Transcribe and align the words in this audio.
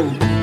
Claro. 0.00 0.39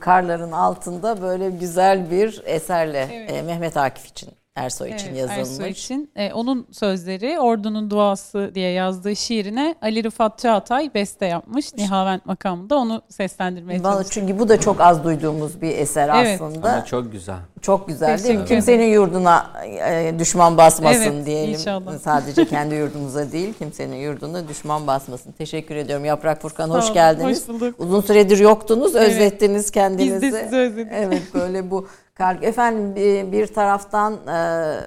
Karların 0.00 0.52
altında 0.52 1.22
böyle 1.22 1.50
güzel 1.50 2.10
bir 2.10 2.42
eserle 2.44 3.08
evet. 3.12 3.32
e, 3.32 3.42
Mehmet 3.42 3.76
Akif 3.76 4.06
için 4.06 4.30
Ersoy 4.56 4.90
evet, 4.90 5.00
için 5.00 5.14
yazılmış. 5.14 5.38
Ersoy 5.38 5.70
için. 5.70 6.10
E, 6.16 6.32
onun 6.32 6.66
sözleri 6.72 7.40
Ordunun 7.40 7.90
Duası 7.90 8.50
diye 8.54 8.70
yazdığı 8.70 9.16
şiirine 9.16 9.74
Ali 9.82 10.04
Rıfat 10.04 10.38
Çağatay 10.38 10.94
beste 10.94 11.26
yapmış. 11.26 11.74
Nihavent 11.74 12.26
makamında 12.26 12.76
onu 12.76 13.02
seslendirmeye 13.08 13.82
çalıştı. 13.82 14.12
Çünkü 14.12 14.38
bu 14.38 14.48
da 14.48 14.60
çok 14.60 14.80
az 14.80 15.04
duyduğumuz 15.04 15.62
bir 15.62 15.78
eser 15.78 16.10
evet. 16.14 16.40
aslında. 16.40 16.72
Ama 16.72 16.84
çok 16.84 17.12
güzel. 17.12 17.38
Çok 17.62 17.88
güzel 17.88 18.24
değil 18.24 18.38
mi? 18.38 18.44
Kimsenin 18.44 18.86
yurduna 18.86 19.46
e, 19.66 20.14
düşman 20.18 20.56
basmasın 20.56 21.00
evet, 21.00 21.26
diyelim. 21.26 21.54
Inşallah. 21.54 21.98
Sadece 22.02 22.44
kendi 22.44 22.74
yurdumuza 22.74 23.32
değil, 23.32 23.54
kimsenin 23.58 23.96
yurduna 23.96 24.48
düşman 24.48 24.86
basmasın. 24.86 25.32
Teşekkür 25.32 25.76
ediyorum. 25.76 26.04
Yaprak 26.04 26.42
Furkan 26.42 26.70
hoş 26.70 26.84
olun, 26.84 26.94
geldiniz. 26.94 27.48
Hoş 27.48 27.54
bulduk. 27.54 27.74
Uzun 27.78 28.00
süredir 28.00 28.38
yoktunuz, 28.38 28.96
evet. 28.96 29.08
özlettiniz 29.08 29.70
kendinizi. 29.70 30.22
Biz 30.22 30.32
de 30.32 30.44
sizi 30.44 30.56
özledik. 30.56 30.92
Evet 30.94 31.22
böyle 31.34 31.70
bu 31.70 31.88
Efendim 32.20 32.96
bir 33.32 33.46
taraftan 33.46 34.14
e, 34.28 34.78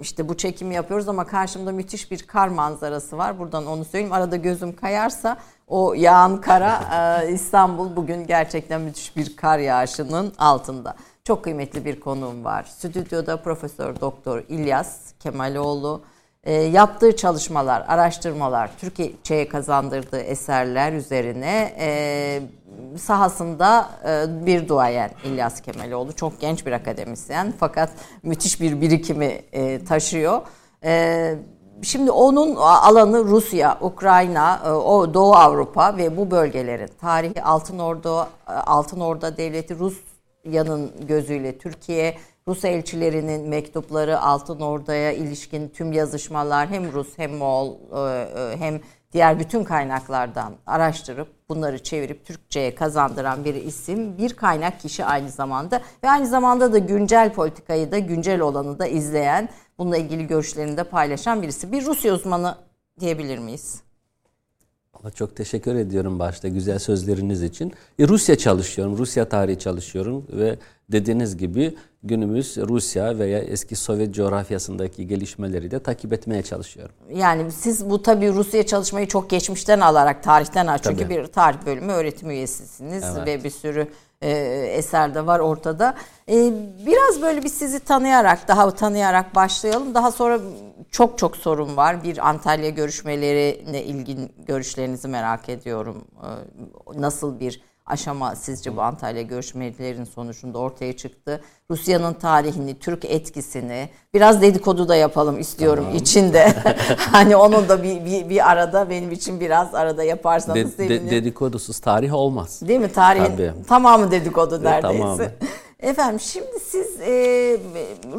işte 0.00 0.28
bu 0.28 0.36
çekimi 0.36 0.74
yapıyoruz 0.74 1.08
ama 1.08 1.26
karşımda 1.26 1.72
müthiş 1.72 2.10
bir 2.10 2.22
kar 2.22 2.48
manzarası 2.48 3.18
var. 3.18 3.38
Buradan 3.38 3.66
onu 3.66 3.84
söyleyeyim. 3.84 4.12
Arada 4.12 4.36
gözüm 4.36 4.76
kayarsa 4.76 5.36
o 5.68 5.94
yağan 5.94 6.40
kara 6.40 6.80
e, 7.22 7.32
İstanbul 7.32 7.96
bugün 7.96 8.26
gerçekten 8.26 8.80
müthiş 8.80 9.16
bir 9.16 9.36
kar 9.36 9.58
yağışının 9.58 10.32
altında. 10.38 10.96
Çok 11.24 11.44
kıymetli 11.44 11.84
bir 11.84 12.00
konuğum 12.00 12.44
var. 12.44 12.64
Stüdyoda 12.64 13.42
Profesör 13.42 14.00
Doktor 14.00 14.42
İlyas 14.48 15.12
Kemaloğlu. 15.20 16.02
E, 16.44 16.52
yaptığı 16.52 17.16
çalışmalar, 17.16 17.84
araştırmalar, 17.88 18.70
Türkiye'ye 18.78 19.48
kazandırdığı 19.48 20.20
eserler 20.20 20.92
üzerine 20.92 21.72
sahasında 22.98 23.88
e, 24.06 24.46
bir 24.46 24.68
duayen 24.68 25.10
İlyas 25.24 25.60
Kemaloğlu. 25.60 26.12
Çok 26.12 26.40
genç 26.40 26.66
bir 26.66 26.72
akademisyen 26.72 27.54
fakat 27.60 27.90
müthiş 28.22 28.60
bir 28.60 28.80
birikimi 28.80 29.42
e, 29.52 29.84
taşıyor. 29.84 30.40
E, 30.84 31.34
şimdi 31.82 32.10
onun 32.10 32.56
alanı 32.56 33.24
Rusya, 33.24 33.78
Ukrayna, 33.80 34.74
o 34.84 35.14
Doğu 35.14 35.34
Avrupa 35.34 35.96
ve 35.96 36.16
bu 36.16 36.30
bölgelerin 36.30 36.90
tarihi 37.00 37.42
Altın 37.42 37.78
Ordu, 37.78 38.26
Altın 38.46 39.00
Orda 39.00 39.36
Devleti 39.36 39.76
Rusya'nın 39.78 40.92
gözüyle 41.08 41.58
Türkiye, 41.58 42.16
Rus 42.48 42.64
elçilerinin 42.64 43.48
mektupları 43.48 44.20
Altın 44.20 44.60
Ordu'ya 44.60 45.12
ilişkin 45.12 45.68
tüm 45.68 45.92
yazışmalar 45.92 46.68
hem 46.68 46.92
Rus 46.92 47.08
hem 47.18 47.36
Moğol 47.36 47.76
hem 48.58 48.80
diğer 49.12 49.38
bütün 49.38 49.64
kaynaklardan 49.64 50.54
araştırıp 50.66 51.28
bunları 51.48 51.82
çevirip 51.82 52.26
Türkçe'ye 52.26 52.74
kazandıran 52.74 53.44
bir 53.44 53.54
isim, 53.54 54.18
bir 54.18 54.34
kaynak 54.34 54.80
kişi 54.80 55.04
aynı 55.04 55.30
zamanda 55.30 55.80
ve 56.04 56.10
aynı 56.10 56.26
zamanda 56.26 56.72
da 56.72 56.78
güncel 56.78 57.32
politikayı 57.32 57.92
da 57.92 57.98
güncel 57.98 58.40
olanı 58.40 58.78
da 58.78 58.86
izleyen, 58.86 59.48
bununla 59.78 59.96
ilgili 59.96 60.26
görüşlerini 60.26 60.76
de 60.76 60.84
paylaşan 60.84 61.42
birisi. 61.42 61.72
Bir 61.72 61.84
Rusya 61.84 62.14
uzmanı 62.14 62.54
diyebilir 63.00 63.38
miyiz? 63.38 63.83
Çok 65.10 65.36
teşekkür 65.36 65.74
ediyorum 65.74 66.18
başta 66.18 66.48
güzel 66.48 66.78
sözleriniz 66.78 67.42
için. 67.42 67.72
E, 67.98 68.08
Rusya 68.08 68.38
çalışıyorum, 68.38 68.98
Rusya 68.98 69.28
tarihi 69.28 69.58
çalışıyorum 69.58 70.26
ve 70.32 70.58
dediğiniz 70.92 71.36
gibi 71.36 71.74
günümüz 72.02 72.56
Rusya 72.56 73.18
veya 73.18 73.38
eski 73.38 73.76
Sovyet 73.76 74.14
coğrafyasındaki 74.14 75.06
gelişmeleri 75.06 75.70
de 75.70 75.78
takip 75.78 76.12
etmeye 76.12 76.42
çalışıyorum. 76.42 76.94
Yani 77.14 77.52
siz 77.52 77.90
bu 77.90 78.02
tabii 78.02 78.32
Rusya 78.32 78.66
çalışmayı 78.66 79.08
çok 79.08 79.30
geçmişten 79.30 79.80
alarak 79.80 80.22
tarihten 80.22 80.66
al. 80.66 80.78
Çünkü 80.78 81.08
bir 81.08 81.26
tarih 81.26 81.58
bölümü 81.66 81.92
öğretim 81.92 82.30
üyesisiniz 82.30 83.04
evet. 83.16 83.26
ve 83.26 83.44
bir 83.44 83.50
sürü 83.50 83.88
e, 84.24 84.30
eser 84.76 85.14
de 85.14 85.26
var 85.26 85.40
ortada. 85.40 85.94
E, 86.28 86.52
biraz 86.86 87.22
böyle 87.22 87.42
bir 87.42 87.48
sizi 87.48 87.80
tanıyarak, 87.80 88.48
daha 88.48 88.70
tanıyarak 88.70 89.34
başlayalım. 89.34 89.94
Daha 89.94 90.12
sonra 90.12 90.40
çok 90.90 91.18
çok 91.18 91.36
sorun 91.36 91.76
var. 91.76 92.04
Bir 92.04 92.28
Antalya 92.28 92.70
görüşmelerine 92.70 93.82
ilgin 93.82 94.32
görüşlerinizi 94.46 95.08
merak 95.08 95.48
ediyorum. 95.48 96.04
E, 96.22 97.00
nasıl 97.00 97.40
bir 97.40 97.60
aşama 97.86 98.36
sizce 98.36 98.76
bu 98.76 98.82
Antalya 98.82 99.22
görüşmelerin 99.22 100.04
sonucunda 100.04 100.58
ortaya 100.58 100.96
çıktı? 100.96 101.40
Rusya'nın 101.70 102.12
tarihini, 102.12 102.78
Türk 102.78 103.04
etkisini 103.04 103.88
biraz 104.14 104.42
dedikodu 104.42 104.88
da 104.88 104.96
yapalım 104.96 105.40
istiyorum 105.40 105.84
tamam. 105.84 105.98
içinde. 105.98 106.54
hani 106.96 107.36
onu 107.36 107.68
da 107.68 107.82
bir, 107.82 108.04
bir, 108.04 108.28
bir 108.28 108.50
arada 108.50 108.90
benim 108.90 109.12
için 109.12 109.40
biraz 109.40 109.74
arada 109.74 110.04
yaparsanız 110.04 110.56
de, 110.56 110.68
sevinirim. 110.68 111.06
De, 111.06 111.10
dedikodusuz 111.10 111.78
tarih 111.78 112.14
olmaz. 112.14 112.62
Değil 112.68 112.80
mi? 112.80 112.92
Tarihin 112.92 113.36
Tabii. 113.36 113.52
tamamı 113.68 114.10
dedikodu 114.10 114.64
neredeyse. 114.64 114.98
Tamamı. 114.98 115.22
Efendim 115.80 116.20
şimdi 116.20 116.60
siz 116.70 117.00
e, 117.00 117.12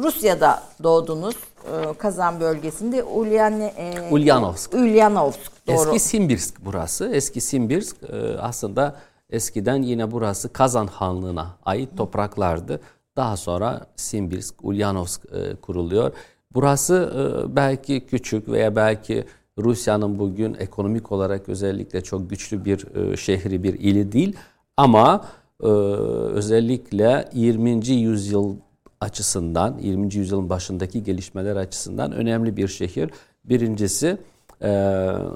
Rusya'da 0.02 0.62
doğdunuz. 0.82 1.34
E, 1.34 1.94
Kazan 1.98 2.40
bölgesinde 2.40 3.02
Ulyan, 3.02 3.60
e, 3.60 3.94
Ulyanovsk. 4.10 4.74
Ulyanovsk 4.74 5.52
doğru. 5.66 5.76
Eski 5.76 6.00
Simbirsk 6.00 6.54
burası. 6.64 7.08
Eski 7.12 7.40
Simbirsk 7.40 7.96
e, 8.02 8.38
aslında 8.38 8.94
eskiden 9.30 9.82
yine 9.82 10.10
burası 10.10 10.52
Kazan 10.52 10.86
Hanlığı'na 10.86 11.56
ait 11.64 11.96
topraklardı. 11.96 12.80
Daha 13.16 13.36
sonra 13.36 13.86
Simbirsk, 13.96 14.64
Ulyanovsk 14.64 15.22
e, 15.32 15.54
kuruluyor. 15.54 16.12
Burası 16.54 17.12
e, 17.16 17.56
belki 17.56 18.06
küçük 18.06 18.48
veya 18.48 18.76
belki 18.76 19.24
Rusya'nın 19.58 20.18
bugün 20.18 20.54
ekonomik 20.54 21.12
olarak 21.12 21.48
özellikle 21.48 22.00
çok 22.00 22.30
güçlü 22.30 22.64
bir 22.64 22.96
e, 22.96 23.16
şehri, 23.16 23.62
bir 23.62 23.74
ili 23.74 24.12
değil. 24.12 24.36
Ama 24.76 25.24
e, 25.62 25.66
özellikle 25.66 27.28
20. 27.32 27.88
yüzyıl 27.88 28.56
açısından, 29.00 29.78
20. 29.78 30.14
yüzyılın 30.14 30.50
başındaki 30.50 31.02
gelişmeler 31.02 31.56
açısından 31.56 32.12
önemli 32.12 32.56
bir 32.56 32.68
şehir. 32.68 33.10
Birincisi 33.44 34.18
e, 34.62 34.68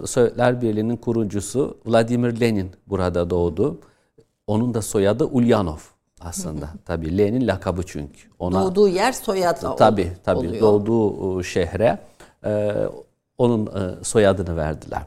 Sovyetler 0.07 0.63
Birliği'nin 0.63 0.97
kurucusu 0.97 1.79
Vladimir 1.87 2.41
Lenin 2.41 2.71
burada 2.87 3.31
doğdu. 3.31 3.79
Onun 4.47 4.75
da 4.75 4.83
soyadı 4.83 5.25
Ulyanov 5.25 5.79
aslında. 6.21 6.69
Tabii 6.85 7.19
Lenin 7.19 7.47
lakabı 7.47 7.83
çünkü. 7.87 8.21
Ona, 8.39 8.63
doğduğu 8.63 8.89
yer 8.89 9.13
soyadı 9.13 9.77
tabii, 9.79 10.13
tabii, 10.25 10.39
oluyor. 10.39 10.61
Doğduğu 10.61 11.43
şehre 11.43 11.99
e, 12.45 12.75
onun 13.39 13.67
e, 13.67 14.05
soyadını 14.05 14.57
verdiler. 14.57 15.03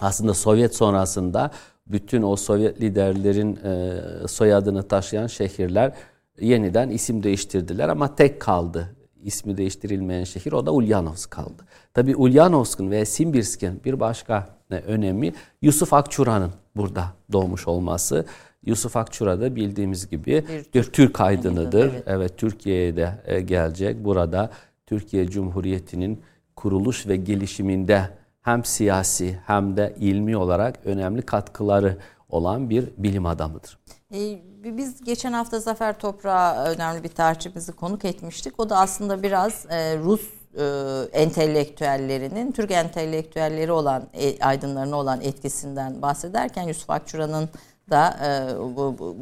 Aslında 0.00 0.34
Sovyet 0.34 0.76
sonrasında 0.76 1.50
bütün 1.86 2.22
o 2.22 2.36
Sovyet 2.36 2.80
liderlerin 2.80 3.56
e, 3.56 3.98
soyadını 4.28 4.82
taşıyan 4.82 5.26
şehirler 5.26 5.92
yeniden 6.40 6.88
isim 6.88 7.22
değiştirdiler 7.22 7.88
ama 7.88 8.14
tek 8.14 8.40
kaldı 8.40 8.88
ismi 9.22 9.56
değiştirilmeyen 9.56 10.24
şehir 10.24 10.52
o 10.52 10.66
da 10.66 10.72
Ulyanovsk 10.72 11.30
kaldı. 11.30 11.62
Tabi 11.94 12.16
Ulyanovsk'un 12.16 12.90
ve 12.90 13.04
Simbirsk'in 13.04 13.84
bir 13.84 14.00
başka 14.00 14.48
önemi 14.70 15.32
Yusuf 15.62 15.92
Akçura'nın 15.92 16.52
burada 16.76 17.04
doğmuş 17.32 17.68
olması. 17.68 18.26
Yusuf 18.66 18.96
Akçura 18.96 19.40
da 19.40 19.56
bildiğimiz 19.56 20.10
gibi 20.10 20.24
bir, 20.24 20.44
bir 20.74 20.84
Türk 20.84 21.20
aydınıdır. 21.20 21.90
Evet, 21.92 22.02
evet 22.06 22.38
Türkiye'ye 22.38 22.96
de 22.96 23.22
e, 23.24 23.40
gelecek. 23.40 24.04
Burada 24.04 24.50
Türkiye 24.86 25.26
Cumhuriyeti'nin 25.26 26.22
kuruluş 26.56 27.06
ve 27.06 27.16
gelişiminde 27.16 28.10
hem 28.42 28.64
siyasi 28.64 29.38
hem 29.46 29.76
de 29.76 29.94
ilmi 30.00 30.36
olarak 30.36 30.78
önemli 30.84 31.22
katkıları 31.22 31.96
olan 32.28 32.70
bir 32.70 32.88
bilim 32.98 33.26
adamıdır. 33.26 33.78
E, 34.14 34.38
biz 34.64 35.04
geçen 35.04 35.32
hafta 35.32 35.60
Zafer 35.60 35.98
Toprağı 35.98 36.64
önemli 36.64 37.04
bir 37.04 37.08
tarihçimizi 37.08 37.72
konuk 37.72 38.04
etmiştik. 38.04 38.60
O 38.60 38.70
da 38.70 38.78
aslında 38.78 39.22
biraz 39.22 39.66
e, 39.70 39.98
Rus 39.98 40.20
e, 40.58 40.64
entelektüellerinin, 41.12 42.52
Türk 42.52 42.70
entelektüelleri 42.70 43.72
olan, 43.72 44.02
e, 44.14 44.44
aydınlarına 44.44 44.96
olan 44.96 45.20
etkisinden 45.20 46.02
bahsederken 46.02 46.62
Yusuf 46.62 46.90
Akçura'nın 46.90 47.48
da 47.90 48.16
e, 48.24 48.58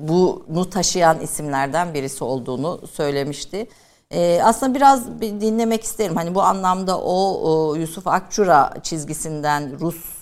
bu, 0.08 0.44
bunu 0.48 0.70
taşıyan 0.70 1.20
isimlerden 1.20 1.94
birisi 1.94 2.24
olduğunu 2.24 2.86
söylemişti. 2.86 3.66
E, 4.10 4.40
aslında 4.42 4.74
biraz 4.74 5.20
bir 5.20 5.40
dinlemek 5.40 5.84
isterim. 5.84 6.16
Hani 6.16 6.34
bu 6.34 6.42
anlamda 6.42 7.00
o, 7.00 7.40
o 7.50 7.74
Yusuf 7.74 8.06
Akçura 8.06 8.74
çizgisinden 8.82 9.80
Rus 9.80 10.16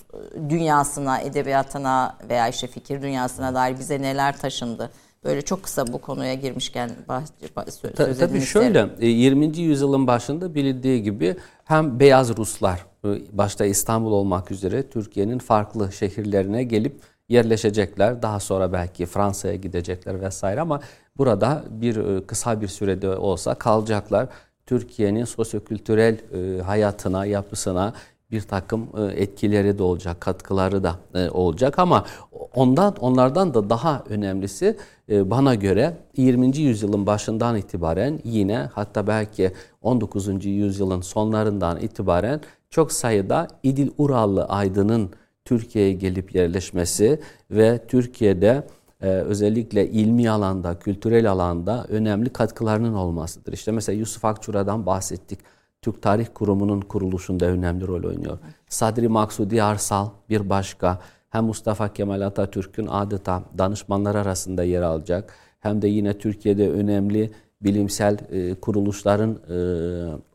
dünyasına, 0.49 1.19
edebiyatına 1.19 2.17
veya 2.29 2.47
işte 2.47 2.67
fikir 2.67 3.01
dünyasına 3.01 3.55
dair 3.55 3.79
bize 3.79 4.01
neler 4.01 4.37
taşındı? 4.37 4.91
Böyle 5.25 5.41
çok 5.41 5.63
kısa 5.63 5.87
bu 5.87 6.01
konuya 6.01 6.33
girmişken 6.33 6.91
bahs- 7.09 7.71
söz 7.71 7.93
Ta, 7.95 8.13
Tabii 8.13 8.41
şöyle, 8.41 8.89
20. 8.99 9.45
E, 9.45 9.61
yüzyılın 9.61 10.07
başında 10.07 10.55
bilindiği 10.55 11.03
gibi 11.03 11.35
hem 11.63 11.99
beyaz 11.99 12.37
Ruslar, 12.37 12.85
e, 13.05 13.07
başta 13.31 13.65
İstanbul 13.65 14.11
olmak 14.11 14.51
üzere 14.51 14.89
Türkiye'nin 14.89 15.39
farklı 15.39 15.91
şehirlerine 15.91 16.63
gelip 16.63 16.95
yerleşecekler. 17.29 18.21
Daha 18.21 18.39
sonra 18.39 18.73
belki 18.73 19.05
Fransa'ya 19.05 19.55
gidecekler 19.55 20.21
vesaire 20.21 20.61
ama 20.61 20.79
burada 21.17 21.63
bir 21.69 21.95
e, 21.95 22.25
kısa 22.25 22.61
bir 22.61 22.67
sürede 22.67 23.09
olsa 23.09 23.55
kalacaklar. 23.55 24.27
Türkiye'nin 24.65 25.25
sosyokültürel 25.25 26.17
e, 26.33 26.61
hayatına, 26.61 27.25
yapısına 27.25 27.93
bir 28.31 28.41
takım 28.41 28.87
e, 28.97 29.21
etkileri 29.21 29.77
de 29.77 29.83
olacak, 29.83 30.21
katkıları 30.21 30.83
da 30.83 30.95
olacak 31.31 31.79
ama 31.79 32.05
ondan 32.53 32.95
onlardan 32.95 33.53
da 33.53 33.69
daha 33.69 34.03
önemlisi 34.09 34.77
bana 35.09 35.55
göre 35.55 35.97
20. 36.17 36.57
yüzyılın 36.57 37.05
başından 37.05 37.57
itibaren 37.57 38.19
yine 38.23 38.69
hatta 38.73 39.07
belki 39.07 39.51
19. 39.81 40.45
yüzyılın 40.45 41.01
sonlarından 41.01 41.79
itibaren 41.79 42.41
çok 42.69 42.91
sayıda 42.91 43.47
İdil 43.63 43.89
Urallı 43.97 44.45
aydının 44.45 45.09
Türkiye'ye 45.45 45.93
gelip 45.93 46.35
yerleşmesi 46.35 47.19
ve 47.51 47.81
Türkiye'de 47.87 48.67
e, 49.01 49.07
özellikle 49.07 49.89
ilmi 49.89 50.29
alanda, 50.29 50.79
kültürel 50.79 51.31
alanda 51.31 51.85
önemli 51.89 52.29
katkılarının 52.29 52.93
olmasıdır. 52.93 53.53
İşte 53.53 53.71
mesela 53.71 53.99
Yusuf 53.99 54.25
Akçura'dan 54.25 54.85
bahsettik. 54.85 55.39
Türk 55.85 56.01
Tarih 56.01 56.27
Kurumu'nun 56.33 56.81
kuruluşunda 56.81 57.45
önemli 57.45 57.87
rol 57.87 58.03
oynuyor. 58.03 58.37
Sadri 58.69 59.07
Maksudi 59.07 59.63
Arsal 59.63 60.09
bir 60.29 60.49
başka. 60.49 60.99
Hem 61.29 61.43
Mustafa 61.43 61.93
Kemal 61.93 62.21
Atatürk'ün 62.21 62.87
adeta 62.87 63.43
danışmanlar 63.57 64.15
arasında 64.15 64.63
yer 64.63 64.81
alacak. 64.81 65.33
Hem 65.59 65.81
de 65.81 65.87
yine 65.87 66.17
Türkiye'de 66.17 66.71
önemli 66.71 67.31
bilimsel 67.61 68.17
e, 68.31 68.55
kuruluşların 68.55 69.39
e, 69.49 69.57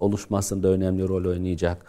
oluşmasında 0.01 0.69
önemli 0.69 1.09
rol 1.09 1.25
oynayacak. 1.25 1.87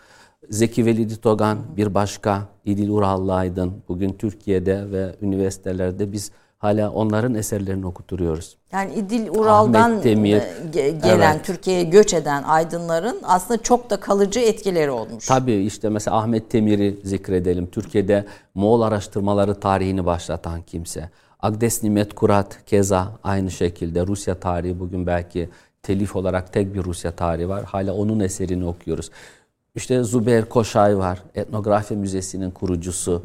Zeki 0.49 0.85
Velidi 0.85 1.21
Togan 1.21 1.57
bir 1.77 1.93
başka 1.93 2.47
İdil 2.65 2.89
Urallı 2.89 3.33
Aydın. 3.33 3.73
Bugün 3.87 4.13
Türkiye'de 4.13 4.91
ve 4.91 5.15
üniversitelerde 5.21 6.11
biz 6.11 6.31
hala 6.61 6.91
onların 6.91 7.35
eserlerini 7.35 7.85
okuturuyoruz. 7.85 8.57
Yani 8.71 8.93
İdil 8.93 9.29
Ural'dan 9.29 10.03
Demir, 10.03 10.41
e, 10.75 10.89
gelen 10.91 11.33
evet. 11.35 11.45
Türkiye'ye 11.45 11.83
göç 11.83 12.13
eden 12.13 12.43
aydınların 12.43 13.19
aslında 13.23 13.63
çok 13.63 13.89
da 13.89 13.99
kalıcı 13.99 14.39
etkileri 14.39 14.91
olmuş. 14.91 15.25
Tabii 15.25 15.53
işte 15.53 15.89
mesela 15.89 16.17
Ahmet 16.17 16.49
Temir'i 16.49 16.99
zikredelim. 17.03 17.67
Türkiye'de 17.67 18.25
Moğol 18.55 18.81
araştırmaları 18.81 19.59
tarihini 19.59 20.05
başlatan 20.05 20.61
kimse. 20.61 21.09
Agdes 21.39 21.83
Nimet 21.83 22.15
Kurat 22.15 22.65
keza 22.65 23.11
aynı 23.23 23.51
şekilde 23.51 24.07
Rusya 24.07 24.35
tarihi 24.35 24.79
bugün 24.79 25.07
belki 25.07 25.49
telif 25.83 26.15
olarak 26.15 26.53
tek 26.53 26.73
bir 26.73 26.83
Rusya 26.83 27.11
tarihi 27.11 27.49
var. 27.49 27.63
Hala 27.63 27.93
onun 27.93 28.19
eserini 28.19 28.65
okuyoruz. 28.65 29.09
İşte 29.75 30.03
Zubair 30.03 30.45
Koşay 30.45 30.97
var, 30.97 31.23
Etnografi 31.35 31.95
Müzesi'nin 31.95 32.51
kurucusu. 32.51 33.23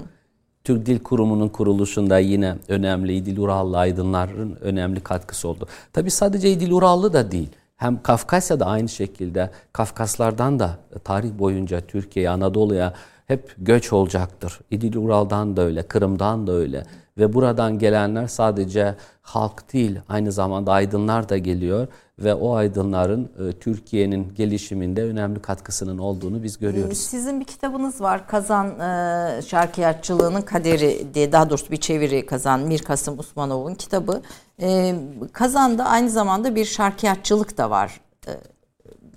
Türk 0.67 0.87
Dil 0.87 0.99
Kurumu'nun 0.99 1.49
kuruluşunda 1.49 2.19
yine 2.19 2.57
önemli 2.69 3.15
İdil 3.15 3.39
Urallı 3.39 3.79
aydınların 3.79 4.57
önemli 4.61 5.01
katkısı 5.01 5.49
oldu. 5.49 5.67
Tabi 5.93 6.11
sadece 6.11 6.51
İdil 6.51 6.71
Urallı 6.71 7.13
da 7.13 7.31
değil. 7.31 7.49
Hem 7.77 8.03
Kafkasya'da 8.03 8.67
aynı 8.67 8.89
şekilde 8.89 9.51
Kafkaslardan 9.73 10.59
da 10.59 10.79
tarih 11.05 11.39
boyunca 11.39 11.81
Türkiye'ye, 11.81 12.31
Anadolu'ya 12.31 12.95
hep 13.27 13.55
göç 13.59 13.93
olacaktır. 13.93 14.61
İdil 14.71 14.97
Ural'dan 14.97 15.57
da 15.57 15.63
öyle, 15.63 15.83
Kırım'dan 15.83 16.47
da 16.47 16.53
öyle. 16.53 16.85
Ve 17.19 17.33
buradan 17.33 17.79
gelenler 17.79 18.27
sadece 18.27 18.95
halk 19.23 19.73
değil, 19.73 20.01
aynı 20.09 20.33
zamanda 20.33 20.73
aydınlar 20.73 21.29
da 21.29 21.39
geliyor 21.39 21.89
ve 22.19 22.35
o 22.35 22.55
aydınların 22.55 23.25
e, 23.25 23.53
Türkiye'nin 23.53 24.35
gelişiminde 24.35 25.05
önemli 25.05 25.43
katkısının 25.43 25.99
olduğunu 25.99 26.43
biz 26.43 26.59
görüyoruz. 26.59 26.93
Ee, 26.93 26.95
sizin 26.95 27.41
bir 27.41 27.45
kitabınız 27.45 28.01
var 28.01 28.29
Kazan 28.29 28.81
e, 28.81 29.43
Şarkiyatçılığının 29.43 30.43
Kaderi 30.43 31.15
diye 31.15 31.33
daha 31.33 31.51
doğrusu 31.51 31.71
bir 31.71 31.77
çeviri 31.77 32.27
Kazan 32.27 32.61
Mir 32.61 32.79
Kasım 32.79 33.19
Usmanov'un 33.19 33.75
kitabı. 33.75 34.23
E, 34.61 34.95
Kazan'da 35.33 35.85
aynı 35.85 36.11
zamanda 36.11 36.55
bir 36.55 36.65
şarkiyatçılık 36.65 37.59
da 37.59 37.71
var. 37.71 38.01
E, 38.27 38.33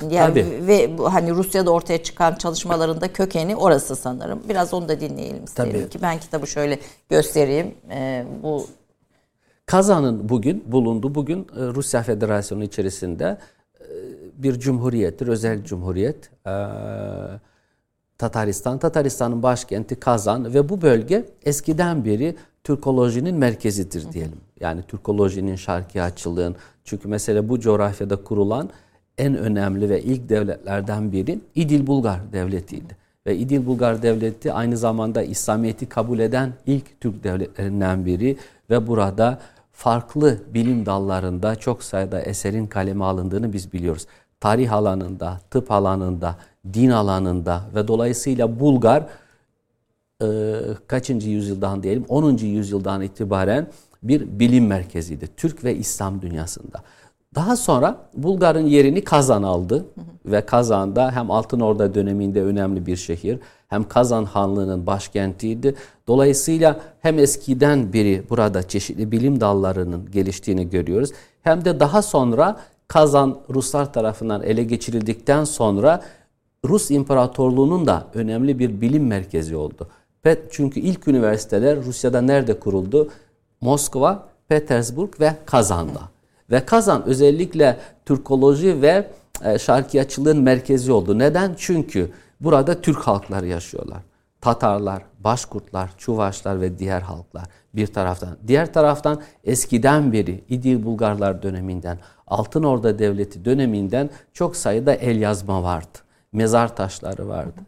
yani 0.09 0.33
Tabii. 0.33 0.67
ve 0.67 0.97
bu, 0.97 1.13
hani 1.13 1.31
Rusya'da 1.31 1.71
ortaya 1.71 2.03
çıkan 2.03 2.35
çalışmalarında 2.35 3.13
kökeni 3.13 3.55
orası 3.55 3.95
sanırım. 3.95 4.39
Biraz 4.49 4.73
onu 4.73 4.89
da 4.89 4.99
dinleyelim 4.99 5.43
isterim 5.43 5.71
Tabii. 5.71 5.89
ki 5.89 5.99
ben 6.01 6.19
kitabı 6.19 6.47
şöyle 6.47 6.79
göstereyim. 7.09 7.75
E, 7.91 8.25
bu 8.43 8.67
Kazan'ın 9.65 10.29
bugün 10.29 10.63
bulunduğu 10.67 11.15
bugün 11.15 11.39
e, 11.39 11.45
Rusya 11.55 12.03
Federasyonu 12.03 12.63
içerisinde 12.63 13.37
e, 13.79 13.85
bir 14.37 14.59
cumhuriyettir, 14.59 15.27
özel 15.27 15.63
cumhuriyet. 15.63 16.29
E, 16.47 16.53
Tataristan, 18.17 18.77
Tataristan'ın 18.77 19.43
başkenti 19.43 19.95
Kazan 19.95 20.53
ve 20.53 20.69
bu 20.69 20.81
bölge 20.81 21.25
eskiden 21.45 22.05
beri 22.05 22.35
Türkolojinin 22.63 23.35
merkezidir 23.35 24.11
diyelim. 24.11 24.39
Yani 24.59 24.81
Türkolojinin, 24.83 25.55
şarkiyatçılığın. 25.55 26.55
Çünkü 26.83 27.07
mesela 27.07 27.49
bu 27.49 27.59
coğrafyada 27.59 28.23
kurulan 28.23 28.69
en 29.19 29.37
önemli 29.37 29.89
ve 29.89 30.01
ilk 30.01 30.29
devletlerden 30.29 31.11
biri 31.11 31.39
İdil 31.55 31.87
Bulgar 31.87 32.19
Devleti'ydi. 32.33 32.97
Ve 33.27 33.37
İdil 33.37 33.65
Bulgar 33.65 34.01
Devleti 34.01 34.53
aynı 34.53 34.77
zamanda 34.77 35.23
İslamiyet'i 35.23 35.85
kabul 35.85 36.19
eden 36.19 36.53
ilk 36.65 37.01
Türk 37.01 37.23
devletlerinden 37.23 38.05
biri 38.05 38.37
ve 38.69 38.87
burada 38.87 39.39
farklı 39.71 40.37
bilim 40.53 40.85
dallarında 40.85 41.55
çok 41.55 41.83
sayıda 41.83 42.21
eserin 42.21 42.67
kaleme 42.67 43.05
alındığını 43.05 43.53
biz 43.53 43.73
biliyoruz. 43.73 44.05
Tarih 44.39 44.73
alanında, 44.73 45.39
tıp 45.51 45.71
alanında, 45.71 46.35
din 46.73 46.89
alanında 46.89 47.61
ve 47.75 47.87
dolayısıyla 47.87 48.59
Bulgar 48.59 49.05
e, 50.21 50.27
kaçıncı 50.87 51.29
yüzyıldan 51.29 51.83
diyelim 51.83 52.05
10. 52.09 52.37
yüzyıldan 52.37 53.01
itibaren 53.01 53.67
bir 54.03 54.39
bilim 54.39 54.67
merkeziydi. 54.67 55.29
Türk 55.37 55.63
ve 55.63 55.75
İslam 55.75 56.21
dünyasında. 56.21 56.83
Daha 57.35 57.55
sonra 57.55 57.97
Bulgar'ın 58.13 58.65
yerini 58.65 59.03
Kazan 59.03 59.43
aldı 59.43 59.75
hı 59.75 60.01
hı. 60.01 60.31
ve 60.31 60.45
Kazan'da 60.45 61.11
hem 61.11 61.31
Altın 61.31 61.59
Orda 61.59 61.93
döneminde 61.93 62.43
önemli 62.43 62.85
bir 62.85 62.95
şehir 62.95 63.39
hem 63.67 63.87
Kazan 63.87 64.25
Hanlığı'nın 64.25 64.87
başkentiydi. 64.87 65.75
Dolayısıyla 66.07 66.79
hem 67.01 67.19
eskiden 67.19 67.93
beri 67.93 68.23
burada 68.29 68.67
çeşitli 68.67 69.11
bilim 69.11 69.41
dallarının 69.41 70.11
geliştiğini 70.11 70.69
görüyoruz. 70.69 71.11
Hem 71.41 71.65
de 71.65 71.79
daha 71.79 72.01
sonra 72.01 72.59
Kazan 72.87 73.39
Ruslar 73.49 73.93
tarafından 73.93 74.43
ele 74.43 74.63
geçirildikten 74.63 75.43
sonra 75.43 76.01
Rus 76.65 76.91
İmparatorluğu'nun 76.91 77.87
da 77.87 78.07
önemli 78.13 78.59
bir 78.59 78.81
bilim 78.81 79.07
merkezi 79.07 79.55
oldu. 79.55 79.87
Çünkü 80.51 80.79
ilk 80.79 81.07
üniversiteler 81.07 81.83
Rusya'da 81.83 82.21
nerede 82.21 82.59
kuruldu? 82.59 83.09
Moskova, 83.61 84.27
Petersburg 84.47 85.19
ve 85.19 85.35
Kazan'da. 85.45 86.18
Ve 86.51 86.65
Kazan 86.65 87.05
özellikle 87.05 87.77
Türkoloji 88.05 88.81
ve 88.81 89.07
e, 89.43 89.59
şarkiyatçılığın 89.59 90.41
merkezi 90.41 90.91
oldu. 90.91 91.19
Neden? 91.19 91.55
Çünkü 91.57 92.11
burada 92.41 92.81
Türk 92.81 92.97
halkları 92.97 93.47
yaşıyorlar. 93.47 93.99
Tatarlar, 94.41 95.03
Başkurtlar, 95.19 95.91
Çuvaşlar 95.97 96.61
ve 96.61 96.79
diğer 96.79 97.01
halklar 97.01 97.43
bir 97.75 97.87
taraftan. 97.87 98.37
Diğer 98.47 98.73
taraftan 98.73 99.21
eskiden 99.43 100.13
beri 100.13 100.43
İdil 100.49 100.85
Bulgarlar 100.85 101.43
döneminden, 101.43 101.99
Altın 102.27 102.63
Orda 102.63 102.99
Devleti 102.99 103.45
döneminden 103.45 104.09
çok 104.33 104.55
sayıda 104.55 104.93
el 104.93 105.21
yazma 105.21 105.63
vardı. 105.63 105.97
Mezar 106.31 106.75
taşları 106.75 107.27
vardı. 107.27 107.59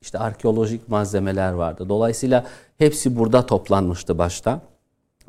İşte 0.00 0.18
arkeolojik 0.18 0.88
malzemeler 0.88 1.52
vardı. 1.52 1.88
Dolayısıyla 1.88 2.46
hepsi 2.78 3.16
burada 3.16 3.46
toplanmıştı 3.46 4.18
başta. 4.18 4.60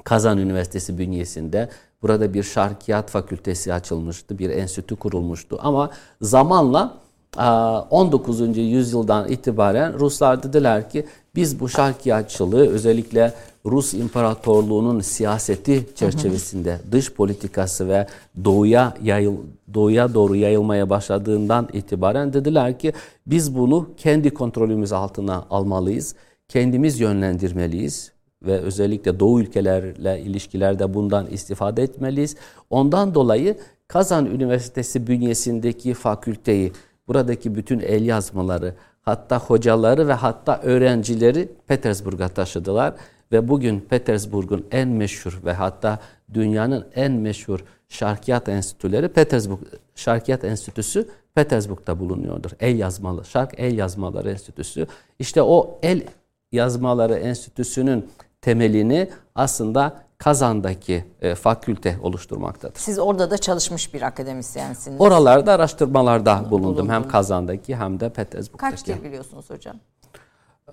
Kazan 0.04 0.38
Üniversitesi 0.38 0.98
bünyesinde 0.98 1.70
burada 2.02 2.34
bir 2.34 2.44
şarkiyat 2.44 3.10
fakültesi 3.10 3.74
açılmıştı, 3.74 4.40
bir 4.40 4.50
enstitü 4.50 4.96
kurulmuştu. 4.96 5.58
Ama 5.62 5.90
zamanla 6.22 7.02
19. 7.38 8.58
yüzyıldan 8.58 9.30
itibaren 9.30 10.00
Ruslar 10.00 10.44
dediler 10.44 10.90
ki 10.90 11.06
biz 11.36 11.60
bu 11.60 11.70
şarkiyatçılığı 11.70 12.68
özellikle 12.70 13.34
Rus 13.66 13.94
İmparatorluğu'nun 13.94 15.00
siyaseti 15.00 15.90
çerçevesinde 15.96 16.80
dış 16.92 17.14
politikası 17.14 17.88
ve 17.88 18.08
doğuya 18.46 18.94
yayıl, 19.04 19.38
doğuya 19.74 20.14
doğru 20.14 20.36
yayılmaya 20.36 20.90
başladığından 20.90 21.70
itibaren 21.74 22.34
dediler 22.34 22.80
ki 22.80 22.94
biz 23.28 23.56
bunu 23.56 23.90
kendi 23.98 24.34
kontrolümüz 24.34 24.92
altına 24.94 25.46
almalıyız. 25.50 26.16
Kendimiz 26.48 27.00
yönlendirmeliyiz 27.00 28.12
ve 28.46 28.58
özellikle 28.58 29.20
Doğu 29.20 29.42
ülkelerle 29.42 30.22
ilişkilerde 30.22 30.94
bundan 30.94 31.28
istifade 31.28 31.84
etmeliyiz. 31.84 32.36
Ondan 32.70 33.16
dolayı 33.16 33.58
Kazan 33.88 34.26
Üniversitesi 34.26 35.08
bünyesindeki 35.08 35.94
fakülteyi, 35.94 36.72
buradaki 37.08 37.56
bütün 37.56 37.80
el 37.80 38.06
yazmaları, 38.06 38.74
hatta 39.02 39.40
hocaları 39.40 40.08
ve 40.08 40.14
hatta 40.14 40.60
öğrencileri 40.64 41.50
Petersburg'a 41.68 42.28
taşıdılar. 42.28 42.94
Ve 43.32 43.48
bugün 43.48 43.80
Petersburg'un 43.80 44.66
en 44.72 44.88
meşhur 44.88 45.42
ve 45.46 45.54
hatta 45.54 46.00
dünyanın 46.34 46.86
en 46.96 47.12
meşhur 47.12 47.60
şarkiyat 47.90 48.50
enstitüleri 48.50 49.08
Petersburg 49.08 49.60
Şarkiyat 49.96 50.44
Enstitüsü 50.44 51.08
Petersburg'da 51.36 52.00
bulunuyordur. 52.00 52.52
El 52.60 52.80
yazmalı, 52.80 53.26
şark 53.26 53.60
el 53.60 53.78
yazmaları 53.78 54.32
enstitüsü. 54.32 54.88
İşte 55.20 55.42
o 55.42 55.80
el 55.84 56.04
yazmaları 56.52 57.14
enstitüsünün 57.14 58.10
temelini 58.42 59.10
aslında 59.36 60.02
Kazan'daki 60.18 61.06
e, 61.22 61.36
fakülte 61.36 61.98
oluşturmaktadır. 62.02 62.80
Siz 62.80 63.00
orada 63.00 63.32
da 63.32 63.38
çalışmış 63.38 63.94
bir 63.94 64.02
akademisyensiniz. 64.02 65.02
Oralarda 65.02 65.54
araştırmalarda 65.54 66.38
bulundum. 66.38 66.52
bulundum. 66.52 66.90
Hem 66.90 67.08
Kazan'daki 67.08 67.76
hem 67.76 68.00
de 68.00 68.10
Petersburg'daki. 68.10 68.72
Kaç 68.72 68.88
dil 68.88 69.04
biliyorsunuz 69.04 69.50
hocam? 69.50 69.76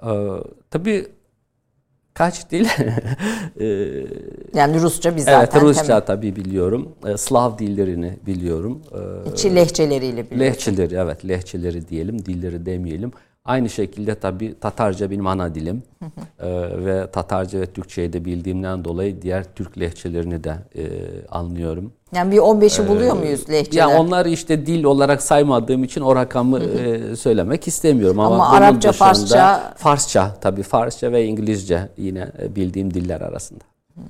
Ee, 0.03 0.09
tabii 0.71 1.07
kaç 2.15 2.51
dil? 2.51 2.69
Ee, 3.61 3.65
yani 4.55 4.81
Rusça 4.81 5.17
biz 5.17 5.25
zaten. 5.25 5.39
Evet 5.39 5.63
Rusça 5.63 5.85
hemen. 5.95 6.05
tabii 6.05 6.37
biliyorum. 6.37 6.89
Ee, 7.07 7.17
Slav 7.17 7.59
dillerini 7.59 8.19
biliyorum. 8.27 8.83
Ee, 9.27 9.31
İçi 9.33 9.55
lehçeleriyle 9.55 10.31
biliyorum. 10.31 10.41
Lehçeleri 10.41 10.95
evet 10.95 11.29
lehçeleri 11.29 11.89
diyelim 11.89 12.25
dilleri 12.25 12.67
demeyelim. 12.67 13.13
Aynı 13.49 13.71
şekilde 13.71 14.15
tabii 14.15 14.55
Tatarca 14.61 15.11
benim 15.11 15.27
ana 15.27 15.55
dilim 15.55 15.83
ee, 16.03 16.47
ve 16.85 17.11
Tatarca 17.11 17.61
ve 17.61 17.67
Türkçeyi 17.67 18.13
de 18.13 18.25
bildiğimden 18.25 18.85
dolayı 18.85 19.23
diğer 19.23 19.45
Türk 19.55 19.81
lehçelerini 19.81 20.45
de 20.45 20.57
e, 20.77 20.85
anlıyorum. 21.31 21.93
Yani 22.15 22.33
bir 22.33 22.37
15'i 22.37 22.85
ee, 22.85 22.89
buluyor 22.89 23.17
muyuz 23.17 23.51
lehçeler? 23.51 23.89
Ya 23.89 24.01
onları 24.01 24.29
işte 24.31 24.67
dil 24.67 24.85
olarak 24.85 25.23
saymadığım 25.23 25.85
için 25.85 26.01
o 26.01 26.17
rakamı 26.17 26.61
e, 26.61 27.17
söylemek 27.17 27.69
istemiyorum 27.69 28.21
ama, 28.21 28.35
ama 28.35 28.49
Arapça, 28.49 28.93
Farsça, 28.93 29.75
Farsça 29.77 30.35
tabii 30.41 30.63
Farsça 30.63 31.13
ve 31.13 31.25
İngilizce 31.25 31.89
yine 31.97 32.29
e, 32.43 32.57
bildiğim 32.57 32.95
diller 32.95 33.21
arasında. 33.21 33.65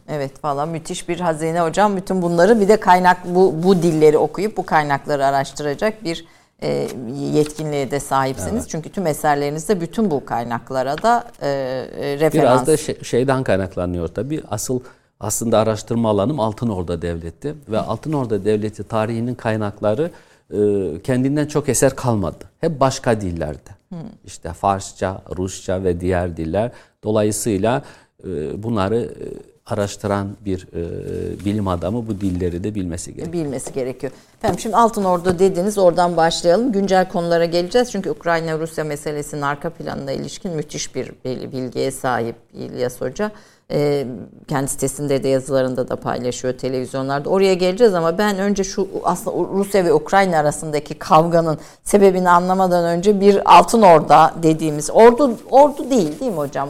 Evet 0.09 0.45
valla 0.45 0.67
müthiş 0.67 1.09
bir 1.09 1.21
hazine 1.21 1.61
hocam. 1.61 1.97
Bütün 1.97 2.23
bunları 2.23 2.61
bir 2.61 2.69
de 2.69 2.81
kaynak 2.81 3.35
bu 3.35 3.55
bu 3.63 3.83
dilleri 3.83 4.19
okuyup 4.19 4.57
bu 4.57 4.67
kaynakları 4.67 5.27
araştıracak 5.27 6.05
bir 6.05 6.25
e, 6.63 6.89
yetkinliğe 7.35 7.91
de 7.91 8.01
sahipsiniz. 8.01 8.63
Evet. 8.63 8.69
Çünkü 8.69 8.89
tüm 8.89 9.07
eserlerinizde 9.07 9.81
bütün 9.81 10.11
bu 10.11 10.25
kaynaklara 10.25 11.03
da 11.03 11.25
e, 11.41 11.49
e, 11.49 12.19
referans. 12.19 12.35
Biraz 12.35 12.67
da 12.67 12.77
şey, 12.77 13.03
şeyden 13.03 13.43
kaynaklanıyor 13.43 14.09
tabii. 14.09 14.43
Asıl 14.51 14.81
aslında 15.21 15.59
araştırma 15.59 16.11
alanım 16.11 16.41
Altın 16.41 16.69
Orda 16.69 17.03
Devleti 17.03 17.55
ve 17.69 17.79
Altın 17.79 18.13
Orda 18.13 18.45
Devleti 18.45 18.85
tarihinin 18.85 19.35
kaynakları 19.35 20.11
e, 20.51 20.59
kendinden 21.03 21.47
çok 21.47 21.69
eser 21.69 21.97
kalmadı. 21.97 22.45
Hep 22.61 22.81
başka 22.81 23.21
dillerde. 23.21 23.71
Hmm. 23.89 23.99
İşte 24.25 24.53
Farsça, 24.53 25.23
Rusça 25.37 25.85
ve 25.85 26.01
diğer 26.01 26.37
diller. 26.37 26.71
Dolayısıyla 27.05 27.83
e, 28.25 28.63
bunları 28.63 28.97
e, 28.97 29.27
araştıran 29.69 30.37
bir 30.45 30.69
e, 30.73 31.45
bilim 31.45 31.69
adamı 31.69 32.07
bu 32.07 32.21
dilleri 32.21 32.65
de 32.65 32.75
bilmesi 32.75 33.15
gerekiyor. 33.15 33.45
Bilmesi 33.45 33.73
gerekiyor. 33.73 34.13
Efendim 34.39 34.61
şimdi 34.61 34.77
Altın 34.77 35.05
Ordu 35.05 35.39
dediniz 35.39 35.79
oradan 35.79 36.17
başlayalım. 36.17 36.73
Güncel 36.73 37.09
konulara 37.09 37.45
geleceğiz. 37.45 37.93
Çünkü 37.93 38.11
Ukrayna-Rusya 38.11 38.85
meselesinin 38.85 39.43
arka 39.43 39.71
planına 39.71 40.13
ilişkin 40.13 40.53
müthiş 40.53 40.95
bir 40.95 41.13
bilgiye 41.25 41.91
sahip 41.91 42.37
İlyas 42.55 43.01
Hoca. 43.01 43.31
E, 43.73 44.07
kendi 44.49 44.69
sitesinde 44.69 45.23
de 45.23 45.29
yazılarında 45.29 45.89
da 45.89 45.97
paylaşıyor 45.97 46.55
televizyonlarda. 46.55 47.31
Oraya 47.31 47.55
geleceğiz 47.55 47.95
ama 47.95 48.19
ben 48.19 48.39
önce 48.39 48.65
şu 48.65 48.89
aslında 49.05 49.37
Rusya 49.55 49.85
ve 49.85 49.93
Ukrayna 49.93 50.39
arasındaki 50.39 50.95
kavganın 50.95 51.59
sebebini 51.85 52.31
anlamadan 52.31 52.85
önce 52.85 53.21
bir 53.21 53.59
Altın 53.59 53.83
Orda 53.83 54.35
dediğimiz 54.43 54.91
ordu 54.91 55.37
ordu 55.51 55.91
değil 55.91 56.21
değil 56.21 56.33
mi 56.33 56.37
hocam? 56.37 56.69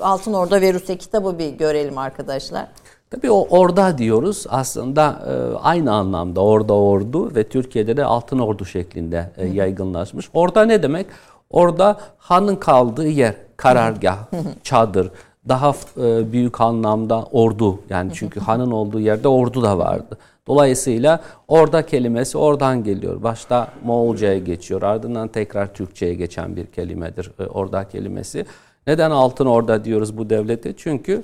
Altın 0.00 0.32
Orda 0.32 0.60
ve 0.60 0.72
Rusya 0.72 0.98
kitabı 0.98 1.38
bir 1.38 1.48
görelim 1.48 1.98
arkadaşlar. 1.98 2.66
Tabii 3.10 3.30
o 3.30 3.46
orda 3.50 3.98
diyoruz 3.98 4.46
aslında 4.48 5.22
e, 5.26 5.58
aynı 5.62 5.92
anlamda 5.92 6.40
orada 6.40 6.74
ordu 6.74 7.34
ve 7.34 7.48
Türkiye'de 7.48 7.96
de 7.96 8.04
altın 8.04 8.38
ordu 8.38 8.64
şeklinde 8.64 9.30
e, 9.36 9.46
yaygınlaşmış. 9.46 10.30
Orada 10.34 10.64
ne 10.64 10.82
demek? 10.82 11.06
Orada 11.50 11.96
hanın 12.18 12.56
kaldığı 12.56 13.08
yer, 13.08 13.34
karargah, 13.56 14.18
çadır, 14.62 15.10
daha 15.48 15.74
e, 15.96 16.32
büyük 16.32 16.60
anlamda 16.60 17.22
ordu 17.22 17.80
yani 17.90 18.10
çünkü 18.14 18.40
hanın 18.40 18.70
olduğu 18.70 19.00
yerde 19.00 19.28
ordu 19.28 19.62
da 19.62 19.78
vardı. 19.78 20.18
Dolayısıyla 20.46 21.20
orada 21.48 21.86
kelimesi 21.86 22.38
oradan 22.38 22.84
geliyor. 22.84 23.22
Başta 23.22 23.68
Moğolca'ya 23.84 24.38
geçiyor. 24.38 24.82
Ardından 24.82 25.28
tekrar 25.28 25.74
Türkçe'ye 25.74 26.14
geçen 26.14 26.56
bir 26.56 26.66
kelimedir 26.66 27.32
e, 27.38 27.46
orada 27.46 27.88
kelimesi. 27.88 28.46
Neden 28.86 29.10
Altın 29.10 29.46
Orda 29.46 29.84
diyoruz 29.84 30.18
bu 30.18 30.30
devlete? 30.30 30.76
Çünkü 30.76 31.22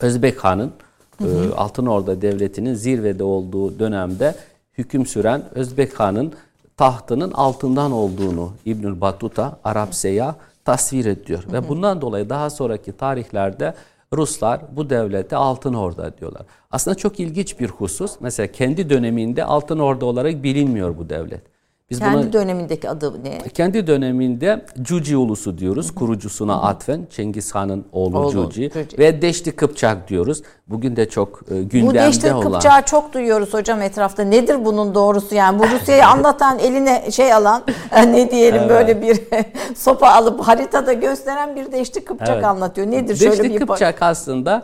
Özbek 0.00 0.44
Han'ın 0.44 0.72
e, 1.20 1.26
Altın 1.56 1.86
Orda 1.86 2.22
devletinin 2.22 2.74
zirvede 2.74 3.24
olduğu 3.24 3.78
dönemde 3.78 4.34
hüküm 4.78 5.06
süren 5.06 5.42
Özbek 5.54 6.00
Han'ın 6.00 6.32
tahtının 6.76 7.32
altından 7.32 7.92
olduğunu 7.92 8.52
İbnül 8.64 9.00
Battuta 9.00 9.58
Arap 9.64 9.94
Seyyah 9.94 10.34
tasvir 10.64 11.06
ediyor. 11.06 11.44
Hı 11.44 11.48
hı. 11.48 11.52
Ve 11.52 11.68
bundan 11.68 12.00
dolayı 12.00 12.28
daha 12.28 12.50
sonraki 12.50 12.92
tarihlerde 12.92 13.74
Ruslar 14.12 14.60
bu 14.76 14.90
devlete 14.90 15.36
Altın 15.36 15.74
Orda 15.74 16.18
diyorlar. 16.18 16.42
Aslında 16.70 16.94
çok 16.94 17.20
ilginç 17.20 17.60
bir 17.60 17.68
husus. 17.68 18.12
Mesela 18.20 18.52
kendi 18.52 18.90
döneminde 18.90 19.44
Altın 19.44 19.78
Orda 19.78 20.06
olarak 20.06 20.42
bilinmiyor 20.42 20.98
bu 20.98 21.08
devlet. 21.08 21.53
Biz 21.90 21.98
kendi 21.98 22.22
buna, 22.22 22.32
dönemindeki 22.32 22.88
adı 22.88 23.24
ne? 23.24 23.38
Kendi 23.38 23.86
döneminde 23.86 24.66
Cuci 24.82 25.16
ulusu 25.16 25.58
diyoruz. 25.58 25.86
Hı-hı. 25.86 25.94
Kurucusuna 25.94 26.56
Hı-hı. 26.56 26.62
atfen 26.62 27.06
Cengiz 27.10 27.54
Han'ın 27.54 27.84
oğlu, 27.92 28.18
oğlu 28.18 28.30
Cuci. 28.30 28.70
Cuci 28.74 28.98
ve 28.98 29.22
Deşti 29.22 29.52
Kıpçak 29.52 30.08
diyoruz. 30.08 30.42
Bugün 30.66 30.96
de 30.96 31.08
çok 31.08 31.40
e, 31.50 31.62
gündemde 31.62 31.84
olan. 31.84 31.94
Bu 31.94 31.94
Deşti 31.94 32.28
Kıpçak'ı 32.28 32.86
çok 32.86 33.12
duyuyoruz 33.12 33.54
hocam 33.54 33.82
etrafta. 33.82 34.22
Nedir 34.22 34.64
bunun 34.64 34.94
doğrusu 34.94 35.34
yani? 35.34 35.58
Bu 35.58 35.64
Rusya'yı 35.64 36.06
anlatan 36.14 36.58
eline 36.58 37.10
şey 37.10 37.32
alan 37.32 37.62
e, 37.92 38.12
ne 38.12 38.30
diyelim 38.30 38.60
evet. 38.60 38.70
böyle 38.70 39.02
bir 39.02 39.20
sopa 39.76 40.08
alıp 40.08 40.40
haritada 40.40 40.92
gösteren 40.92 41.56
bir 41.56 41.72
Deşti 41.72 42.04
Kıpçak 42.04 42.28
evet. 42.28 42.44
anlatıyor. 42.44 42.86
Nedir 42.86 43.08
Deşti 43.08 43.24
şöyle 43.24 43.54
bir 43.54 43.58
Kıpçak 43.58 44.02
aslında 44.02 44.62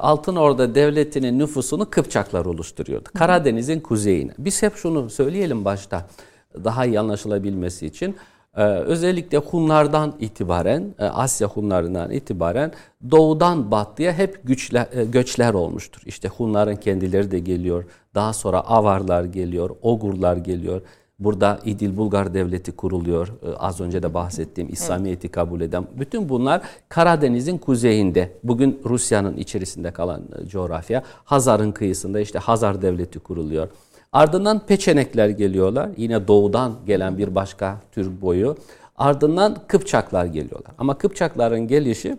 Altın 0.00 0.36
Orda 0.36 0.74
Devleti'nin 0.74 1.38
nüfusunu 1.38 1.90
Kıpçaklar 1.90 2.44
oluşturuyordu. 2.44 3.08
Karadeniz'in 3.14 3.80
kuzeyine. 3.80 4.32
Biz 4.38 4.62
hep 4.62 4.76
şunu 4.76 5.10
söyleyelim 5.10 5.64
başta 5.64 6.06
daha 6.64 6.86
iyi 6.86 7.00
anlaşılabilmesi 7.00 7.86
için 7.86 8.16
ee, 8.56 8.62
özellikle 8.62 9.38
Hunlardan 9.38 10.14
itibaren, 10.20 10.94
e, 10.98 11.04
Asya 11.04 11.48
Hunlarından 11.48 12.10
itibaren 12.10 12.72
doğudan 13.10 13.70
batıya 13.70 14.12
hep 14.12 14.40
güçler, 14.44 14.88
e, 14.92 15.04
göçler 15.04 15.54
olmuştur. 15.54 16.02
İşte 16.06 16.28
Hunların 16.28 16.76
kendileri 16.76 17.30
de 17.30 17.38
geliyor, 17.38 17.84
daha 18.14 18.32
sonra 18.32 18.60
Avarlar 18.60 19.24
geliyor, 19.24 19.70
Ogurlar 19.82 20.36
geliyor. 20.36 20.82
Burada 21.24 21.58
İdil 21.64 21.96
Bulgar 21.96 22.34
Devleti 22.34 22.72
kuruluyor. 22.72 23.28
E, 23.28 23.56
az 23.56 23.80
önce 23.80 24.02
de 24.02 24.14
bahsettiğim 24.14 24.72
İslamiyet'i 24.72 25.28
kabul 25.28 25.60
eden. 25.60 25.86
Bütün 25.98 26.28
bunlar 26.28 26.62
Karadeniz'in 26.88 27.58
kuzeyinde, 27.58 28.32
bugün 28.44 28.80
Rusya'nın 28.84 29.36
içerisinde 29.36 29.90
kalan 29.90 30.22
coğrafya. 30.48 31.02
Hazar'ın 31.24 31.72
kıyısında 31.72 32.20
işte 32.20 32.38
Hazar 32.38 32.82
Devleti 32.82 33.18
kuruluyor. 33.18 33.68
Ardından 34.12 34.66
Peçenekler 34.66 35.28
geliyorlar. 35.28 35.90
Yine 35.96 36.28
doğudan 36.28 36.72
gelen 36.86 37.18
bir 37.18 37.34
başka 37.34 37.80
tür 37.92 38.20
boyu. 38.20 38.56
Ardından 38.96 39.56
Kıpçaklar 39.68 40.24
geliyorlar. 40.24 40.72
Ama 40.78 40.98
Kıpçakların 40.98 41.68
gelişi 41.68 42.16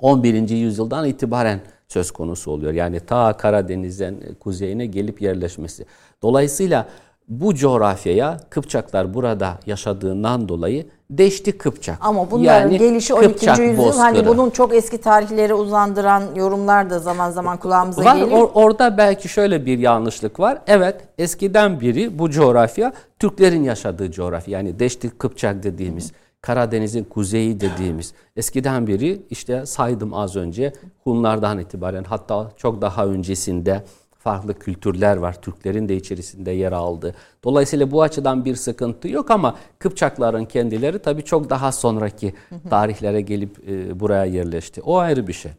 11. 0.00 0.48
yüzyıldan 0.48 1.06
itibaren 1.06 1.60
söz 1.88 2.10
konusu 2.10 2.50
oluyor. 2.50 2.72
Yani 2.72 3.00
ta 3.00 3.36
Karadeniz'den 3.36 4.16
kuzeyine 4.40 4.86
gelip 4.86 5.22
yerleşmesi. 5.22 5.86
Dolayısıyla 6.22 6.88
bu 7.28 7.54
coğrafyaya 7.54 8.36
Kıpçaklar 8.50 9.14
burada 9.14 9.58
yaşadığından 9.66 10.48
dolayı 10.48 10.86
Deşti 11.10 11.58
Kıpçak. 11.58 11.98
Ama 12.00 12.30
bunların 12.30 12.60
yani 12.60 12.78
gelişi 12.78 13.14
12. 13.14 13.28
Kıpçak 13.28 13.58
yüzyıl 13.58 13.78
bozkırı. 13.78 14.02
hani 14.02 14.26
bunun 14.26 14.50
çok 14.50 14.74
eski 14.74 14.98
tarihleri 14.98 15.54
uzandıran 15.54 16.22
yorumlar 16.36 16.90
da 16.90 16.98
zaman 16.98 17.30
zaman 17.30 17.56
kulağımıza 17.56 18.04
var, 18.04 18.16
geliyor. 18.16 18.40
Or, 18.40 18.50
orada 18.54 18.98
belki 18.98 19.28
şöyle 19.28 19.66
bir 19.66 19.78
yanlışlık 19.78 20.40
var. 20.40 20.58
Evet 20.66 20.96
eskiden 21.18 21.80
biri 21.80 22.18
bu 22.18 22.30
coğrafya 22.30 22.92
Türklerin 23.18 23.62
yaşadığı 23.62 24.10
coğrafya. 24.10 24.58
Yani 24.58 24.78
Deşti 24.78 25.10
Kıpçak 25.10 25.62
dediğimiz 25.62 26.12
Karadeniz'in 26.40 27.04
kuzeyi 27.04 27.60
dediğimiz 27.60 28.14
eskiden 28.36 28.86
biri 28.86 29.22
işte 29.30 29.66
saydım 29.66 30.14
az 30.14 30.36
önce 30.36 30.72
Hunlardan 31.04 31.58
itibaren 31.58 32.04
hatta 32.04 32.50
çok 32.56 32.82
daha 32.82 33.06
öncesinde 33.06 33.84
farklı 34.24 34.58
kültürler 34.58 35.16
var. 35.16 35.42
Türklerin 35.42 35.88
de 35.88 35.96
içerisinde 35.96 36.50
yer 36.50 36.72
aldı. 36.72 37.14
Dolayısıyla 37.44 37.90
bu 37.90 38.02
açıdan 38.02 38.44
bir 38.44 38.54
sıkıntı 38.54 39.08
yok 39.08 39.30
ama 39.30 39.56
Kıpçakların 39.78 40.44
kendileri 40.44 40.98
tabii 40.98 41.24
çok 41.24 41.50
daha 41.50 41.72
sonraki 41.72 42.34
tarihlere 42.70 43.20
gelip 43.20 43.68
e, 43.68 44.00
buraya 44.00 44.24
yerleşti. 44.24 44.82
O 44.82 44.96
ayrı 44.96 45.26
bir 45.26 45.32
şey. 45.32 45.52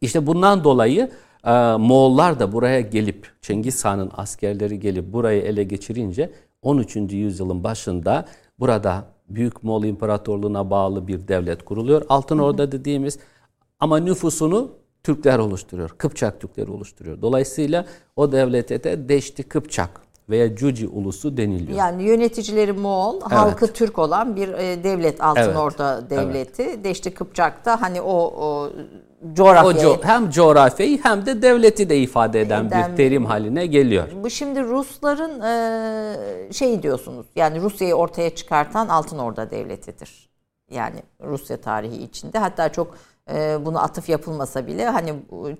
İşte 0.00 0.26
bundan 0.26 0.64
dolayı 0.64 1.10
e, 1.44 1.52
Moğollar 1.76 2.40
da 2.40 2.52
buraya 2.52 2.80
gelip 2.80 3.30
Cengiz 3.42 3.84
Han'ın 3.84 4.10
askerleri 4.16 4.80
gelip 4.80 5.12
burayı 5.12 5.42
ele 5.42 5.64
geçirince 5.64 6.32
13. 6.62 6.96
yüzyılın 6.96 7.64
başında 7.64 8.24
burada 8.58 9.04
Büyük 9.28 9.64
Moğol 9.64 9.84
İmparatorluğu'na 9.84 10.70
bağlı 10.70 11.08
bir 11.08 11.28
devlet 11.28 11.64
kuruluyor. 11.64 12.02
Altın 12.08 12.38
Orda 12.38 12.72
dediğimiz 12.72 13.18
ama 13.80 13.98
nüfusunu 13.98 14.79
Türkler 15.02 15.38
oluşturuyor. 15.38 15.90
Kıpçak 15.98 16.40
Türkleri 16.40 16.70
oluşturuyor. 16.70 17.22
Dolayısıyla 17.22 17.86
o 18.16 18.32
devlete 18.32 18.84
de 18.84 19.08
Deşti 19.08 19.42
Kıpçak 19.42 20.00
veya 20.30 20.56
Cuci 20.56 20.88
ulusu 20.88 21.36
deniliyor. 21.36 21.78
Yani 21.78 22.02
yöneticileri 22.02 22.72
Moğol, 22.72 23.14
evet. 23.14 23.32
halkı 23.32 23.72
Türk 23.72 23.98
olan 23.98 24.36
bir 24.36 24.48
e, 24.48 24.84
devlet 24.84 25.20
Altın 25.20 25.40
evet. 25.40 25.56
Orda 25.56 26.10
devleti. 26.10 26.62
Evet. 26.62 26.84
Deşti 26.84 27.14
da 27.64 27.82
hani 27.82 28.00
o, 28.00 28.16
o 28.16 28.70
coğrafyayı... 29.34 29.88
O 29.88 29.94
co- 29.94 30.04
hem 30.04 30.30
coğrafyayı 30.30 30.98
hem 31.02 31.26
de 31.26 31.42
devleti 31.42 31.88
de 31.88 31.98
ifade 31.98 32.40
eden 32.40 32.64
Eden, 32.64 32.92
bir 32.92 32.96
terim 32.96 33.24
haline 33.24 33.66
geliyor. 33.66 34.08
Bu 34.22 34.30
şimdi 34.30 34.62
Rusların 34.62 35.40
e, 35.40 36.52
şey 36.52 36.82
diyorsunuz 36.82 37.26
yani 37.36 37.60
Rusya'yı 37.60 37.94
ortaya 37.94 38.34
çıkartan 38.34 38.88
Altın 38.88 39.18
Orda 39.18 39.50
devletidir. 39.50 40.30
Yani 40.70 41.02
Rusya 41.22 41.56
tarihi 41.56 42.02
içinde 42.02 42.38
hatta 42.38 42.72
çok 42.72 42.94
bunu 43.64 43.82
atıf 43.82 44.08
yapılmasa 44.08 44.66
bile 44.66 44.86
hani 44.86 45.14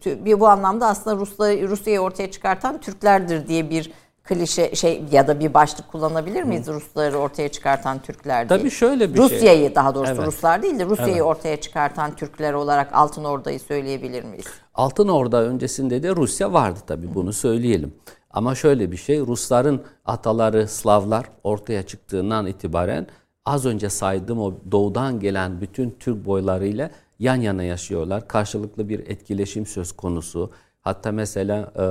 bir 0.05 0.41
bu 0.41 0.49
anlamda 0.49 0.87
aslında 0.87 1.17
Rusya 1.17 1.69
Rusya'yı 1.69 2.01
ortaya 2.01 2.31
çıkartan 2.31 2.81
Türklerdir 2.81 3.49
diye 3.49 3.71
bir 3.71 3.93
klişe 4.25 4.75
şey 4.75 5.05
ya 5.13 5.29
da 5.29 5.41
bir 5.41 5.55
başlık 5.55 5.89
kullanabilir 5.89 6.43
miyiz 6.43 6.67
Hı. 6.67 6.75
Rusları 6.75 7.19
ortaya 7.19 7.49
çıkartan 7.49 7.99
Türkler 7.99 8.49
diye? 8.49 8.59
Tabii 8.59 8.71
şöyle 8.71 9.15
bir 9.15 9.19
Rusya'yı, 9.19 9.41
şey. 9.41 9.51
Rusya'yı 9.51 9.75
daha 9.75 9.95
doğrusu 9.95 10.13
evet. 10.13 10.27
Ruslar 10.27 10.63
değil 10.63 10.79
de 10.79 10.87
Rusya'yı 10.87 11.13
evet. 11.13 11.23
ortaya 11.23 11.61
çıkartan 11.61 12.17
Türkler 12.17 12.53
olarak 12.53 12.89
Altın 12.93 13.25
Orda'yı 13.25 13.61
söyleyebilir 13.61 14.25
miyiz? 14.25 14.47
Altın 14.75 15.09
Orda 15.09 15.43
öncesinde 15.43 16.03
de 16.03 16.17
Rusya 16.17 16.53
vardı 16.53 16.79
tabii 16.87 17.15
bunu 17.15 17.33
söyleyelim. 17.33 17.95
Ama 18.31 18.55
şöyle 18.55 18.93
bir 18.93 18.97
şey 18.97 19.21
Rusların 19.21 19.83
ataları 20.05 20.69
Slavlar 20.69 21.27
ortaya 21.45 21.83
çıktığından 21.83 22.47
itibaren 22.47 23.07
az 23.45 23.67
önce 23.67 23.91
saydığım 23.91 24.41
o 24.41 24.55
doğudan 24.73 25.21
gelen 25.21 25.61
bütün 25.61 25.97
Türk 26.01 26.27
boylarıyla 26.27 26.91
yan 27.21 27.37
yana 27.37 27.63
yaşıyorlar. 27.63 28.29
Karşılıklı 28.29 28.89
bir 28.89 28.99
etkileşim 28.99 29.67
söz 29.67 29.93
konusu. 29.93 30.51
Hatta 30.81 31.13
mesela 31.13 31.73
e, 31.77 31.85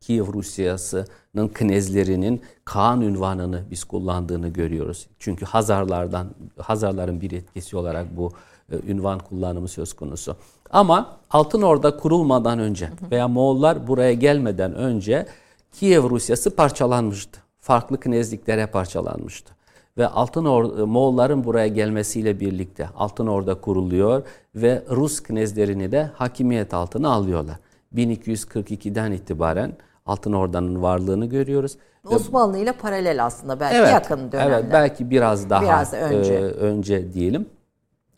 Kiev 0.00 0.32
Rusyası'nın 0.32 1.48
knezlerinin 1.48 2.42
Kaan 2.64 3.00
ünvanını 3.00 3.64
biz 3.70 3.84
kullandığını 3.84 4.48
görüyoruz. 4.48 5.06
Çünkü 5.18 5.44
Hazarlardan 5.44 6.30
Hazarların 6.58 7.20
bir 7.20 7.32
etkisi 7.32 7.76
olarak 7.76 8.16
bu 8.16 8.32
e, 8.72 8.76
ünvan 8.90 9.18
kullanımı 9.18 9.68
söz 9.68 9.92
konusu. 9.92 10.36
Ama 10.70 11.18
Altın 11.30 11.62
Orda 11.62 11.96
kurulmadan 11.96 12.58
önce 12.58 12.90
veya 13.10 13.28
Moğollar 13.28 13.86
buraya 13.86 14.12
gelmeden 14.12 14.74
önce 14.74 15.26
Kiev 15.72 16.10
Rusyası 16.10 16.56
parçalanmıştı. 16.56 17.40
Farklı 17.60 18.00
knezliklere 18.00 18.66
parçalanmıştı 18.66 19.57
ve 19.98 20.06
Altın 20.06 20.44
Orda, 20.44 20.86
Moğolların 20.86 21.44
buraya 21.44 21.68
gelmesiyle 21.68 22.40
birlikte 22.40 22.88
Altın 22.96 23.26
Orda 23.26 23.54
kuruluyor 23.54 24.22
ve 24.54 24.82
Rus 24.90 25.22
knezlerini 25.22 25.92
de 25.92 26.10
hakimiyet 26.14 26.74
altına 26.74 27.08
alıyorlar. 27.08 27.56
1242'den 27.94 29.12
itibaren 29.12 29.72
Altın 30.06 30.32
Orda'nın 30.32 30.82
varlığını 30.82 31.26
görüyoruz. 31.26 31.76
Osmanlı 32.04 32.58
ile 32.58 32.72
paralel 32.72 33.24
aslında 33.24 33.60
belki 33.60 33.76
evet, 33.76 33.92
yakın 33.92 34.32
dönemde. 34.32 34.54
Evet 34.54 34.64
belki 34.72 35.10
biraz 35.10 35.50
daha 35.50 35.62
biraz 35.62 35.94
önce. 35.94 36.34
E, 36.34 36.40
önce 36.40 37.12
diyelim. 37.12 37.46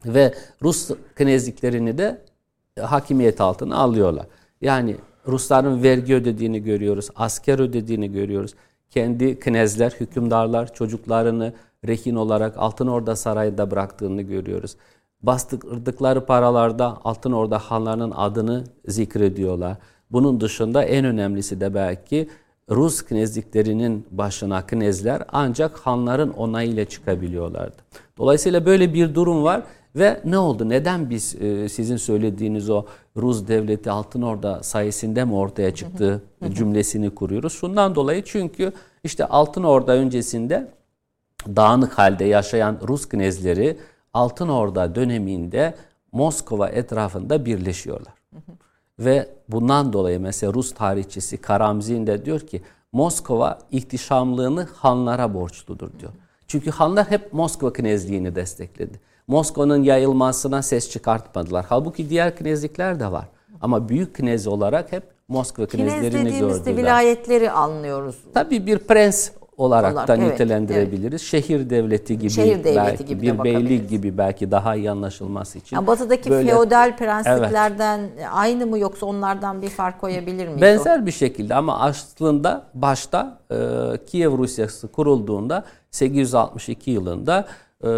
Ve 0.06 0.34
Rus 0.62 0.90
knezliklerini 1.14 1.98
de 1.98 2.22
hakimiyet 2.80 3.40
altına 3.40 3.76
alıyorlar. 3.76 4.26
Yani 4.60 4.96
Rusların 5.26 5.82
vergi 5.82 6.14
ödediğini 6.14 6.62
görüyoruz, 6.62 7.08
asker 7.16 7.58
ödediğini 7.58 8.12
görüyoruz. 8.12 8.54
Kendi 8.90 9.38
knezler, 9.38 9.90
hükümdarlar 10.00 10.74
çocuklarını 10.74 11.52
rehin 11.86 12.14
olarak 12.14 12.54
Altın 12.56 12.86
Orda 12.86 13.16
Sarayı'da 13.16 13.70
bıraktığını 13.70 14.22
görüyoruz. 14.22 14.76
Bastırdıkları 15.22 16.26
paralarda 16.26 16.98
Altın 17.04 17.32
Orda 17.32 17.58
hanlarının 17.58 18.12
adını 18.16 18.64
zikrediyorlar. 18.88 19.76
Bunun 20.10 20.40
dışında 20.40 20.84
en 20.84 21.04
önemlisi 21.04 21.60
de 21.60 21.74
belki 21.74 22.28
Rus 22.70 23.02
knezliklerinin 23.02 24.06
başına 24.10 24.66
knezler 24.66 25.22
ancak 25.32 25.78
hanların 25.78 26.30
onayıyla 26.30 26.84
çıkabiliyorlardı. 26.84 27.76
Dolayısıyla 28.18 28.66
böyle 28.66 28.94
bir 28.94 29.14
durum 29.14 29.44
var 29.44 29.62
ve 29.96 30.20
ne 30.24 30.38
oldu? 30.38 30.68
Neden 30.68 31.10
biz 31.10 31.34
e, 31.42 31.68
sizin 31.68 31.96
söylediğiniz 31.96 32.70
o 32.70 32.84
Rus 33.16 33.48
devleti 33.48 33.90
Altın 33.90 34.22
Orda 34.22 34.62
sayesinde 34.62 35.24
mi 35.24 35.34
ortaya 35.34 35.74
çıktı 35.74 36.22
cümlesini 36.54 37.10
kuruyoruz? 37.10 37.52
Şundan 37.52 37.94
dolayı 37.94 38.22
çünkü 38.24 38.72
işte 39.04 39.24
Altın 39.24 39.62
Orda 39.62 39.92
öncesinde 39.92 40.68
dağınık 41.46 41.98
halde 41.98 42.24
yaşayan 42.24 42.79
Rus 42.88 43.09
knezleri 43.09 43.79
Altın 44.14 44.48
Orda 44.48 44.94
döneminde 44.94 45.74
Moskova 46.12 46.68
etrafında 46.68 47.44
birleşiyorlar. 47.44 48.14
Hı 48.33 48.37
hı. 48.37 48.53
Ve 48.98 49.29
bundan 49.48 49.92
dolayı 49.92 50.20
mesela 50.20 50.53
Rus 50.53 50.74
tarihçisi 50.74 51.37
Karamzin 51.37 52.07
de 52.07 52.24
diyor 52.24 52.40
ki 52.40 52.62
Moskova 52.92 53.59
ihtişamlığını 53.70 54.68
Hanlara 54.76 55.35
borçludur 55.35 55.88
diyor. 56.00 56.12
Çünkü 56.46 56.70
Hanlar 56.70 57.11
hep 57.11 57.33
Moskova 57.33 57.72
knezliğini 57.72 58.35
destekledi. 58.35 59.00
Moskova'nın 59.26 59.83
yayılmasına 59.83 60.62
ses 60.62 60.90
çıkartmadılar. 60.90 61.66
Halbuki 61.68 62.11
diğer 62.11 62.37
knezlikler 62.37 63.00
de 63.00 63.12
var. 63.12 63.29
Ama 63.61 63.88
büyük 63.88 64.14
knez 64.14 64.46
olarak 64.46 64.92
hep 64.92 65.03
Moskova 65.29 65.66
knezlerini 65.66 66.00
gördüler. 66.00 66.22
Knez 66.22 66.35
dediğimizde 66.35 66.76
vilayetleri 66.76 67.50
anlıyoruz. 67.50 68.16
Tabii 68.35 68.66
bir 68.66 68.79
prens 68.79 69.31
olarak 69.61 69.92
Onlar, 69.92 70.09
da 70.09 70.16
evet, 70.16 70.33
nitelendirebiliriz. 70.33 71.33
Evet. 71.35 71.44
Şehir 71.44 71.70
devleti 71.70 72.18
gibi 72.18 72.31
Şehir 72.31 72.64
devleti 72.64 72.77
belki 72.77 73.07
gibi 73.07 73.23
bir 73.23 73.44
beylik 73.44 73.90
gibi 73.90 74.18
belki 74.18 74.51
daha 74.51 74.77
iyi 74.77 74.90
anlaşılması 74.90 75.59
için. 75.59 75.77
Yani 75.77 75.87
batıdaki 75.87 76.31
böyle, 76.31 76.51
feodal 76.51 76.96
prensiplerden 76.96 77.99
evet. 77.99 78.27
aynı 78.33 78.66
mı 78.66 78.79
yoksa 78.79 79.07
onlardan 79.07 79.62
bir 79.62 79.68
fark 79.68 80.01
koyabilir 80.01 80.46
miyiz? 80.46 80.62
Benzer 80.62 81.01
o? 81.01 81.07
bir 81.07 81.12
şekilde 81.12 81.55
ama 81.55 81.79
aslında 81.79 82.62
başta 82.75 83.38
e, 83.51 83.57
Kiev 84.07 84.38
Rusyası 84.38 84.88
kurulduğunda 84.88 85.64
862 85.90 86.90
yılında 86.90 87.46
e, 87.85 87.88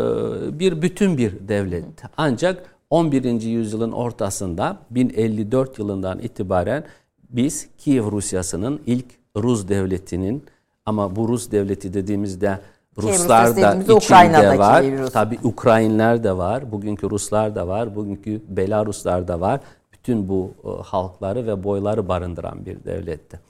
bir 0.59 0.83
bütün 0.83 1.19
bir 1.19 1.49
devlet. 1.49 1.85
Ancak 2.17 2.65
11. 2.91 3.43
yüzyılın 3.43 3.93
ortasında 3.93 4.77
1054 4.91 5.79
yılından 5.79 6.19
itibaren 6.19 6.85
biz 7.31 7.69
Kiev 7.79 8.11
Rusyası'nın 8.13 8.81
ilk 8.87 9.07
Rus 9.37 9.69
devletinin 9.69 10.45
ama 10.87 11.17
bu 11.17 11.29
Rus 11.29 11.51
devleti 11.51 11.95
dediğimizde 11.95 12.59
Ruslar 12.99 13.57
da 13.57 13.75
içinde 13.97 14.59
var. 14.59 14.85
Tabi 15.13 15.39
Ukraynalar 15.43 16.25
da 16.25 16.39
var. 16.39 16.73
Bugünkü 16.73 17.11
Ruslar 17.11 17.55
da 17.55 17.69
var. 17.69 17.97
Bugünkü 17.97 18.43
Belaruslar 18.49 19.29
da 19.29 19.41
var. 19.41 19.61
Bütün 19.93 20.29
bu 20.29 20.51
e, 20.65 20.83
halkları 20.83 21.47
ve 21.47 21.65
boyları 21.65 22.09
barındıran 22.09 22.67
bir 22.67 22.85
devletti. 22.85 23.41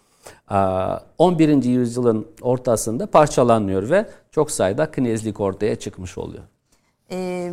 11. 1.18 1.64
yüzyılın 1.64 2.26
ortasında 2.42 3.06
parçalanıyor 3.06 3.90
ve 3.90 4.06
çok 4.30 4.50
sayıda 4.50 4.90
knezlik 4.90 5.40
ortaya 5.40 5.76
çıkmış 5.76 6.18
oluyor. 6.18 6.42
Ee, 7.12 7.52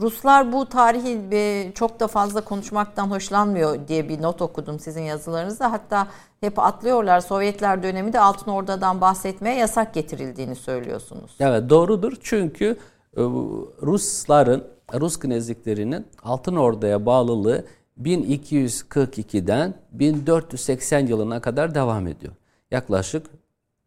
Ruslar 0.00 0.52
bu 0.52 0.66
tarihi 0.66 1.20
e, 1.32 1.72
çok 1.74 2.00
da 2.00 2.08
fazla 2.08 2.40
konuşmaktan 2.40 3.10
hoşlanmıyor 3.10 3.88
diye 3.88 4.08
bir 4.08 4.22
not 4.22 4.42
okudum 4.42 4.78
sizin 4.78 5.02
yazılarınızda. 5.02 5.72
Hatta 5.72 6.06
hep 6.40 6.58
atlıyorlar. 6.58 7.20
Sovyetler 7.20 7.82
döneminde 7.82 8.20
Altın 8.20 8.50
Orda'dan 8.50 9.00
bahsetmeye 9.00 9.56
yasak 9.56 9.94
getirildiğini 9.94 10.54
söylüyorsunuz. 10.54 11.36
Evet 11.40 11.70
doğrudur. 11.70 12.12
Çünkü 12.20 12.76
e, 13.16 13.20
Rusların, 13.82 14.64
Rus 14.94 15.18
knezliklerinin 15.18 16.06
Altın 16.22 16.56
Orda'ya 16.56 17.06
bağlılığı 17.06 17.64
1242'den 18.02 19.74
1480 19.92 21.06
yılına 21.06 21.40
kadar 21.40 21.74
devam 21.74 22.06
ediyor. 22.06 22.32
Yaklaşık 22.70 23.26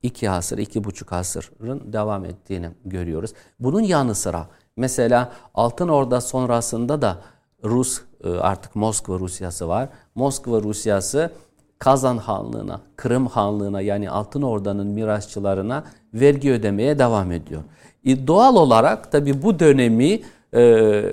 iki 0.04 0.30
asır, 0.30 0.58
iki 0.58 0.84
buçuk 0.84 1.14
asırın 1.14 1.94
devam 1.94 2.26
ettiğini 2.26 2.70
görüyoruz. 2.86 3.34
Bunun 3.60 3.82
yanı 3.82 4.16
sıra 4.16 4.48
mesela 4.78 5.32
Altın 5.54 5.88
Orda 5.88 6.22
sonrasında 6.22 7.02
da 7.02 7.18
Rus 7.64 8.02
e, 8.24 8.30
artık 8.30 8.76
Moskva 8.76 9.20
Rusyası 9.20 9.68
var. 9.68 9.90
Moskva 10.16 10.62
Rusyası 10.62 11.32
Kazan 11.80 12.18
Hanlığı'na, 12.18 12.82
Kırım 12.96 13.28
Hanlığı'na 13.28 13.82
yani 13.82 14.10
Altın 14.10 14.42
Orda'nın 14.42 14.88
mirasçılarına 14.88 15.84
vergi 16.14 16.52
ödemeye 16.52 17.00
devam 17.00 17.32
ediyor. 17.32 17.62
E, 18.06 18.28
doğal 18.28 18.56
olarak 18.56 19.12
tabi 19.12 19.42
bu 19.42 19.60
dönemi 19.60 20.22
e, 20.54 20.60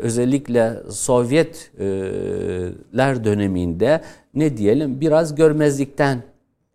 özellikle 0.03 0.83
Sovyetler 0.91 1.95
döneminde 3.25 4.01
ne 4.35 4.57
diyelim 4.57 5.01
biraz 5.01 5.35
görmezlikten 5.35 6.23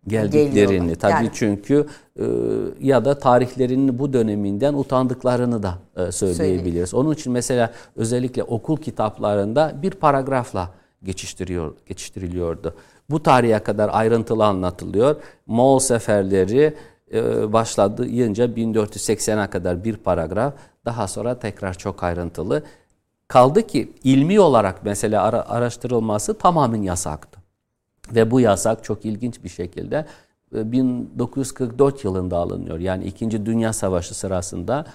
geldiklerini 0.08 0.96
tabii 0.96 1.12
yani. 1.12 1.30
çünkü 1.32 1.86
e, 2.18 2.24
ya 2.80 3.04
da 3.04 3.18
tarihlerinin 3.18 3.98
bu 3.98 4.12
döneminden 4.12 4.74
utandıklarını 4.74 5.62
da 5.62 5.78
e, 5.96 6.12
söyleyebiliriz. 6.12 6.90
Söyleyeyim. 6.90 7.06
Onun 7.06 7.14
için 7.14 7.32
mesela 7.32 7.72
özellikle 7.96 8.42
okul 8.42 8.76
kitaplarında 8.76 9.74
bir 9.82 9.90
paragrafla 9.90 10.70
geçiştiriyor 11.02 11.74
geçiştiriliyordu. 11.86 12.74
Bu 13.10 13.22
tarihe 13.22 13.58
kadar 13.58 13.90
ayrıntılı 13.92 14.44
anlatılıyor. 14.44 15.16
Moğol 15.46 15.78
seferleri 15.78 16.74
e, 17.14 17.52
başladı 17.52 18.06
yınca 18.06 18.46
1480'e 18.46 19.50
kadar 19.50 19.84
bir 19.84 19.96
paragraf. 19.96 20.54
Daha 20.84 21.08
sonra 21.08 21.38
tekrar 21.38 21.74
çok 21.74 22.02
ayrıntılı. 22.02 22.62
Kaldı 23.28 23.66
ki 23.66 23.92
ilmi 24.04 24.40
olarak 24.40 24.84
mesela 24.84 25.22
ara, 25.22 25.48
araştırılması 25.48 26.38
tamamen 26.38 26.82
yasaktı. 26.82 27.35
Ve 28.14 28.30
bu 28.30 28.40
yasak 28.40 28.84
çok 28.84 29.04
ilginç 29.04 29.44
bir 29.44 29.48
şekilde 29.48 30.06
1944 30.52 31.94
e, 31.94 31.98
yılında 32.08 32.36
alınıyor. 32.36 32.78
Yani 32.78 33.04
2. 33.04 33.46
Dünya 33.46 33.72
Savaşı 33.72 34.14
sırasında 34.14 34.86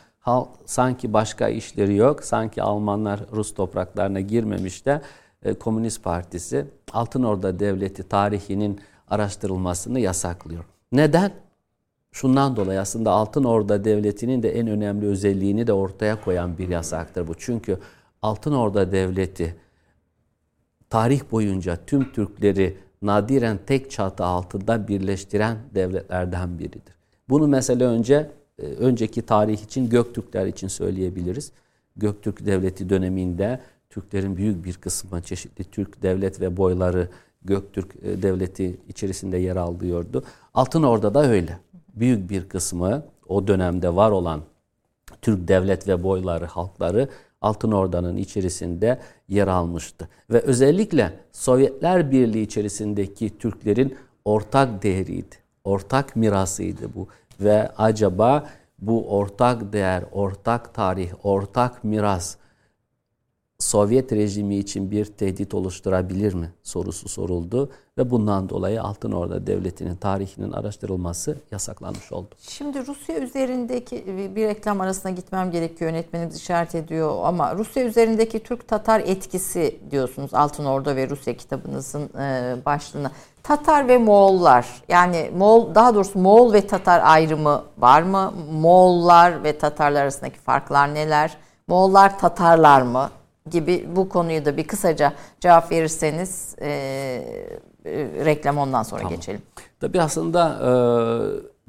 sanki 0.66 1.14
başka 1.14 1.50
işleri 1.50 1.96
yok. 1.96 2.24
Sanki 2.24 2.64
Almanlar 2.64 3.20
Rus 3.32 3.54
topraklarına 3.54 4.20
girmemiş 4.20 4.86
de 4.86 5.02
e, 5.44 5.54
Komünist 5.54 6.04
Partisi 6.04 6.66
Altın 6.92 7.24
Orda 7.24 7.60
Devleti 7.60 8.04
tarihinin 8.04 8.80
araştırılmasını 9.08 10.00
yasaklıyor. 10.00 10.64
Neden? 10.92 11.32
Şundan 12.12 12.56
dolayı 12.56 12.82
aslında 12.82 13.12
Altın 13.12 13.44
Orda 13.44 13.84
Devleti'nin 13.84 14.44
de 14.44 14.60
en 14.60 14.68
önemli 14.68 15.06
özelliğini 15.06 15.68
de 15.68 15.74
ortaya 15.74 16.22
koyan 16.22 16.58
bir 16.58 16.70
yasaktır 16.70 17.28
bu. 17.28 17.34
Çünkü 17.38 17.80
Altın 18.22 18.54
Orda 18.54 18.92
Devleti 18.92 19.56
tarih 20.90 21.22
boyunca 21.32 21.78
tüm 21.88 22.12
Türkleri 22.12 22.78
nadiren 23.02 23.60
tek 23.66 23.92
çatı 23.92 24.24
altında 24.24 24.88
birleştiren 24.88 25.58
devletlerden 25.76 26.60
biridir. 26.60 26.96
Bunu 27.30 27.48
mesela 27.48 27.90
önce 27.90 28.32
e, 28.60 28.66
önceki 28.66 29.22
tarih 29.22 29.64
için 29.64 29.90
Göktürkler 29.90 30.46
için 30.46 30.68
söyleyebiliriz. 30.68 31.52
Göktürk 31.96 32.46
Devleti 32.46 32.90
döneminde 32.90 33.60
Türklerin 33.90 34.38
büyük 34.38 34.66
bir 34.66 34.74
kısmı 34.74 35.22
çeşitli 35.22 35.64
Türk 35.64 36.02
devlet 36.04 36.42
ve 36.42 36.58
boyları 36.58 37.10
Göktürk 37.42 37.96
e, 38.04 38.22
Devleti 38.22 38.78
içerisinde 38.88 39.38
yer 39.38 39.56
alıyordu. 39.56 40.24
Altın 40.54 40.84
Orda 40.84 41.14
da 41.14 41.26
öyle. 41.28 41.60
Büyük 41.96 42.30
bir 42.30 42.50
kısmı 42.50 43.04
o 43.28 43.48
dönemde 43.48 43.96
var 43.96 44.12
olan 44.12 44.42
Türk 45.22 45.48
devlet 45.48 45.88
ve 45.88 46.04
boyları, 46.04 46.46
halkları 46.46 47.10
Altın 47.42 47.72
Orda'nın 47.72 48.18
içerisinde 48.18 49.00
yer 49.30 49.48
almıştı. 49.48 50.10
Ve 50.30 50.40
özellikle 50.40 51.14
Sovyetler 51.32 52.12
Birliği 52.12 52.44
içerisindeki 52.44 53.38
Türklerin 53.38 53.98
ortak 54.26 54.84
değeriydi. 54.84 55.36
Ortak 55.64 56.16
mirasıydı 56.16 56.96
bu. 56.96 57.08
Ve 57.40 57.72
acaba 57.78 58.50
bu 58.80 59.18
ortak 59.18 59.74
değer, 59.74 60.04
ortak 60.12 60.74
tarih, 60.74 61.12
ortak 61.24 61.84
miras 61.84 62.36
Sovyet 63.62 64.12
rejimi 64.14 64.56
için 64.56 64.92
bir 64.92 65.06
tehdit 65.06 65.54
oluşturabilir 65.54 66.34
mi 66.34 66.50
sorusu 66.64 67.10
soruldu 67.10 67.70
ve 67.98 68.12
bundan 68.12 68.50
dolayı 68.50 68.84
Altın 68.84 69.12
Orda 69.12 69.48
Devleti'nin 69.48 69.96
tarihinin 69.96 70.52
araştırılması 70.52 71.38
yasaklanmış 71.52 72.12
oldu. 72.12 72.30
Şimdi 72.40 72.88
Rusya 72.88 73.20
üzerindeki 73.20 74.06
bir 74.36 74.48
reklam 74.48 74.82
arasına 74.82 75.12
gitmem 75.12 75.52
gerekiyor 75.52 75.92
yönetmenimiz 75.92 76.36
işaret 76.36 76.76
ediyor 76.76 77.18
ama 77.24 77.56
Rusya 77.56 77.84
üzerindeki 77.84 78.40
Türk-Tatar 78.40 79.00
etkisi 79.00 79.80
diyorsunuz 79.92 80.34
Altın 80.34 80.66
Orda 80.66 80.96
ve 80.96 81.10
Rusya 81.10 81.38
kitabınızın 81.38 82.10
e, 82.20 82.56
başlığına. 82.66 83.12
Tatar 83.44 83.88
ve 83.88 83.98
Moğollar 83.98 84.68
yani 84.88 85.32
Moğol 85.38 85.76
daha 85.76 85.96
doğrusu 85.96 86.20
Moğol 86.20 86.54
ve 86.54 86.68
Tatar 86.68 87.02
ayrımı 87.04 87.64
var 87.78 88.02
mı? 88.02 88.34
Moğollar 88.52 89.44
ve 89.44 89.58
Tatarlar 89.58 90.02
arasındaki 90.02 90.40
farklar 90.40 90.94
neler? 90.94 91.38
Moğollar 91.68 92.20
Tatarlar 92.20 92.82
mı? 92.82 93.10
Gibi 93.50 93.88
bu 93.96 94.10
konuyu 94.10 94.46
da 94.46 94.58
bir 94.58 94.68
kısaca 94.68 95.14
cevap 95.40 95.72
verirseniz 95.72 96.56
e, 96.62 96.70
e, 97.86 97.92
reklam 98.26 98.58
ondan 98.58 98.84
sonra 98.84 99.02
tamam. 99.02 99.16
geçelim. 99.16 99.42
Tabii 99.80 100.02
aslında 100.02 100.60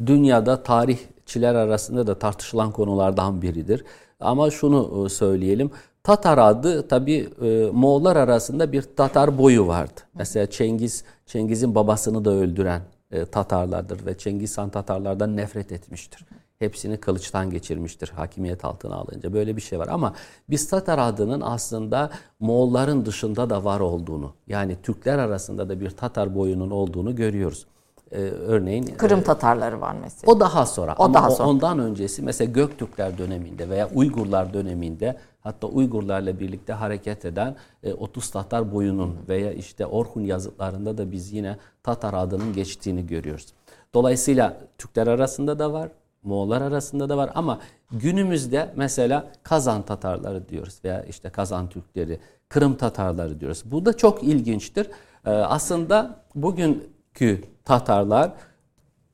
e, 0.00 0.06
dünyada 0.06 0.62
tarihçiler 0.62 1.54
arasında 1.54 2.06
da 2.06 2.18
tartışılan 2.18 2.72
konulardan 2.72 3.42
biridir. 3.42 3.84
Ama 4.20 4.50
şunu 4.50 5.06
e, 5.06 5.08
söyleyelim. 5.08 5.70
Tatar 6.02 6.38
adı 6.38 6.88
tabi 6.88 7.28
e, 7.42 7.70
Moğollar 7.72 8.16
arasında 8.16 8.72
bir 8.72 8.82
Tatar 8.82 9.38
boyu 9.38 9.66
vardı. 9.66 10.00
Mesela 10.14 10.50
Cengiz, 10.50 11.04
Cengiz'in 11.26 11.74
babasını 11.74 12.24
da 12.24 12.30
öldüren 12.30 12.82
e, 13.10 13.24
Tatarlardır 13.24 14.06
ve 14.06 14.18
Cengiz 14.18 14.58
Han 14.58 14.70
Tatarlardan 14.70 15.36
nefret 15.36 15.72
etmiştir 15.72 16.26
hepsini 16.62 16.96
kılıçtan 16.96 17.50
geçirmiştir 17.50 18.08
hakimiyet 18.08 18.64
altına 18.64 18.94
alınca. 18.96 19.32
Böyle 19.32 19.56
bir 19.56 19.62
şey 19.62 19.78
var 19.78 19.88
ama 19.88 20.14
biz 20.50 20.68
Tatar 20.68 20.98
adının 20.98 21.40
aslında 21.40 22.10
Moğolların 22.40 23.06
dışında 23.06 23.50
da 23.50 23.64
var 23.64 23.80
olduğunu 23.80 24.32
yani 24.46 24.76
Türkler 24.82 25.18
arasında 25.18 25.68
da 25.68 25.80
bir 25.80 25.90
Tatar 25.90 26.34
boyunun 26.34 26.70
olduğunu 26.70 27.16
görüyoruz. 27.16 27.66
Ee, 28.12 28.16
örneğin 28.20 28.84
Kırım 28.84 29.20
e, 29.20 29.22
Tatarları 29.22 29.80
var 29.80 29.96
mesela. 30.02 30.32
O 30.32 30.40
daha 30.40 30.66
sonra. 30.66 30.94
O 30.98 31.04
Ama 31.04 31.14
daha 31.14 31.30
sonra. 31.30 31.48
ondan 31.48 31.78
öncesi 31.78 32.22
mesela 32.22 32.52
Göktürkler 32.52 33.18
döneminde 33.18 33.68
veya 33.68 33.88
Uygurlar 33.94 34.54
döneminde 34.54 35.16
hatta 35.40 35.66
Uygurlarla 35.66 36.40
birlikte 36.40 36.72
hareket 36.72 37.24
eden 37.24 37.56
30 37.98 38.28
e, 38.28 38.32
Tatar 38.32 38.72
boyunun 38.72 39.16
veya 39.28 39.52
işte 39.52 39.86
Orhun 39.86 40.24
yazıtlarında 40.24 40.98
da 40.98 41.12
biz 41.12 41.32
yine 41.32 41.56
Tatar 41.82 42.14
adının 42.14 42.52
geçtiğini 42.52 43.06
görüyoruz. 43.06 43.46
Dolayısıyla 43.94 44.56
Türkler 44.78 45.06
arasında 45.06 45.58
da 45.58 45.72
var, 45.72 45.88
Moğollar 46.22 46.60
arasında 46.60 47.08
da 47.08 47.16
var 47.16 47.30
ama 47.34 47.58
günümüzde 47.92 48.72
mesela 48.76 49.32
Kazan 49.42 49.82
Tatarları 49.82 50.48
diyoruz 50.48 50.78
veya 50.84 51.02
işte 51.02 51.30
Kazan 51.30 51.68
Türkleri, 51.68 52.20
Kırım 52.48 52.74
Tatarları 52.74 53.40
diyoruz. 53.40 53.62
Bu 53.64 53.86
da 53.86 53.96
çok 53.96 54.22
ilginçtir. 54.22 54.86
Ee, 55.26 55.30
aslında 55.30 56.24
bugünkü 56.34 57.44
Tatarlar 57.64 58.32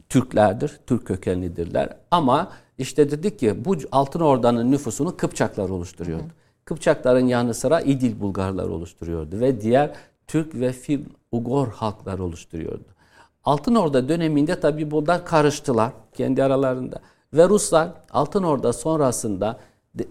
Türklerdir, 0.09 0.81
Türk 0.87 1.07
kökenlidirler. 1.07 1.97
Ama 2.11 2.53
işte 2.79 3.11
dedik 3.11 3.39
ki 3.39 3.65
bu 3.65 3.77
Altın 3.93 4.21
Orda'nın 4.21 4.73
nüfusunu 4.73 5.17
Kıpçaklar 5.17 5.69
oluşturuyordu. 5.69 6.23
Hı. 6.23 6.65
Kıpçakların 6.65 7.27
yanı 7.27 7.55
sıra 7.55 7.81
İdil 7.81 8.21
Bulgarlar 8.21 8.69
oluşturuyordu 8.69 9.41
ve 9.41 9.61
diğer 9.61 9.91
Türk 10.27 10.55
ve 10.55 10.73
Fil 10.73 11.05
Ugor 11.33 11.69
halklar 11.69 12.19
oluşturuyordu. 12.19 12.98
Altın 13.45 13.75
Orda 13.75 14.09
döneminde 14.09 14.61
tabi 14.61 14.91
bunlar 14.91 15.27
karıştılar 15.27 15.93
kendi 16.15 16.45
aralarında. 16.45 17.01
Ve 17.33 17.49
Ruslar 17.49 17.89
Altın 18.11 18.43
Orda 18.43 18.73
sonrasında 18.73 19.59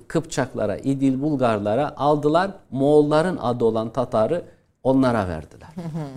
Kıpçaklara, 0.08 0.78
İdil 0.78 1.22
Bulgarlara 1.22 1.98
aldılar. 1.98 2.52
Moğolların 2.72 3.38
adı 3.38 3.66
olan 3.66 3.90
Tatar'ı 3.94 4.46
onlara 4.84 5.28
verdiler. 5.28 5.70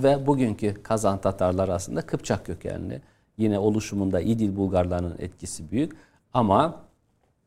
Ve 0.03 0.27
bugünkü 0.27 0.83
Kazan 0.83 1.18
Tatarlar 1.18 1.68
aslında 1.68 2.03
Kıpçak 2.03 2.46
kökenli. 2.46 3.03
Yine 3.38 3.59
oluşumunda 3.59 4.20
İdil 4.20 4.57
Bulgarların 4.57 5.14
etkisi 5.18 5.70
büyük. 5.70 5.92
Ama 6.35 6.75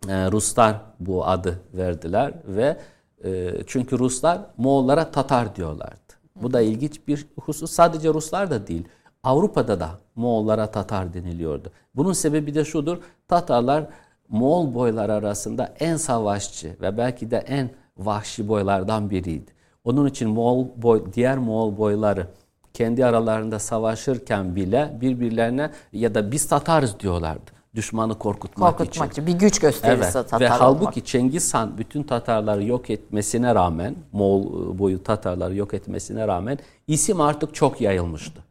e, 0.10 0.32
Ruslar 0.32 0.82
bu 1.00 1.26
adı 1.28 1.60
verdiler 1.74 2.34
ve 2.48 2.78
e, 3.24 3.52
çünkü 3.68 4.00
Ruslar 4.00 4.42
Moğollara 4.58 5.12
Tatar 5.12 5.56
diyorlardı. 5.56 6.14
Bu 6.36 6.54
da 6.54 6.62
ilginç 6.62 7.08
bir 7.08 7.28
husus. 7.42 7.72
Sadece 7.72 8.10
Ruslar 8.10 8.52
da 8.52 8.68
değil. 8.68 8.88
Avrupa'da 9.24 9.80
da 9.80 9.90
Moğollara 10.16 10.68
Tatar 10.72 11.14
deniliyordu. 11.14 11.72
Bunun 11.96 12.14
sebebi 12.14 12.56
de 12.56 12.66
şudur. 12.66 12.98
Tatarlar 13.28 13.86
Moğol 14.30 14.74
boylar 14.74 15.10
arasında 15.10 15.74
en 15.80 15.96
savaşçı 15.98 16.76
ve 16.82 16.98
belki 16.98 17.32
de 17.32 17.38
en 17.38 17.70
vahşi 17.98 18.48
boylardan 18.48 19.10
biriydi. 19.10 19.52
Onun 19.84 20.08
için 20.08 20.30
Moğol 20.30 20.68
boy, 20.76 21.04
diğer 21.14 21.38
Moğol 21.38 21.78
boyları 21.78 22.28
kendi 22.74 23.06
aralarında 23.06 23.60
savaşırken 23.60 24.56
bile 24.56 24.98
birbirlerine 25.02 25.72
ya 25.94 26.16
da 26.16 26.32
biz 26.32 26.48
Tatarız 26.48 27.00
diyorlardı. 27.00 27.52
Düşmanı 27.76 28.20
korkutmak, 28.20 28.78
korkutmak 28.78 29.12
için. 29.12 29.22
için. 29.22 29.34
Bir 29.34 29.40
güç 29.40 29.60
gösterisi 29.60 30.04
evet. 30.04 30.14
Tatar 30.14 30.40
Ve 30.40 30.48
halbuki 30.48 30.84
olmak. 30.84 31.06
Cengiz 31.06 31.54
Han 31.54 31.78
bütün 31.78 32.04
Tatarları 32.04 32.64
yok 32.64 32.90
etmesine 32.90 33.56
rağmen, 33.56 33.96
Moğol 34.12 34.78
boyu 34.80 35.04
Tatarları 35.04 35.56
yok 35.56 35.74
etmesine 35.74 36.28
rağmen 36.28 36.60
isim 36.88 37.22
artık 37.22 37.56
çok 37.56 37.82
yayılmıştı. 37.82 38.44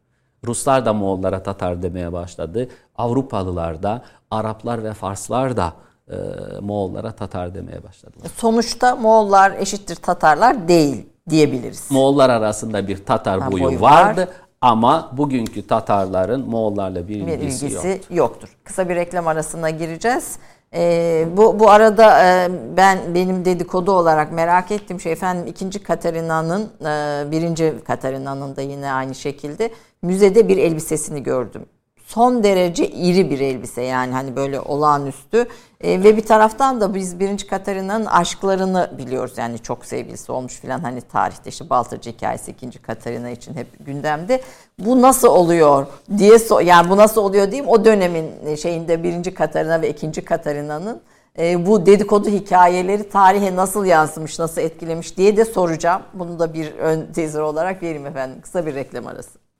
Ruslar 0.46 0.86
da 0.86 0.92
Moğollara 0.92 1.42
Tatar 1.42 1.82
demeye 1.82 2.12
başladı. 2.12 2.68
Avrupalılar 2.96 3.82
da, 3.82 4.02
Araplar 4.30 4.84
ve 4.84 4.92
Farslar 4.94 5.56
da 5.56 5.72
e, 6.08 6.14
Moğollara 6.60 7.12
Tatar 7.12 7.54
demeye 7.54 7.82
başladılar. 7.82 8.26
Sonuçta 8.36 8.96
Moğollar 8.96 9.52
eşittir 9.58 9.96
Tatarlar 9.96 10.68
değil 10.68 11.06
diyebiliriz. 11.30 11.90
Moğollar 11.90 12.30
arasında 12.30 12.88
bir 12.88 13.04
Tatar 13.04 13.40
ha, 13.40 13.52
boyu, 13.52 13.64
boyu 13.64 13.80
vardı. 13.80 14.20
Var. 14.20 14.28
Ama 14.60 15.10
bugünkü 15.12 15.66
Tatarların 15.66 16.48
Moğollarla 16.48 17.08
bir, 17.08 17.26
bir 17.26 17.32
ilgisi, 17.32 17.66
ilgisi 17.66 17.88
yoktur. 17.88 18.14
yoktur. 18.14 18.56
Kısa 18.64 18.88
bir 18.88 18.94
reklam 18.94 19.26
arasına 19.26 19.70
gireceğiz. 19.70 20.38
Ee, 20.74 21.28
bu 21.36 21.60
bu 21.60 21.70
arada 21.70 22.24
e, 22.24 22.50
ben 22.76 22.98
benim 23.14 23.44
dedikodu 23.44 23.92
olarak 23.92 24.32
merak 24.32 24.70
ettiğim 24.70 25.00
şey 25.00 25.12
efendim 25.12 25.46
ikinci 25.46 25.82
Katarina'nın 25.82 26.70
e, 26.80 27.30
birinci 27.30 27.74
Katarina'nın 27.84 28.56
da 28.56 28.62
yine 28.62 28.92
aynı 28.92 29.14
şekilde 29.14 29.70
müzede 30.02 30.48
bir 30.48 30.56
elbisesini 30.56 31.22
gördüm 31.22 31.66
son 32.14 32.44
derece 32.44 32.88
iri 32.88 33.30
bir 33.30 33.40
elbise 33.40 33.82
yani 33.82 34.12
hani 34.12 34.36
böyle 34.36 34.60
olağanüstü 34.60 35.46
e, 35.80 36.04
ve 36.04 36.16
bir 36.16 36.22
taraftan 36.22 36.80
da 36.80 36.94
biz 36.94 37.20
birinci 37.20 37.46
Katarina'nın 37.46 38.06
aşklarını 38.06 38.90
biliyoruz 38.98 39.32
yani 39.36 39.58
çok 39.58 39.84
sevgilisi 39.84 40.32
olmuş 40.32 40.60
filan 40.60 40.80
hani 40.80 41.00
tarihte 41.00 41.50
işte 41.50 41.70
Baltacı 41.70 42.10
hikayesi 42.10 42.50
ikinci 42.50 42.82
Katarina 42.82 43.30
için 43.30 43.54
hep 43.54 43.66
gündemde 43.86 44.40
bu 44.78 45.02
nasıl 45.02 45.28
oluyor 45.28 45.86
diye 46.18 46.38
so 46.38 46.60
yani 46.60 46.90
bu 46.90 46.96
nasıl 46.96 47.20
oluyor 47.20 47.50
diyeyim 47.50 47.68
o 47.68 47.84
dönemin 47.84 48.54
şeyinde 48.54 49.02
birinci 49.02 49.34
Katarina 49.34 49.82
ve 49.82 49.90
ikinci 49.90 50.24
Katarina'nın 50.24 51.00
e, 51.38 51.66
bu 51.66 51.86
dedikodu 51.86 52.28
hikayeleri 52.28 53.08
tarihe 53.08 53.56
nasıl 53.56 53.84
yansımış, 53.84 54.38
nasıl 54.38 54.60
etkilemiş 54.60 55.16
diye 55.16 55.36
de 55.36 55.44
soracağım. 55.44 56.02
Bunu 56.14 56.38
da 56.38 56.54
bir 56.54 56.74
ön 56.74 57.12
tezer 57.12 57.40
olarak 57.40 57.82
vereyim 57.82 58.06
efendim. 58.06 58.40
Kısa 58.42 58.66
bir 58.66 58.74
reklam 58.74 59.06
arası. 59.06 59.51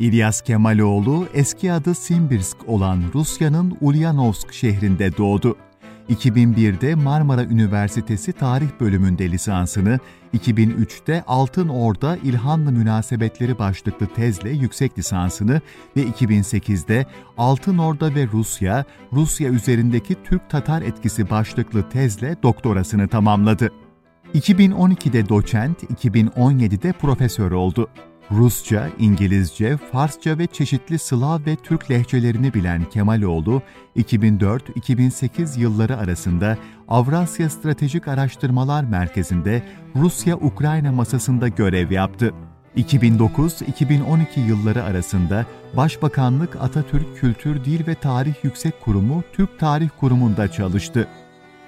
İlyas 0.00 0.40
Kemaloğlu 0.40 1.26
eski 1.34 1.72
adı 1.72 1.94
Simbirsk 1.94 2.68
olan 2.68 3.02
Rusya'nın 3.14 3.76
Ulyanovsk 3.80 4.52
şehrinde 4.52 5.16
doğdu. 5.16 5.56
2001'de 6.10 6.94
Marmara 6.94 7.44
Üniversitesi 7.44 8.32
Tarih 8.32 8.68
Bölümünde 8.80 9.30
lisansını, 9.30 9.98
2003'te 10.34 11.24
Altın 11.26 11.68
Orda 11.68 12.16
İlhanlı 12.16 12.72
Münasebetleri 12.72 13.58
başlıklı 13.58 14.06
tezle 14.06 14.50
yüksek 14.50 14.98
lisansını 14.98 15.60
ve 15.96 16.02
2008'de 16.02 17.06
Altın 17.38 17.78
Orda 17.78 18.14
ve 18.14 18.26
Rusya, 18.32 18.84
Rusya 19.12 19.48
üzerindeki 19.48 20.16
Türk-Tatar 20.24 20.82
etkisi 20.82 21.30
başlıklı 21.30 21.88
tezle 21.88 22.36
doktorasını 22.42 23.08
tamamladı. 23.08 23.72
2012'de 24.34 25.28
doçent, 25.28 25.82
2017'de 25.82 26.92
profesör 26.92 27.50
oldu. 27.50 27.88
Rusça, 28.32 28.88
İngilizce, 28.98 29.76
Farsça 29.92 30.38
ve 30.38 30.46
çeşitli 30.46 30.98
Slav 30.98 31.46
ve 31.46 31.56
Türk 31.56 31.90
lehçelerini 31.90 32.54
bilen 32.54 32.84
Kemaloğlu, 32.84 33.62
2004-2008 33.96 35.60
yılları 35.60 35.96
arasında 35.96 36.58
Avrasya 36.88 37.50
Stratejik 37.50 38.08
Araştırmalar 38.08 38.84
Merkezi'nde 38.84 39.62
Rusya-Ukrayna 39.96 40.92
masasında 40.92 41.48
görev 41.48 41.90
yaptı. 41.90 42.34
2009-2012 42.76 44.40
yılları 44.48 44.84
arasında 44.84 45.46
Başbakanlık 45.76 46.56
Atatürk 46.56 47.16
Kültür 47.16 47.64
Dil 47.64 47.86
ve 47.86 47.94
Tarih 47.94 48.34
Yüksek 48.42 48.80
Kurumu 48.80 49.22
Türk 49.32 49.58
Tarih 49.58 49.88
Kurumu'nda 50.00 50.52
çalıştı. 50.52 51.08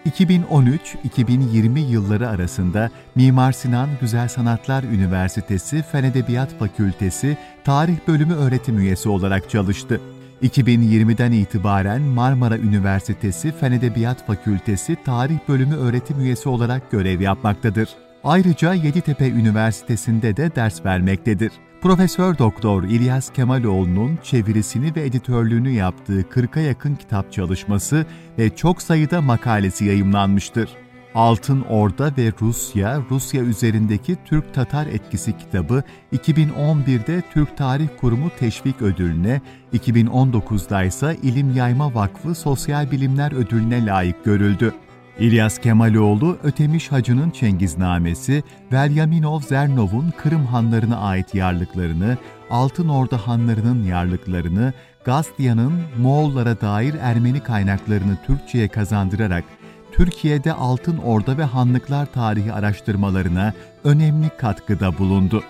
2013-2020 0.08 1.78
yılları 1.78 2.28
arasında 2.28 2.90
Mimar 3.14 3.52
Sinan 3.52 3.88
Güzel 4.00 4.28
Sanatlar 4.28 4.82
Üniversitesi 4.82 5.84
Fen 5.92 6.04
Edebiyat 6.04 6.58
Fakültesi 6.58 7.36
Tarih 7.64 7.96
Bölümü 8.08 8.34
öğretim 8.34 8.78
üyesi 8.78 9.08
olarak 9.08 9.50
çalıştı. 9.50 10.00
2020'den 10.42 11.32
itibaren 11.32 12.02
Marmara 12.02 12.58
Üniversitesi 12.58 13.52
Fen 13.52 13.72
Edebiyat 13.72 14.26
Fakültesi 14.26 14.96
Tarih 15.04 15.38
Bölümü 15.48 15.74
öğretim 15.74 16.20
üyesi 16.20 16.48
olarak 16.48 16.90
görev 16.90 17.20
yapmaktadır. 17.20 17.88
Ayrıca 18.24 18.74
Yeditepe 18.74 19.28
Üniversitesi'nde 19.28 20.36
de 20.36 20.54
ders 20.56 20.84
vermektedir. 20.84 21.52
Profesör 21.82 22.38
Doktor 22.38 22.82
İlyas 22.82 23.32
Kemaloğlu'nun 23.32 24.18
çevirisini 24.22 24.94
ve 24.96 25.06
editörlüğünü 25.06 25.70
yaptığı 25.70 26.20
40'a 26.20 26.62
yakın 26.62 26.94
kitap 26.94 27.32
çalışması 27.32 28.06
ve 28.38 28.56
çok 28.56 28.82
sayıda 28.82 29.20
makalesi 29.20 29.84
yayımlanmıştır. 29.84 30.70
Altın 31.14 31.60
Orda 31.60 32.12
ve 32.18 32.32
Rusya, 32.40 33.02
Rusya 33.10 33.42
üzerindeki 33.42 34.16
Türk-Tatar 34.24 34.86
etkisi 34.86 35.36
kitabı 35.36 35.82
2011'de 36.12 37.22
Türk 37.32 37.56
Tarih 37.56 37.88
Kurumu 38.00 38.30
Teşvik 38.38 38.82
Ödülüne, 38.82 39.40
2019'da 39.72 40.84
ise 40.84 41.16
İlim 41.22 41.56
Yayma 41.56 41.94
Vakfı 41.94 42.34
Sosyal 42.34 42.90
Bilimler 42.90 43.32
Ödülüne 43.32 43.86
layık 43.86 44.24
görüldü. 44.24 44.74
İlyas 45.18 45.58
Kemaloğlu, 45.58 46.38
Ötemiş 46.42 46.92
Hacı'nın 46.92 47.30
Çengiznamesi, 47.30 48.42
Velyaminov 48.72 49.40
Zernov'un 49.40 50.12
Kırım 50.18 50.46
hanlarına 50.46 50.98
ait 50.98 51.34
yarlıklarını, 51.34 52.16
Altın 52.50 52.88
Orda 52.88 53.26
hanlarının 53.26 53.84
yarlıklarını, 53.84 54.72
Gastya'nın 55.04 55.72
Moğollara 55.98 56.60
dair 56.60 56.94
Ermeni 57.00 57.40
kaynaklarını 57.40 58.16
Türkçe'ye 58.26 58.68
kazandırarak 58.68 59.44
Türkiye'de 59.92 60.52
Altın 60.52 60.98
Orda 60.98 61.38
ve 61.38 61.44
Hanlıklar 61.44 62.12
tarihi 62.12 62.52
araştırmalarına 62.52 63.52
önemli 63.84 64.28
katkıda 64.38 64.98
bulundu. 64.98 65.42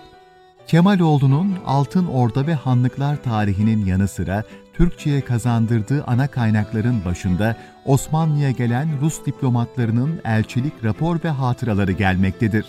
Kemaloğlu'nun 0.69 1.57
Altın 1.65 2.07
Orda 2.07 2.47
ve 2.47 2.53
Hanlıklar 2.53 3.23
tarihinin 3.23 3.85
yanı 3.85 4.07
sıra 4.07 4.43
Türkçe'ye 4.73 5.21
kazandırdığı 5.21 6.03
ana 6.03 6.27
kaynakların 6.27 7.05
başında 7.05 7.57
Osmanlı'ya 7.85 8.51
gelen 8.51 9.01
Rus 9.01 9.25
diplomatlarının 9.25 10.21
elçilik 10.25 10.73
rapor 10.83 11.19
ve 11.23 11.29
hatıraları 11.29 11.91
gelmektedir. 11.91 12.65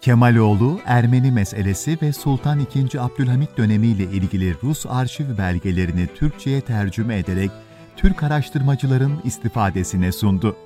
Kemaloğlu, 0.00 0.80
Ermeni 0.86 1.32
meselesi 1.32 1.98
ve 2.02 2.12
Sultan 2.12 2.60
II. 2.60 2.98
Abdülhamit 2.98 3.58
dönemiyle 3.58 4.04
ilgili 4.04 4.54
Rus 4.62 4.86
arşiv 4.86 5.38
belgelerini 5.38 6.06
Türkçe'ye 6.06 6.60
tercüme 6.60 7.18
ederek 7.18 7.50
Türk 7.96 8.22
araştırmacıların 8.22 9.20
istifadesine 9.24 10.12
sundu. 10.12 10.56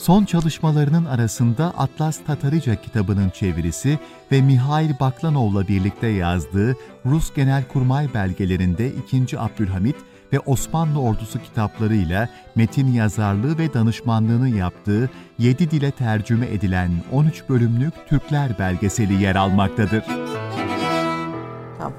Son 0.00 0.24
çalışmalarının 0.24 1.04
arasında 1.04 1.64
Atlas 1.78 2.18
Tatarica 2.26 2.74
kitabının 2.74 3.30
çevirisi 3.30 3.98
ve 4.32 4.42
Mihail 4.42 4.90
Baklanov'la 5.00 5.68
birlikte 5.68 6.06
yazdığı 6.06 6.76
Rus 7.06 7.34
Genelkurmay 7.34 8.14
belgelerinde 8.14 8.92
2. 8.92 9.38
Abdülhamit 9.38 9.96
ve 10.32 10.40
Osmanlı 10.40 11.00
Ordusu 11.00 11.42
kitaplarıyla 11.42 12.28
metin 12.54 12.92
yazarlığı 12.92 13.58
ve 13.58 13.74
danışmanlığını 13.74 14.48
yaptığı 14.48 15.10
7 15.38 15.70
dile 15.70 15.90
tercüme 15.90 16.46
edilen 16.46 16.90
13 17.12 17.48
bölümlük 17.48 17.94
Türkler 18.08 18.58
belgeseli 18.58 19.22
yer 19.22 19.36
almaktadır. 19.36 20.04
Tamam. 21.78 21.92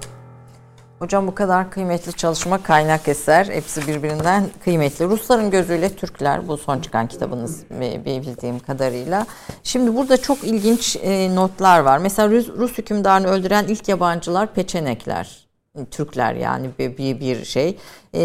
Hocam 1.02 1.28
bu 1.28 1.36
kadar 1.36 1.72
kıymetli 1.72 2.14
çalışma 2.14 2.64
kaynak 2.64 3.08
eser. 3.08 3.46
Hepsi 3.46 3.88
birbirinden 3.88 4.44
kıymetli. 4.64 5.06
Rusların 5.06 5.52
gözüyle 5.52 5.96
Türkler 5.96 6.48
bu 6.48 6.58
son 6.58 6.80
çıkan 6.80 7.08
kitabınız 7.08 7.64
bildiğim 8.06 8.60
kadarıyla. 8.60 9.26
Şimdi 9.64 9.96
burada 9.96 10.22
çok 10.22 10.44
ilginç 10.44 10.98
e, 11.02 11.36
notlar 11.36 11.80
var. 11.80 11.98
Mesela 11.98 12.30
Rus, 12.30 12.78
hükümdarını 12.78 13.28
öldüren 13.28 13.66
ilk 13.68 13.88
yabancılar 13.88 14.54
Peçenekler. 14.54 15.48
Türkler 15.92 16.34
yani 16.34 16.70
bir, 16.80 17.20
bir, 17.20 17.46
şey. 17.46 17.78
Ee, 18.14 18.22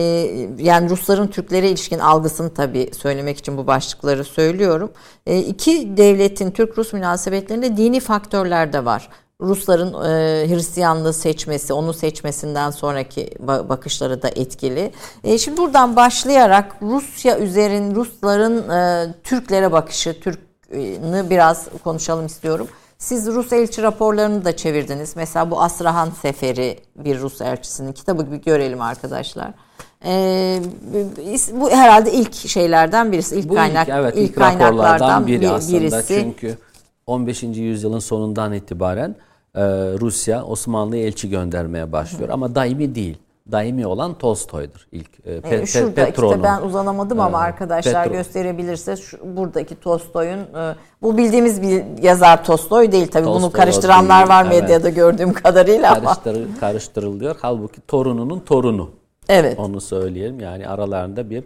yani 0.58 0.90
Rusların 0.90 1.26
Türklere 1.26 1.68
ilişkin 1.68 1.98
algısını 1.98 2.54
tabii 2.54 2.90
söylemek 2.98 3.38
için 3.38 3.56
bu 3.56 3.66
başlıkları 3.66 4.24
söylüyorum. 4.24 4.92
Ee, 5.26 5.38
iki 5.38 5.96
devletin 5.96 6.50
Türk-Rus 6.50 6.92
münasebetlerinde 6.92 7.76
dini 7.76 8.00
faktörler 8.00 8.72
de 8.72 8.84
var. 8.84 9.08
Rusların 9.40 9.94
e, 9.94 10.48
Hristiyanlığı 10.48 11.12
seçmesi, 11.12 11.72
onu 11.72 11.92
seçmesinden 11.92 12.70
sonraki 12.70 13.30
bakışları 13.40 14.22
da 14.22 14.28
etkili. 14.28 14.92
E, 15.24 15.38
şimdi 15.38 15.56
buradan 15.56 15.96
başlayarak 15.96 16.76
Rusya 16.82 17.38
üzerin 17.38 17.94
Rusların 17.94 18.70
e, 18.70 19.14
Türklere 19.24 19.72
bakışı, 19.72 20.20
Türk'ünü 20.20 21.30
biraz 21.30 21.68
konuşalım 21.84 22.26
istiyorum. 22.26 22.68
Siz 22.98 23.26
Rus 23.26 23.52
elçi 23.52 23.82
raporlarını 23.82 24.44
da 24.44 24.56
çevirdiniz. 24.56 25.16
Mesela 25.16 25.50
bu 25.50 25.62
Asrahan 25.62 26.10
Seferi 26.10 26.78
bir 26.96 27.20
Rus 27.20 27.40
elçisinin 27.40 27.92
kitabı 27.92 28.32
bir 28.32 28.36
görelim 28.36 28.80
arkadaşlar. 28.80 29.50
Ee, 30.04 30.60
bu 31.52 31.70
herhalde 31.70 32.12
ilk 32.12 32.34
şeylerden 32.34 33.12
birisi, 33.12 33.36
ilk 33.36 33.48
bu 33.48 33.54
kaynak, 33.54 33.88
ilk, 33.88 33.94
evet, 33.94 34.14
ilk, 34.16 34.30
ilk 34.30 34.36
kaynaklardan 34.36 35.26
biri 35.26 35.50
aslında. 35.50 35.80
Birisi. 35.80 36.14
Çünkü 36.20 36.58
15. 37.06 37.42
yüzyılın 37.42 37.98
sonundan 37.98 38.52
itibaren 38.52 39.16
e, 39.56 39.62
Rusya 40.00 40.44
Osmanlı'ya 40.44 41.02
elçi 41.02 41.30
göndermeye 41.30 41.92
başlıyor. 41.92 42.28
Hı. 42.28 42.32
Ama 42.32 42.54
daimi 42.54 42.94
değil. 42.94 43.18
Daimi 43.52 43.86
olan 43.86 44.14
Tolstoy'dur 44.14 44.86
ilk. 44.92 45.26
E, 45.26 45.40
pe, 45.40 45.56
e, 45.56 45.66
Şurada 45.66 45.94
Petron'un. 45.94 46.30
işte 46.30 46.42
ben 46.42 46.62
uzanamadım 46.62 47.20
ama 47.20 47.38
e, 47.38 47.42
arkadaşlar 47.42 48.04
Petro. 48.04 48.16
gösterebilirse 48.16 48.96
şu, 48.96 49.36
buradaki 49.36 49.80
Tolstoy'un 49.80 50.38
e, 50.38 50.74
bu 51.02 51.16
bildiğimiz 51.16 51.62
bir 51.62 52.02
yazar 52.02 52.44
Tolstoy 52.44 52.92
değil 52.92 53.08
tabii 53.08 53.24
Tolstoy 53.24 53.42
bunu 53.42 53.52
karıştıranlar 53.52 54.18
değil, 54.18 54.28
var 54.28 54.44
medyada 54.44 54.88
evet. 54.88 54.96
gördüğüm 54.96 55.32
kadarıyla 55.32 55.94
Karıştır, 55.94 56.36
ama. 56.36 56.58
Karıştırılıyor. 56.60 57.36
Halbuki 57.40 57.80
torununun 57.80 58.40
torunu. 58.40 58.90
Evet. 59.28 59.58
Onu 59.58 59.80
söyleyelim. 59.80 60.40
Yani 60.40 60.68
aralarında 60.68 61.30
bir 61.30 61.44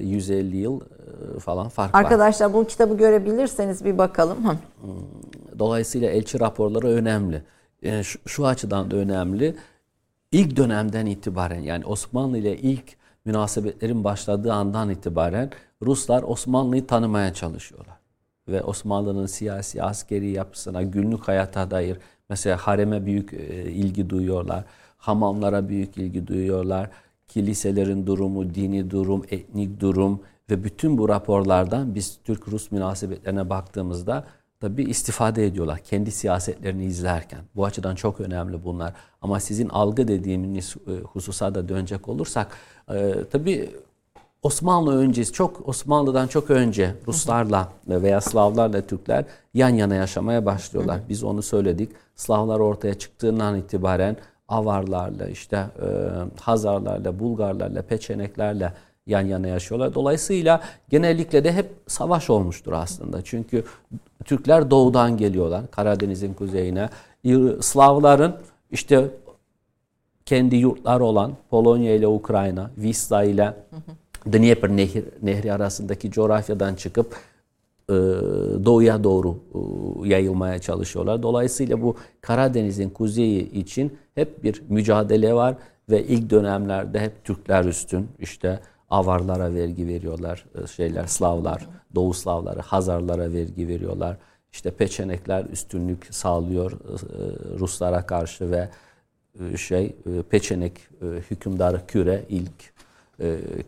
150 0.00 0.56
yıl 0.56 0.80
falan 1.38 1.68
fark 1.68 1.94
Arkadaşlar, 1.94 2.18
var. 2.18 2.26
Arkadaşlar 2.26 2.52
bu 2.52 2.66
kitabı 2.66 2.96
görebilirseniz 2.96 3.84
bir 3.84 3.98
bakalım. 3.98 4.48
Hı. 4.48 4.56
Dolayısıyla 5.62 6.10
elçi 6.10 6.40
raporları 6.40 6.86
önemli. 6.86 7.42
Yani 7.82 7.98
e, 7.98 8.02
şu, 8.02 8.18
şu 8.26 8.46
açıdan 8.46 8.90
da 8.90 8.96
önemli. 8.96 9.56
İlk 10.32 10.56
dönemden 10.56 11.06
itibaren 11.06 11.60
yani 11.60 11.84
Osmanlı 11.84 12.38
ile 12.38 12.58
ilk 12.58 12.96
münasebetlerin 13.24 14.04
başladığı 14.04 14.52
andan 14.52 14.90
itibaren 14.90 15.50
Ruslar 15.82 16.22
Osmanlı'yı 16.22 16.86
tanımaya 16.86 17.34
çalışıyorlar. 17.34 17.96
Ve 18.48 18.62
Osmanlı'nın 18.62 19.26
siyasi, 19.26 19.82
askeri 19.82 20.30
yapısına, 20.30 20.82
günlük 20.82 21.28
hayata 21.28 21.70
dair 21.70 21.98
mesela 22.28 22.56
hareme 22.56 23.06
büyük 23.06 23.32
e, 23.32 23.70
ilgi 23.70 24.10
duyuyorlar. 24.10 24.64
Hamamlara 24.96 25.68
büyük 25.68 25.96
ilgi 25.96 26.26
duyuyorlar. 26.26 26.90
Kiliselerin 27.28 28.06
durumu, 28.06 28.54
dini 28.54 28.90
durum, 28.90 29.24
etnik 29.30 29.80
durum 29.80 30.20
ve 30.50 30.64
bütün 30.64 30.98
bu 30.98 31.08
raporlardan 31.08 31.94
biz 31.94 32.18
Türk-Rus 32.24 32.70
münasebetlerine 32.70 33.50
baktığımızda 33.50 34.24
tabi 34.62 34.82
istifade 34.82 35.46
ediyorlar 35.46 35.78
kendi 35.78 36.10
siyasetlerini 36.10 36.84
izlerken. 36.84 37.40
Bu 37.56 37.64
açıdan 37.64 37.94
çok 37.94 38.20
önemli 38.20 38.64
bunlar. 38.64 38.92
Ama 39.22 39.40
sizin 39.40 39.68
algı 39.68 40.08
dediğimiz 40.08 40.76
e, 40.86 40.90
hususa 40.90 41.54
da 41.54 41.68
dönecek 41.68 42.08
olursak 42.08 42.56
e, 42.90 43.14
tabi 43.32 43.70
Osmanlı 44.42 44.96
öncesi 44.96 45.32
çok 45.32 45.68
Osmanlı'dan 45.68 46.26
çok 46.26 46.50
önce 46.50 46.94
Ruslarla 47.06 47.68
veya 47.88 48.20
Slavlarla 48.20 48.82
Türkler 48.82 49.24
yan 49.54 49.68
yana 49.68 49.94
yaşamaya 49.94 50.46
başlıyorlar. 50.46 51.00
Biz 51.08 51.24
onu 51.24 51.42
söyledik. 51.42 51.90
Slavlar 52.16 52.60
ortaya 52.60 52.94
çıktığından 52.94 53.56
itibaren 53.56 54.16
Avarlarla 54.48 55.26
işte 55.26 55.56
e, 55.56 55.88
Hazarlarla, 56.40 57.18
Bulgarlarla, 57.18 57.82
Peçeneklerle 57.82 58.72
yan 59.06 59.20
yana 59.20 59.46
yaşıyorlar. 59.46 59.94
Dolayısıyla 59.94 60.60
genellikle 60.88 61.44
de 61.44 61.52
hep 61.52 61.70
savaş 61.86 62.30
olmuştur 62.30 62.72
aslında. 62.72 63.22
Çünkü 63.22 63.64
Türkler 64.24 64.70
doğudan 64.70 65.16
geliyorlar 65.16 65.70
Karadeniz'in 65.70 66.34
kuzeyine. 66.34 66.88
Slavların 67.60 68.36
işte 68.70 69.10
kendi 70.26 70.56
yurtları 70.56 71.04
olan 71.04 71.32
Polonya 71.50 71.94
ile 71.94 72.06
Ukrayna, 72.06 72.70
Wisla 72.74 73.24
ile 73.24 73.54
Dnieper 74.32 74.70
nehri, 74.76 75.04
nehri 75.22 75.52
arasındaki 75.52 76.10
coğrafyadan 76.10 76.74
çıkıp 76.74 77.16
e, 77.88 77.94
doğuya 78.64 79.04
doğru 79.04 79.36
e, 79.54 80.08
yayılmaya 80.08 80.58
çalışıyorlar. 80.58 81.22
Dolayısıyla 81.22 81.82
bu 81.82 81.96
Karadeniz'in 82.20 82.90
kuzeyi 82.90 83.52
için 83.52 83.98
hep 84.14 84.44
bir 84.44 84.62
mücadele 84.68 85.34
var 85.34 85.54
ve 85.90 86.04
ilk 86.04 86.30
dönemlerde 86.30 87.00
hep 87.00 87.24
Türkler 87.24 87.64
üstün. 87.64 88.08
İşte 88.18 88.60
Avarlara 88.92 89.54
vergi 89.54 89.88
veriyorlar 89.88 90.44
e, 90.62 90.66
şeyler 90.66 91.06
Slavlar, 91.06 91.68
Doğu 91.94 92.14
Slavları, 92.14 92.60
Hazarlara 92.60 93.32
vergi 93.32 93.68
veriyorlar. 93.68 94.16
İşte 94.52 94.70
Peçenekler 94.70 95.44
üstünlük 95.44 96.14
sağlıyor 96.14 96.72
e, 96.72 96.78
Ruslara 97.58 98.06
karşı 98.06 98.50
ve 98.50 98.68
e, 99.40 99.56
şey 99.56 99.96
Peçenek 100.30 100.72
hükümdarı 101.30 101.86
Küre 101.86 102.24
ilk 102.28 102.72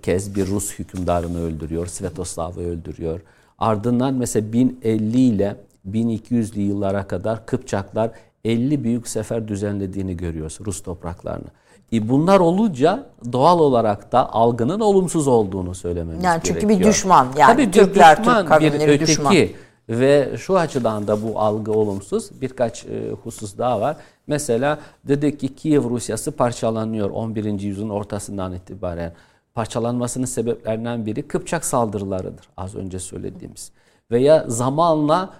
kez 0.03 0.37
bir 0.37 0.47
Rus 0.47 0.79
hükümdarını 0.79 1.41
öldürüyor. 1.43 1.87
Svetoslav'ı 1.87 2.61
öldürüyor. 2.61 3.21
Ardından 3.59 4.15
mesela 4.15 4.53
1050 4.53 5.19
ile 5.21 5.57
1200'lü 5.91 6.61
yıllara 6.61 7.07
kadar 7.07 7.47
Kıpçaklar 7.47 8.11
50 8.45 8.85
büyük 8.85 9.09
sefer 9.09 9.49
düzenlediğini 9.49 10.17
görüyoruz 10.17 10.59
Rus 10.67 10.83
topraklarını. 10.83 11.49
E 11.93 12.09
bunlar 12.09 12.41
olunca 12.41 13.07
doğal 13.33 13.59
olarak 13.59 14.13
da 14.13 14.33
algının 14.33 14.81
olumsuz 14.81 15.29
olduğunu 15.29 15.75
söylememiz 15.75 16.25
yani 16.25 16.41
çünkü 16.45 16.61
gerekiyor. 16.61 16.81
bir 16.81 16.87
düşman 16.87 17.29
yani 17.37 17.53
Tabii 17.53 17.71
Türkler, 17.71 18.17
bir 18.17 18.23
düşman, 18.23 18.39
Türk 18.39 18.49
kavimleri 18.49 18.89
bir 18.89 18.95
öteki. 18.95 19.07
düşman. 19.07 19.35
Ve 19.89 20.37
şu 20.39 20.59
açıdan 20.59 21.07
da 21.07 21.23
bu 21.23 21.41
algı 21.41 21.73
olumsuz. 21.73 22.31
Birkaç 22.41 22.85
e, 22.85 23.11
husus 23.25 23.59
daha 23.59 23.81
var. 23.81 23.97
Mesela 24.27 24.79
dedik 25.05 25.41
ki 25.41 25.55
Kiev 25.55 25.91
Rusyası 25.91 26.33
parçalanıyor 26.33 27.11
11. 27.11 27.61
yüzyılın 27.61 27.91
ortasından 27.91 28.53
itibaren. 28.53 29.13
Parçalanmasının 29.55 30.25
sebeplerinden 30.27 31.07
biri 31.07 31.29
Kıpçak 31.29 31.65
saldırılarıdır 31.65 32.49
az 32.57 32.75
önce 32.75 32.99
söylediğimiz. 32.99 33.71
Veya 34.11 34.45
zamanla 34.49 35.31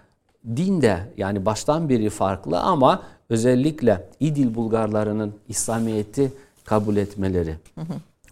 din 0.57 0.83
de 0.83 1.13
yani 1.17 1.47
baştan 1.47 1.89
beri 1.89 2.11
farklı 2.11 2.61
ama 2.61 3.03
özellikle 3.31 4.09
İdil 4.21 4.55
Bulgarlarının 4.55 5.35
İslamiyet'i 5.49 6.33
kabul 6.65 6.97
etmeleri 6.97 7.57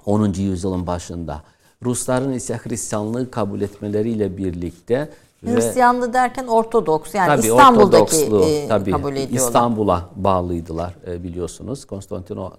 10. 0.07 0.33
yüzyılın 0.33 0.87
başında 0.87 1.43
Rusların 1.85 2.33
ise 2.33 2.61
Hristiyanlığı 2.65 3.31
kabul 3.31 3.61
etmeleriyle 3.61 4.37
birlikte 4.37 5.09
Hristiyanlığı 5.47 6.13
derken 6.13 6.47
Ortodoks 6.47 7.15
yani 7.15 7.27
tabii, 7.27 7.47
İstanbul'daki 7.47 8.17
e, 8.17 8.69
tabii, 8.69 8.91
kabul 8.91 9.13
ediyorlar. 9.13 9.37
İstanbul'a 9.37 10.09
bağlıydılar 10.17 10.95
e, 11.07 11.23
biliyorsunuz. 11.23 11.85
Konstantino, 11.85 12.53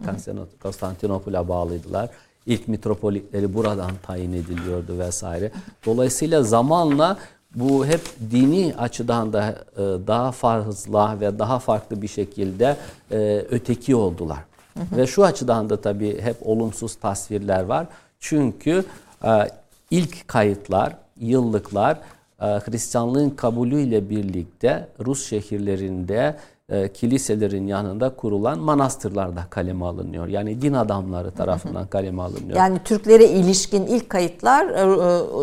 Konstantinopol'a 0.61 1.47
bağlıydılar. 1.47 2.09
İlk 2.45 2.67
mitropolitleri 2.67 3.53
buradan 3.53 3.91
tayin 4.05 4.33
ediliyordu 4.33 4.99
vesaire. 4.99 5.51
Dolayısıyla 5.85 6.43
zamanla 6.43 7.17
bu 7.55 7.85
hep 7.85 8.01
dini 8.31 8.73
açıdan 8.77 9.33
da 9.33 9.65
e, 9.75 9.81
daha 10.07 10.31
fazla 10.31 11.19
ve 11.19 11.39
daha 11.39 11.59
farklı 11.59 12.01
bir 12.01 12.07
şekilde 12.07 12.77
e, 13.11 13.45
öteki 13.49 13.95
oldular. 13.95 14.39
Hı 14.73 14.79
hı. 14.79 14.97
Ve 14.97 15.07
şu 15.07 15.23
açıdan 15.23 15.69
da 15.69 15.81
tabii 15.81 16.21
hep 16.21 16.35
olumsuz 16.41 16.95
tasvirler 16.95 17.63
var. 17.63 17.87
Çünkü 18.19 18.85
e, 19.25 19.47
ilk 19.91 20.27
kayıtlar, 20.27 20.95
yıllıklar 21.19 21.97
Hristiyanlığın 22.43 23.29
kabulüyle 23.29 24.09
birlikte 24.09 24.87
Rus 25.05 25.29
şehirlerinde 25.29 26.35
e, 26.69 26.93
kiliselerin 26.93 27.67
yanında 27.67 28.09
kurulan 28.15 28.59
manastırlarda 28.59 29.43
kaleme 29.49 29.85
alınıyor. 29.85 30.27
Yani 30.27 30.61
din 30.61 30.73
adamları 30.73 31.31
tarafından 31.31 31.87
kaleme 31.87 32.21
alınıyor. 32.21 32.57
Yani 32.57 32.79
Türklere 32.85 33.25
ilişkin 33.25 33.85
ilk 33.85 34.09
kayıtlar 34.09 34.69
e, 34.69 34.79
e, 34.79 34.85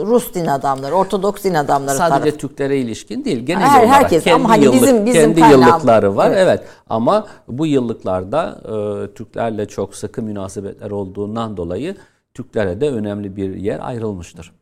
Rus 0.07 0.35
din 0.35 0.47
adamları, 0.47 0.95
Ortodoks 0.95 1.45
din 1.45 1.55
adamları 1.55 1.97
Sadece 1.97 2.21
tarafı. 2.21 2.39
Türklere 2.39 2.79
ilişkin 2.79 3.25
değil. 3.25 3.47
Genel 3.47 3.63
Her, 3.63 3.81
olarak 3.81 4.03
herkes 4.03 4.25
kendi 4.25 4.35
ama 4.35 4.49
hani 4.49 4.65
yıllık, 4.65 4.83
bizim, 4.83 5.07
bizim 5.07 5.35
kendi 5.35 5.53
yıllıkları 5.53 6.17
var. 6.17 6.31
Evet. 6.31 6.39
evet. 6.41 6.63
Ama 6.91 7.27
bu 7.49 7.67
yıllıklarda 7.67 8.61
e, 8.65 9.15
Türklerle 9.15 9.69
çok 9.69 9.95
sıkı 9.95 10.23
münasebetler 10.23 10.91
olduğundan 10.91 11.57
dolayı 11.57 11.97
Türklere 12.35 12.81
de 12.81 12.91
önemli 12.91 13.37
bir 13.37 13.55
yer 13.55 13.79
ayrılmıştır. 13.89 14.53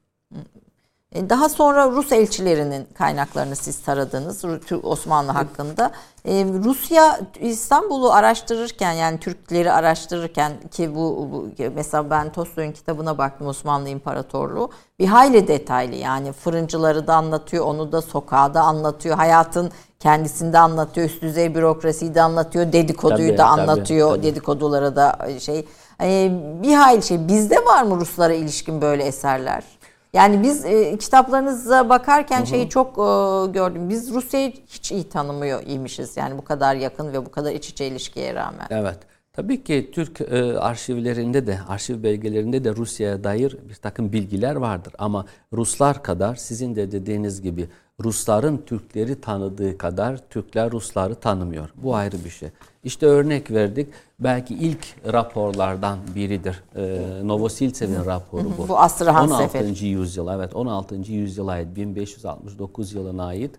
E, 1.15 1.31
daha 1.31 1.49
sonra 1.49 1.91
Rus 1.91 2.13
elçilerinin 2.13 2.87
kaynaklarını 2.99 3.57
siz 3.57 3.83
taradınız 3.83 4.45
Osmanlı 4.83 5.33
hakkında. 5.33 5.91
Ee, 6.25 6.45
Rusya 6.65 7.21
İstanbul'u 7.41 8.13
araştırırken 8.13 8.93
yani 8.93 9.21
Türkleri 9.21 9.73
araştırırken 9.73 10.53
ki 10.71 10.95
bu, 10.95 11.29
bu 11.33 11.49
mesela 11.75 12.11
ben 12.11 12.33
Tolstoy'un 12.33 12.73
kitabına 12.73 13.19
baktım 13.19 13.47
Osmanlı 13.47 13.89
İmparatorluğu 13.89 14.71
bir 14.99 15.07
hayli 15.07 15.49
detaylı 15.49 15.95
yani 15.95 16.33
fırıncıları 16.33 17.07
da 17.07 17.15
anlatıyor 17.15 17.65
onu 17.65 17.93
da 17.93 18.03
sokağı 18.03 18.55
da 18.55 18.63
anlatıyor 18.63 19.17
hayatın 19.17 19.71
kendisinde 20.01 20.59
anlatıyor 20.59 21.07
üst 21.07 21.23
düzey 21.23 21.55
bürokrasiyi 21.55 22.15
de 22.15 22.23
anlatıyor 22.23 22.73
dedikoduyu 22.73 23.29
tabii, 23.29 23.39
da 23.39 23.47
anlatıyor 23.47 24.09
tabii, 24.09 24.21
tabii. 24.21 24.27
dedikodulara 24.27 24.97
da 24.97 25.29
şey 25.41 25.67
ee, 26.03 26.31
bir 26.63 26.75
hayli 26.75 27.03
şey 27.03 27.29
bizde 27.29 27.65
var 27.65 27.83
mı 27.83 28.01
Ruslara 28.01 28.33
ilişkin 28.33 28.83
böyle 28.83 29.05
eserler? 29.05 29.78
Yani 30.13 30.43
biz 30.43 30.65
e, 30.65 30.99
kitaplarınıza 30.99 31.89
bakarken 31.89 32.39
hı 32.39 32.43
hı. 32.43 32.47
şeyi 32.47 32.69
çok 32.69 32.89
e, 32.89 33.53
gördüm. 33.53 33.89
Biz 33.89 34.15
Rusya'yı 34.15 34.53
hiç 34.67 34.93
iyi 34.93 35.09
tanımıyor 35.09 35.63
iyiymişiz. 35.63 36.17
Yani 36.17 36.39
bu 36.39 36.45
kadar 36.45 36.75
yakın 36.75 37.13
ve 37.13 37.27
bu 37.27 37.31
kadar 37.31 37.53
iç 37.53 37.69
içe 37.69 37.87
ilişkiye 37.87 38.35
rağmen. 38.35 38.67
Evet. 38.71 38.99
Tabii 39.33 39.65
ki 39.65 39.91
Türk 39.93 40.21
e, 40.21 40.59
arşivlerinde 40.59 41.47
de, 41.47 41.59
arşiv 41.69 42.03
belgelerinde 42.03 42.65
de 42.65 42.77
Rusya'ya 42.77 43.25
dair 43.25 43.57
bir 43.69 43.75
takım 43.75 44.13
bilgiler 44.13 44.57
vardır. 44.57 44.93
Ama 44.99 45.25
Ruslar 45.53 46.03
kadar 46.03 46.37
sizin 46.37 46.77
de 46.77 46.93
dediğiniz 46.93 47.43
gibi 47.43 47.69
Rusların 48.05 48.63
Türkleri 48.67 49.21
tanıdığı 49.21 49.79
kadar 49.79 50.17
Türkler 50.31 50.71
Rusları 50.71 51.15
tanımıyor. 51.15 51.69
Bu 51.77 51.95
ayrı 51.95 52.25
bir 52.25 52.31
şey. 52.31 52.49
İşte 52.85 53.07
örnek 53.07 53.51
verdik. 53.51 53.89
Belki 54.21 54.55
ilk 54.55 54.87
raporlardan 55.13 55.99
biridir. 56.15 56.63
Ee, 56.77 57.01
Novosiltsev'in 57.25 58.05
raporu 58.07 58.53
bu. 58.59 58.69
Bu 58.69 58.79
Astrahan 58.79 59.29
16. 59.31 59.43
Seferi. 59.43 59.87
yüzyıl 59.87 60.29
evet 60.29 60.57
16. 60.57 61.13
yüzyıla 61.13 61.53
ait 61.53 61.77
1569 61.77 62.93
yılına 62.95 63.25
ait 63.27 63.51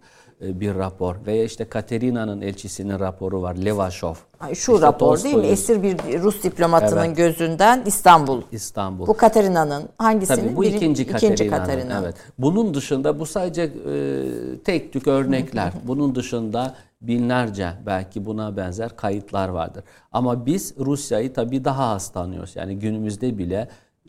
bir 0.42 0.76
rapor 0.76 1.16
veya 1.26 1.44
işte 1.44 1.66
Katerina'nın 1.66 2.42
elçisinin 2.42 3.00
raporu 3.00 3.42
var 3.42 3.56
Levashov. 3.56 4.14
Şu 4.40 4.54
işte 4.54 4.88
rapor 4.88 5.00
Tolstoy, 5.00 5.32
değil 5.32 5.44
mi? 5.44 5.48
Esir 5.48 5.84
bir 5.84 6.22
Rus 6.22 6.44
diplomatının 6.44 7.06
evet. 7.06 7.18
gözünden 7.18 7.84
İstanbul. 7.86 8.42
İstanbul. 8.52 9.08
Bu 9.08 9.18
Katerina'nın 9.18 9.90
hangisinin? 9.98 10.38
Tabii 10.38 10.56
bu 10.56 10.66
ikinci, 10.66 11.04
ikinci 11.04 11.48
Katerina'nın. 11.48 12.04
Evet. 12.04 12.16
Bunun 12.38 12.74
dışında 12.74 13.20
bu 13.20 13.26
sadece 13.26 13.62
e, 13.62 13.72
tek 14.64 14.94
tük 14.94 15.08
örnekler. 15.08 15.74
Bunun 15.88 16.16
dışında 16.16 16.76
binlerce 17.02 17.70
belki 17.86 18.26
buna 18.26 18.58
benzer 18.58 18.96
kayıtlar 18.96 19.50
vardır. 19.50 19.84
Ama 20.12 20.46
biz 20.46 20.74
Rusya'yı 20.78 21.34
tabii 21.34 21.66
daha 21.66 21.86
az 21.86 22.10
tanıyoruz. 22.12 22.56
Yani 22.56 22.80
günümüzde 22.80 23.38
bile 23.38 23.68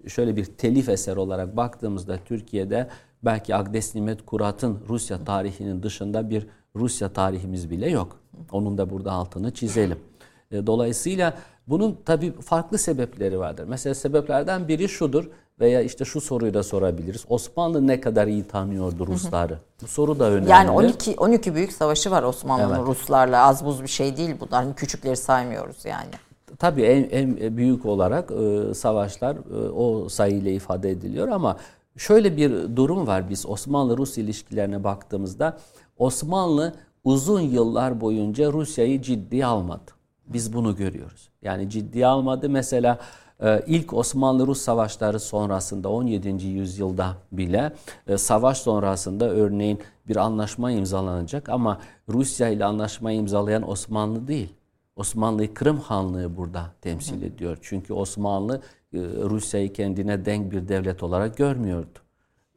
şöyle 0.08 0.36
bir 0.36 0.44
telif 0.44 0.88
eser 0.88 1.16
olarak 1.16 1.56
baktığımızda 1.56 2.18
Türkiye'de 2.24 2.88
belki 3.22 3.56
Agdes 3.56 3.94
Nimet 3.94 4.26
Kurat'ın 4.26 4.78
Rusya 4.88 5.24
tarihinin 5.24 5.82
dışında 5.82 6.30
bir 6.30 6.46
Rusya 6.76 7.08
tarihimiz 7.08 7.70
bile 7.70 7.90
yok. 7.90 8.16
Onun 8.52 8.78
da 8.78 8.90
burada 8.90 9.12
altını 9.12 9.54
çizelim. 9.54 9.98
E, 10.50 10.66
dolayısıyla 10.66 11.34
bunun 11.66 11.98
tabii 12.04 12.32
farklı 12.32 12.78
sebepleri 12.78 13.38
vardır. 13.38 13.64
Mesela 13.68 13.94
sebeplerden 13.94 14.68
biri 14.68 14.88
şudur 14.88 15.30
veya 15.60 15.80
işte 15.80 16.04
şu 16.04 16.20
soruyu 16.20 16.54
da 16.54 16.62
sorabiliriz. 16.62 17.24
Osmanlı 17.28 17.86
ne 17.86 18.00
kadar 18.00 18.26
iyi 18.26 18.44
tanıyordu 18.44 19.06
Rusları? 19.06 19.58
Bu 19.82 19.86
soru 19.86 20.18
da 20.18 20.30
önemli. 20.30 20.50
Yani 20.50 20.70
12 20.70 21.14
12 21.18 21.54
büyük 21.54 21.72
savaşı 21.72 22.10
var 22.10 22.22
Osmanlı'nın 22.22 22.76
evet. 22.76 22.86
Ruslarla. 22.86 23.46
Az 23.46 23.64
buz 23.64 23.82
bir 23.82 23.88
şey 23.88 24.16
değil 24.16 24.36
bu. 24.40 24.46
Hani 24.50 24.74
küçükleri 24.74 25.16
saymıyoruz 25.16 25.84
yani. 25.84 26.10
Tabii 26.58 26.82
en, 26.82 27.08
en 27.10 27.56
büyük 27.56 27.86
olarak 27.86 28.30
e, 28.30 28.74
savaşlar 28.74 29.36
e, 29.36 29.70
o 29.70 30.08
sayıyla 30.08 30.50
ifade 30.50 30.90
ediliyor 30.90 31.28
ama 31.28 31.56
şöyle 32.00 32.36
bir 32.36 32.76
durum 32.76 33.06
var 33.06 33.30
biz 33.30 33.46
Osmanlı-Rus 33.46 34.18
ilişkilerine 34.18 34.84
baktığımızda 34.84 35.58
Osmanlı 35.98 36.74
uzun 37.04 37.40
yıllar 37.40 38.00
boyunca 38.00 38.52
Rusya'yı 38.52 39.02
ciddiye 39.02 39.46
almadı. 39.46 39.90
Biz 40.26 40.52
bunu 40.52 40.76
görüyoruz. 40.76 41.28
Yani 41.42 41.70
ciddiye 41.70 42.06
almadı. 42.06 42.48
Mesela 42.48 42.98
e, 43.40 43.62
ilk 43.66 43.94
Osmanlı-Rus 43.94 44.60
savaşları 44.60 45.20
sonrasında 45.20 45.88
17. 45.88 46.46
yüzyılda 46.46 47.16
bile 47.32 47.72
e, 48.06 48.18
savaş 48.18 48.58
sonrasında 48.58 49.30
örneğin 49.30 49.80
bir 50.08 50.16
anlaşma 50.16 50.70
imzalanacak 50.70 51.48
ama 51.48 51.80
Rusya 52.08 52.48
ile 52.48 52.64
anlaşma 52.64 53.12
imzalayan 53.12 53.70
Osmanlı 53.70 54.28
değil. 54.28 54.59
Osmanlı 55.00 55.54
Kırım 55.54 55.80
Hanlığı 55.80 56.36
burada 56.36 56.66
temsil 56.80 57.22
ediyor. 57.22 57.58
Çünkü 57.62 57.92
Osmanlı 57.92 58.62
e, 58.92 58.98
Rusya'yı 59.02 59.72
kendine 59.72 60.24
denk 60.24 60.52
bir 60.52 60.68
devlet 60.68 61.02
olarak 61.02 61.36
görmüyordu. 61.36 61.98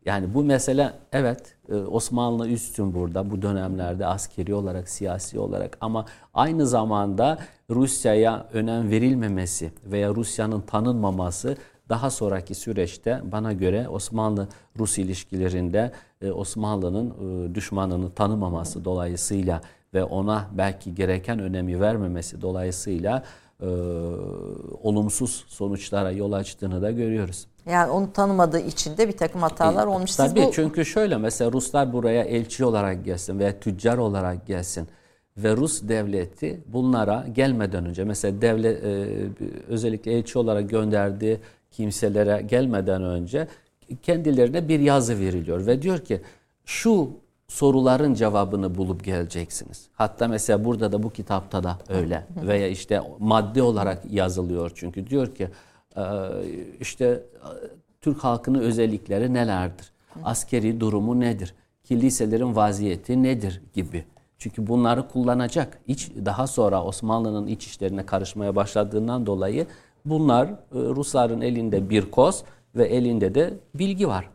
Yani 0.05 0.33
bu 0.33 0.43
mesele 0.43 0.93
evet 1.11 1.55
e, 1.69 1.75
Osmanlı 1.75 2.47
üstün 2.47 2.93
burada 2.93 3.31
bu 3.31 3.41
dönemlerde 3.41 4.05
askeri 4.05 4.53
olarak, 4.53 4.89
siyasi 4.89 5.39
olarak 5.39 5.77
ama 5.81 6.05
aynı 6.33 6.67
zamanda 6.67 7.39
Rusya'ya 7.69 8.47
önem 8.53 8.89
verilmemesi 8.89 9.71
veya 9.85 10.15
Rusya'nın 10.15 10.61
tanınmaması 10.61 11.57
daha 11.89 12.09
sonraki 12.09 12.55
süreçte 12.55 13.21
bana 13.31 13.53
göre 13.53 13.87
Osmanlı-Rus 13.89 14.97
ilişkilerinde 14.97 15.91
e, 16.21 16.31
Osmanlı'nın 16.31 17.55
düşmanını 17.55 18.11
tanımaması 18.11 18.85
dolayısıyla 18.85 19.61
ve 19.93 20.03
ona 20.03 20.49
belki 20.51 20.95
gereken 20.95 21.39
önemi 21.39 21.81
vermemesi 21.81 22.41
dolayısıyla 22.41 23.23
e, 23.61 23.67
olumsuz 24.83 25.45
sonuçlara 25.47 26.11
yol 26.11 26.31
açtığını 26.31 26.81
da 26.81 26.91
görüyoruz. 26.91 27.47
Yani 27.65 27.91
onu 27.91 28.13
tanımadığı 28.13 28.59
için 28.59 28.97
de 28.97 29.07
bir 29.07 29.17
takım 29.17 29.41
hatalar 29.41 29.87
e, 29.87 29.89
olmuş. 29.89 30.09
Siz 30.09 30.17
tabii 30.17 30.45
bu... 30.45 30.51
çünkü 30.51 30.85
şöyle 30.85 31.17
mesela 31.17 31.51
Ruslar 31.51 31.93
buraya 31.93 32.23
elçi 32.23 32.65
olarak 32.65 33.05
gelsin 33.05 33.39
veya 33.39 33.59
tüccar 33.59 33.97
olarak 33.97 34.47
gelsin 34.47 34.87
ve 35.37 35.55
Rus 35.55 35.81
devleti 35.87 36.61
bunlara 36.67 37.25
gelmeden 37.33 37.85
önce 37.85 38.03
mesela 38.03 38.41
devlet 38.41 38.83
e, 38.83 39.07
özellikle 39.67 40.11
elçi 40.11 40.39
olarak 40.39 40.69
gönderdiği 40.69 41.39
kimselere 41.71 42.41
gelmeden 42.41 43.03
önce 43.03 43.47
kendilerine 44.01 44.67
bir 44.67 44.79
yazı 44.79 45.19
veriliyor 45.19 45.67
ve 45.67 45.81
diyor 45.81 45.99
ki 45.99 46.21
şu 46.65 47.09
soruların 47.53 48.13
cevabını 48.13 48.75
bulup 48.75 49.03
geleceksiniz. 49.03 49.87
Hatta 49.93 50.27
mesela 50.27 50.65
burada 50.65 50.91
da 50.91 51.03
bu 51.03 51.09
kitapta 51.09 51.63
da 51.63 51.77
öyle 51.89 52.27
veya 52.35 52.67
işte 52.67 53.01
madde 53.19 53.61
olarak 53.63 54.11
yazılıyor 54.11 54.71
çünkü 54.75 55.07
diyor 55.07 55.35
ki 55.35 55.47
ee, 55.97 56.01
işte 56.79 57.05
e, 57.05 57.49
Türk 58.01 58.23
halkının 58.23 58.59
özellikleri 58.59 59.33
nelerdir? 59.33 59.91
Askeri 60.23 60.79
durumu 60.79 61.19
nedir? 61.19 61.55
Kiliselerin 61.83 62.55
vaziyeti 62.55 63.23
nedir 63.23 63.61
gibi. 63.73 64.05
Çünkü 64.37 64.67
bunları 64.67 65.07
kullanacak. 65.07 65.79
İç, 65.87 66.11
daha 66.25 66.47
sonra 66.47 66.83
Osmanlı'nın 66.83 67.47
iç 67.47 67.67
işlerine 67.67 68.05
karışmaya 68.05 68.55
başladığından 68.55 69.25
dolayı 69.25 69.67
bunlar 70.05 70.47
e, 70.47 70.53
Rusların 70.71 71.41
elinde 71.41 71.89
bir 71.89 72.11
koz 72.11 72.43
ve 72.75 72.85
elinde 72.85 73.35
de 73.35 73.53
bilgi 73.75 74.07
var. 74.07 74.29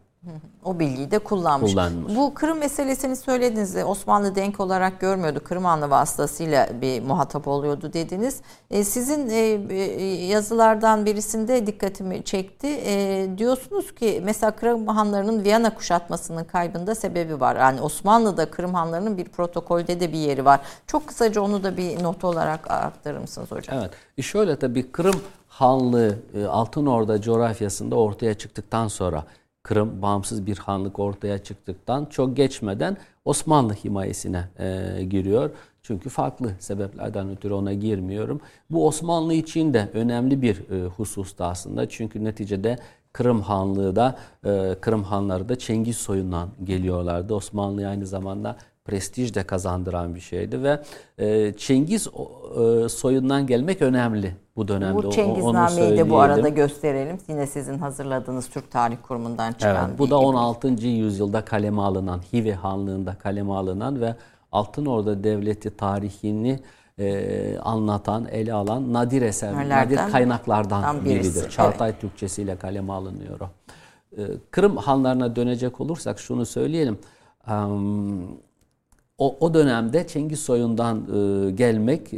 O 0.64 0.78
bilgiyi 0.78 1.10
de 1.10 1.18
kullanmış. 1.18 1.72
Kullanmış. 1.72 2.16
Bu 2.16 2.34
Kırım 2.34 2.58
meselesini 2.58 3.16
söylediniz. 3.16 3.76
Osmanlı 3.76 4.34
denk 4.34 4.60
olarak 4.60 5.00
görmüyordu. 5.00 5.40
Kırım 5.44 5.64
Hanlı 5.64 5.90
vasıtasıyla 5.90 6.68
bir 6.80 7.02
muhatap 7.02 7.48
oluyordu 7.48 7.92
dediniz. 7.92 8.40
E, 8.70 8.84
sizin 8.84 9.28
e, 9.28 9.36
e, 9.74 10.26
yazılardan 10.26 11.06
birisinde 11.06 11.66
dikkatimi 11.66 12.24
çekti. 12.24 12.66
E, 12.66 13.26
diyorsunuz 13.38 13.94
ki 13.94 14.20
mesela 14.24 14.50
Kırım 14.50 14.86
Hanlarının 14.86 15.44
Viyana 15.44 15.74
kuşatmasının 15.74 16.44
kaybında 16.44 16.94
sebebi 16.94 17.40
var. 17.40 17.56
Yani 17.56 17.80
Osmanlı'da 17.80 18.50
Kırım 18.50 18.74
Hanlarının 18.74 19.16
bir 19.16 19.24
protokolde 19.24 20.00
de 20.00 20.12
bir 20.12 20.18
yeri 20.18 20.44
var. 20.44 20.60
Çok 20.86 21.06
kısaca 21.06 21.40
onu 21.40 21.64
da 21.64 21.76
bir 21.76 22.02
not 22.02 22.24
olarak 22.24 22.70
aktarır 22.70 23.18
mısınız 23.18 23.50
hocam? 23.50 23.78
Evet. 23.78 23.90
E 24.18 24.22
şöyle 24.22 24.58
tabii 24.58 24.92
Kırım 24.92 25.20
Hanlığı 25.48 26.18
e, 26.34 26.44
Altın 26.44 26.86
Orda 26.86 27.20
coğrafyasında 27.20 27.96
ortaya 27.96 28.34
çıktıktan 28.34 28.88
sonra 28.88 29.24
Kırım 29.62 30.02
bağımsız 30.02 30.46
bir 30.46 30.58
hanlık 30.58 30.98
ortaya 30.98 31.38
çıktıktan 31.38 32.04
çok 32.04 32.36
geçmeden 32.36 32.96
Osmanlı 33.24 33.74
himayesine 33.74 34.44
e, 34.58 35.04
giriyor. 35.04 35.50
Çünkü 35.82 36.08
farklı 36.08 36.52
sebeplerden 36.58 37.30
ötürü 37.30 37.54
ona 37.54 37.72
girmiyorum. 37.72 38.40
Bu 38.70 38.86
Osmanlı 38.86 39.34
için 39.34 39.74
de 39.74 39.88
önemli 39.92 40.42
bir 40.42 40.70
e, 40.70 40.86
hususta 40.86 41.46
aslında. 41.46 41.88
Çünkü 41.88 42.24
neticede 42.24 42.78
Kırım 43.12 43.40
Hanlığı 43.40 43.96
da 43.96 44.18
e, 44.44 44.74
Kırım 44.80 45.02
Hanları 45.02 45.48
da 45.48 45.58
Çengiz 45.58 45.96
soyundan 45.96 46.48
geliyorlardı. 46.64 47.34
Osmanlı 47.34 47.88
aynı 47.88 48.06
zamanda 48.06 48.56
prestij 48.84 49.34
de 49.34 49.42
kazandıran 49.42 50.14
bir 50.14 50.20
şeydi 50.20 50.62
ve 50.62 50.82
e, 51.18 51.52
Çengiz 51.56 52.06
e, 52.06 52.88
soyundan 52.88 53.46
gelmek 53.46 53.82
önemli 53.82 54.36
bu 54.58 54.68
dönemde. 54.68 54.94
Bu 54.94 55.10
Çengizname'yi 55.10 55.96
de 55.96 56.10
bu 56.10 56.18
arada 56.18 56.48
gösterelim. 56.48 57.18
Yine 57.28 57.46
sizin 57.46 57.78
hazırladığınız 57.78 58.48
Türk 58.48 58.70
Tarih 58.70 58.96
Kurumu'ndan 59.02 59.52
çıkan 59.52 59.88
evet, 59.88 59.98
Bu 59.98 60.10
da 60.10 60.18
16. 60.18 60.68
yüzyılda 60.86 61.44
kaleme 61.44 61.82
alınan, 61.82 62.20
Hive 62.32 62.54
Hanlığı'nda 62.54 63.14
kaleme 63.14 63.52
alınan 63.52 64.00
ve 64.00 64.14
Altın 64.52 64.86
Orda 64.86 65.24
Devleti 65.24 65.76
tarihini 65.76 66.60
e, 66.98 67.58
anlatan, 67.58 68.26
ele 68.26 68.52
alan 68.52 68.92
nadir 68.92 69.22
eser, 69.22 69.68
nadir 69.68 69.96
kaynaklardan 70.12 71.04
biridir. 71.04 71.50
Çağatay 71.50 71.90
evet. 71.90 72.00
Türkçesiyle 72.00 72.56
kaleme 72.56 72.92
alınıyor 72.92 73.40
o. 73.40 73.48
Kırım 74.50 74.76
hanlarına 74.76 75.36
dönecek 75.36 75.80
olursak 75.80 76.18
şunu 76.20 76.46
söyleyelim. 76.46 76.98
O, 79.18 79.36
o 79.40 79.54
dönemde 79.54 80.06
Cengiz 80.06 80.40
soyundan 80.40 81.06
gelmek 81.56 82.12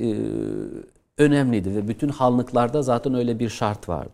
önemliydi 1.20 1.76
ve 1.76 1.88
bütün 1.88 2.08
hanlıklarda 2.08 2.82
zaten 2.82 3.14
öyle 3.14 3.38
bir 3.38 3.48
şart 3.48 3.88
vardı. 3.88 4.12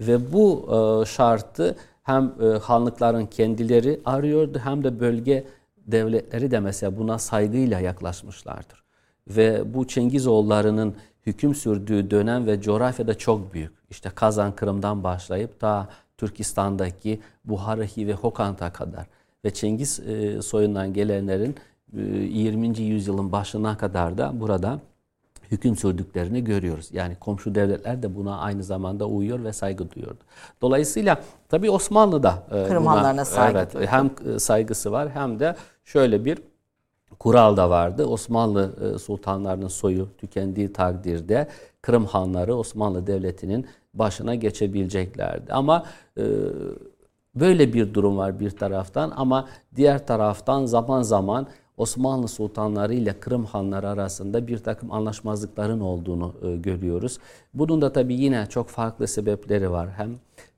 Ve 0.00 0.32
bu 0.32 0.68
şartı 1.08 1.76
hem 2.02 2.32
hanlıkların 2.62 3.26
kendileri 3.26 4.00
arıyordu 4.04 4.58
hem 4.64 4.84
de 4.84 5.00
bölge 5.00 5.44
devletleri 5.86 6.50
de 6.50 6.60
mesela 6.60 6.98
buna 6.98 7.18
saygıyla 7.18 7.80
yaklaşmışlardır. 7.80 8.84
Ve 9.28 9.74
bu 9.74 9.86
Çengizoğullarının 9.86 10.94
hüküm 11.26 11.54
sürdüğü 11.54 12.10
dönem 12.10 12.46
ve 12.46 12.60
coğrafyada 12.60 13.18
çok 13.18 13.54
büyük. 13.54 13.72
İşte 13.90 14.10
Kazan 14.14 14.52
Kırım'dan 14.52 15.04
başlayıp 15.04 15.60
ta 15.60 15.88
Türkistan'daki 16.16 17.20
Buharahi 17.44 18.06
ve 18.06 18.14
Hokant'a 18.14 18.72
kadar 18.72 19.06
ve 19.44 19.50
Çengiz 19.50 20.00
e, 20.00 20.42
soyundan 20.42 20.92
gelenlerin 20.92 21.56
20. 21.92 22.78
E, 22.78 22.82
yüzyılın 22.82 23.32
başına 23.32 23.78
kadar 23.78 24.18
da 24.18 24.40
burada 24.40 24.80
hüküm 25.50 25.76
sürdüklerini 25.76 26.44
görüyoruz. 26.44 26.88
Yani 26.92 27.16
komşu 27.16 27.54
devletler 27.54 28.02
de 28.02 28.16
buna 28.16 28.38
aynı 28.38 28.64
zamanda 28.64 29.06
uyuyor 29.06 29.44
ve 29.44 29.52
saygı 29.52 29.90
duyuyordu. 29.90 30.24
Dolayısıyla 30.62 31.20
tabii 31.48 31.70
Osmanlı 31.70 32.22
da 32.22 32.42
e, 32.50 32.68
Kırım 32.68 32.84
buna, 32.84 33.24
saygı 33.24 33.58
evet, 33.58 33.90
hem 33.90 34.10
saygısı 34.38 34.92
var 34.92 35.10
hem 35.10 35.40
de 35.40 35.56
şöyle 35.84 36.24
bir 36.24 36.38
kural 37.18 37.56
da 37.56 37.70
vardı. 37.70 38.06
Osmanlı 38.06 38.94
e, 38.94 38.98
sultanlarının 38.98 39.68
soyu 39.68 40.08
tükendiği 40.18 40.72
takdirde 40.72 41.48
Kırım 41.82 42.04
hanları 42.06 42.54
Osmanlı 42.54 43.06
Devleti'nin 43.06 43.66
başına 43.94 44.34
geçebileceklerdi. 44.34 45.52
Ama 45.52 45.84
e, 46.18 46.24
böyle 47.34 47.72
bir 47.72 47.94
durum 47.94 48.16
var 48.16 48.40
bir 48.40 48.50
taraftan 48.50 49.12
ama 49.16 49.48
diğer 49.76 50.06
taraftan 50.06 50.66
zaman 50.66 51.02
zaman 51.02 51.46
Osmanlı 51.76 52.28
sultanları 52.28 52.94
ile 52.94 53.20
Kırım 53.20 53.44
hanları 53.44 53.88
arasında 53.88 54.46
bir 54.46 54.58
takım 54.58 54.92
anlaşmazlıkların 54.92 55.80
olduğunu 55.80 56.34
e, 56.42 56.56
görüyoruz. 56.56 57.18
Bunun 57.54 57.82
da 57.82 57.92
tabii 57.92 58.14
yine 58.14 58.46
çok 58.46 58.68
farklı 58.68 59.08
sebepleri 59.08 59.70
var. 59.70 59.90
Hem 59.96 60.10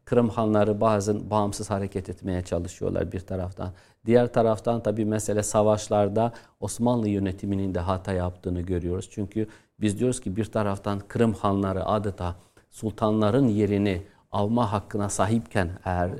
Kırım 0.04 0.28
hanları 0.28 0.80
bazen 0.80 1.30
bağımsız 1.30 1.70
hareket 1.70 2.08
etmeye 2.08 2.42
çalışıyorlar 2.42 3.12
bir 3.12 3.20
taraftan. 3.20 3.72
Diğer 4.06 4.32
taraftan 4.32 4.82
tabii 4.82 5.04
mesele 5.04 5.42
savaşlarda 5.42 6.32
Osmanlı 6.60 7.08
yönetiminin 7.08 7.74
de 7.74 7.80
hata 7.80 8.12
yaptığını 8.12 8.60
görüyoruz. 8.60 9.08
Çünkü 9.10 9.46
biz 9.80 9.98
diyoruz 9.98 10.20
ki 10.20 10.36
bir 10.36 10.44
taraftan 10.44 11.00
Kırım 11.08 11.32
hanları 11.32 11.86
adeta 11.86 12.36
sultanların 12.70 13.48
yerini 13.48 14.02
alma 14.32 14.72
hakkına 14.72 15.08
sahipken 15.08 15.70
eğer 15.84 16.10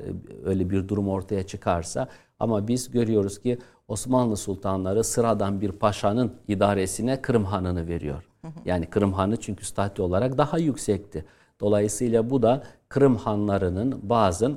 öyle 0.45 0.69
bir 0.69 0.87
durum 0.87 1.09
ortaya 1.09 1.47
çıkarsa 1.47 2.07
ama 2.39 2.67
biz 2.67 2.91
görüyoruz 2.91 3.39
ki 3.39 3.59
Osmanlı 3.87 4.37
sultanları 4.37 5.03
sıradan 5.03 5.61
bir 5.61 5.71
paşanın 5.71 6.33
idaresine 6.47 7.21
Kırım 7.21 7.45
Hanı'nı 7.45 7.87
veriyor. 7.87 8.23
Yani 8.65 8.85
Kırım 8.85 9.13
Hanı 9.13 9.37
çünkü 9.37 9.65
statü 9.65 10.01
olarak 10.01 10.37
daha 10.37 10.57
yüksekti. 10.57 11.25
Dolayısıyla 11.59 12.29
bu 12.29 12.41
da 12.41 12.63
Kırım 12.89 13.15
hanlarının 13.15 13.99
bazı 14.03 14.51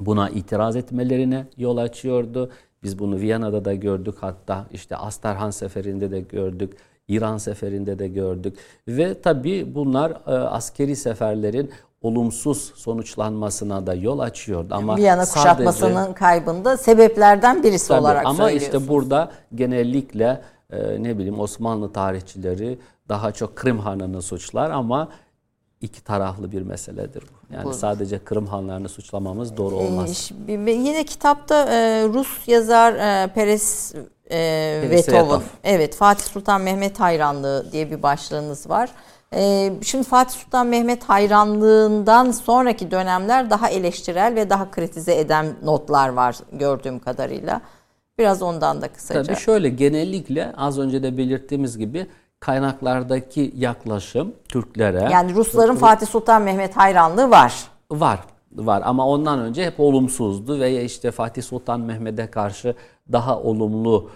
buna 0.00 0.30
itiraz 0.30 0.76
etmelerine 0.76 1.46
yol 1.56 1.76
açıyordu. 1.76 2.50
Biz 2.82 2.98
bunu 2.98 3.16
Viyana'da 3.16 3.64
da 3.64 3.74
gördük 3.74 4.14
hatta 4.20 4.66
işte 4.72 4.96
Astarhan 4.96 5.50
seferinde 5.50 6.10
de 6.10 6.20
gördük. 6.20 6.76
İran 7.08 7.38
seferinde 7.38 7.98
de 7.98 8.08
gördük 8.08 8.58
ve 8.88 9.20
tabi 9.20 9.74
bunlar 9.74 10.10
e, 10.10 10.30
askeri 10.30 10.96
seferlerin 10.96 11.70
olumsuz 12.02 12.72
sonuçlanmasına 12.76 13.86
da 13.86 13.94
yol 13.94 14.18
açıyordu. 14.18 14.74
Ama 14.74 14.96
Viyana 14.96 15.26
sadece, 15.26 15.40
kuşatmasının 15.40 16.12
kaybında 16.12 16.76
sebeplerden 16.76 17.62
birisi 17.62 17.88
tabii, 17.88 18.00
olarak 18.00 18.26
Ama 18.26 18.50
işte 18.50 18.88
burada 18.88 19.30
genellikle 19.54 20.42
e, 20.70 21.02
ne 21.02 21.18
bileyim 21.18 21.40
Osmanlı 21.40 21.92
tarihçileri 21.92 22.78
daha 23.08 23.32
çok 23.32 23.56
Kırım 23.56 23.78
Hanı'nı 23.78 24.22
suçlar 24.22 24.70
ama 24.70 25.08
iki 25.80 26.04
taraflı 26.04 26.52
bir 26.52 26.62
meseledir 26.62 27.22
bu. 27.22 27.54
Yani 27.54 27.64
bu. 27.64 27.74
sadece 27.74 28.18
Kırım 28.18 28.46
Hanlarını 28.46 28.88
suçlamamız 28.88 29.56
doğru 29.56 29.74
ee, 29.74 29.78
olmaz. 29.78 30.30
Ee, 30.48 30.52
yine 30.70 31.04
kitapta 31.04 31.64
e, 31.64 32.04
Rus 32.08 32.48
yazar 32.48 32.92
e, 32.94 33.26
Peres 33.26 33.94
e, 34.30 34.38
Vetov'un 34.90 35.42
evet 35.64 35.96
Fatih 35.96 36.24
Sultan 36.24 36.60
Mehmet 36.60 37.00
hayranlığı 37.00 37.72
diye 37.72 37.90
bir 37.90 38.02
başlığınız 38.02 38.70
var. 38.70 38.90
E, 39.34 39.72
şimdi 39.82 40.04
Fatih 40.04 40.38
Sultan 40.38 40.66
Mehmet 40.66 41.04
hayranlığından 41.04 42.30
sonraki 42.30 42.90
dönemler 42.90 43.50
daha 43.50 43.68
eleştirel 43.68 44.34
ve 44.34 44.50
daha 44.50 44.70
kritize 44.70 45.18
eden 45.18 45.46
notlar 45.62 46.08
var 46.08 46.36
gördüğüm 46.52 46.98
kadarıyla. 46.98 47.60
Biraz 48.18 48.42
ondan 48.42 48.82
da 48.82 48.88
kısaca. 48.88 49.22
Tabii 49.22 49.36
şöyle 49.36 49.68
genellikle 49.68 50.52
az 50.56 50.78
önce 50.78 51.02
de 51.02 51.18
belirttiğimiz 51.18 51.78
gibi 51.78 52.06
kaynaklardaki 52.40 53.52
yaklaşım 53.56 54.32
Türklere... 54.48 55.08
Yani 55.12 55.34
Rusların 55.34 55.76
Fatih 55.76 56.06
Sultan 56.06 56.42
Mehmet 56.42 56.76
hayranlığı 56.76 57.30
var. 57.30 57.54
Var, 57.90 58.18
var 58.52 58.82
ama 58.84 59.08
ondan 59.08 59.38
önce 59.38 59.66
hep 59.66 59.80
olumsuzdu 59.80 60.60
veya 60.60 60.82
işte 60.82 61.10
Fatih 61.10 61.42
Sultan 61.42 61.80
Mehmet'e 61.80 62.30
karşı 62.30 62.74
daha 63.12 63.40
olumlu 63.40 64.10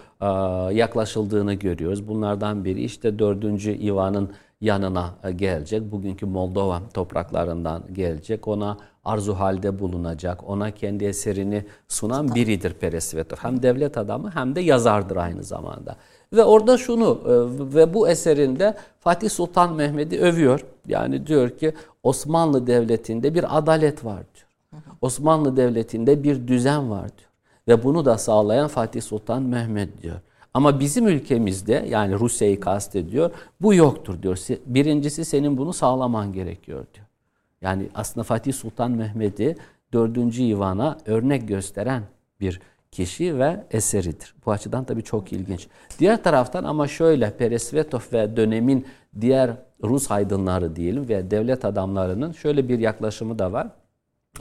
yaklaşıldığını 0.71 1.53
görüyoruz. 1.53 2.07
Bunlardan 2.07 2.65
biri 2.65 2.83
işte 2.83 3.19
4. 3.19 3.43
İvan'ın 3.65 4.29
yanına 4.63 5.13
e, 5.23 5.31
gelecek. 5.31 5.91
Bugünkü 5.91 6.25
Moldova 6.25 6.81
topraklarından 6.93 7.83
gelecek. 7.93 8.47
Ona 8.47 8.77
arzu 9.05 9.33
halde 9.33 9.79
bulunacak. 9.79 10.49
Ona 10.49 10.71
kendi 10.71 11.05
eserini 11.05 11.65
sunan 11.87 12.35
biridir 12.35 12.73
Peresvetov. 12.73 13.37
Hem 13.37 13.63
devlet 13.63 13.97
adamı 13.97 14.31
hem 14.31 14.55
de 14.55 14.61
yazardır 14.61 15.15
aynı 15.15 15.43
zamanda. 15.43 15.95
Ve 16.33 16.43
orada 16.43 16.77
şunu 16.77 17.21
e, 17.25 17.31
ve 17.75 17.93
bu 17.93 18.09
eserinde 18.09 18.75
Fatih 18.99 19.29
Sultan 19.29 19.73
Mehmet'i 19.73 20.21
övüyor. 20.21 20.65
Yani 20.87 21.27
diyor 21.27 21.49
ki 21.49 21.73
Osmanlı 22.03 22.67
Devleti'nde 22.67 23.35
bir 23.35 23.57
adalet 23.57 24.05
var 24.05 24.23
diyor. 24.35 24.47
Osmanlı 25.01 25.57
Devleti'nde 25.57 26.23
bir 26.23 26.47
düzen 26.47 26.89
var 26.89 27.09
diyor. 27.17 27.29
Ve 27.67 27.83
bunu 27.83 28.05
da 28.05 28.17
sağlayan 28.17 28.67
Fatih 28.67 29.01
Sultan 29.01 29.43
Mehmet 29.43 30.01
diyor. 30.01 30.19
Ama 30.53 30.79
bizim 30.79 31.07
ülkemizde 31.07 31.85
yani 31.89 32.19
Rusya'yı 32.19 32.59
kastediyor 32.59 33.31
bu 33.61 33.73
yoktur 33.73 34.21
diyor. 34.21 34.37
Birincisi 34.65 35.25
senin 35.25 35.57
bunu 35.57 35.73
sağlaman 35.73 36.33
gerekiyor 36.33 36.85
diyor. 36.93 37.05
Yani 37.61 37.89
aslında 37.95 38.23
Fatih 38.23 38.53
Sultan 38.53 38.91
Mehmet'i 38.91 39.55
4. 39.93 40.17
Ivan'a 40.39 40.97
örnek 41.05 41.47
gösteren 41.47 42.03
bir 42.39 42.61
kişi 42.91 43.39
ve 43.39 43.63
eseridir. 43.71 44.35
Bu 44.45 44.51
açıdan 44.51 44.83
tabii 44.83 45.03
çok 45.03 45.33
ilginç. 45.33 45.67
Diğer 45.99 46.23
taraftan 46.23 46.63
ama 46.63 46.87
şöyle 46.87 47.37
Peresvetov 47.37 47.99
ve 48.13 48.37
dönemin 48.37 48.87
diğer 49.21 49.51
Rus 49.83 50.11
aydınları 50.11 50.75
diyelim 50.75 51.09
ve 51.09 51.31
devlet 51.31 51.65
adamlarının 51.65 52.31
şöyle 52.31 52.69
bir 52.69 52.79
yaklaşımı 52.79 53.39
da 53.39 53.51
var. 53.51 53.67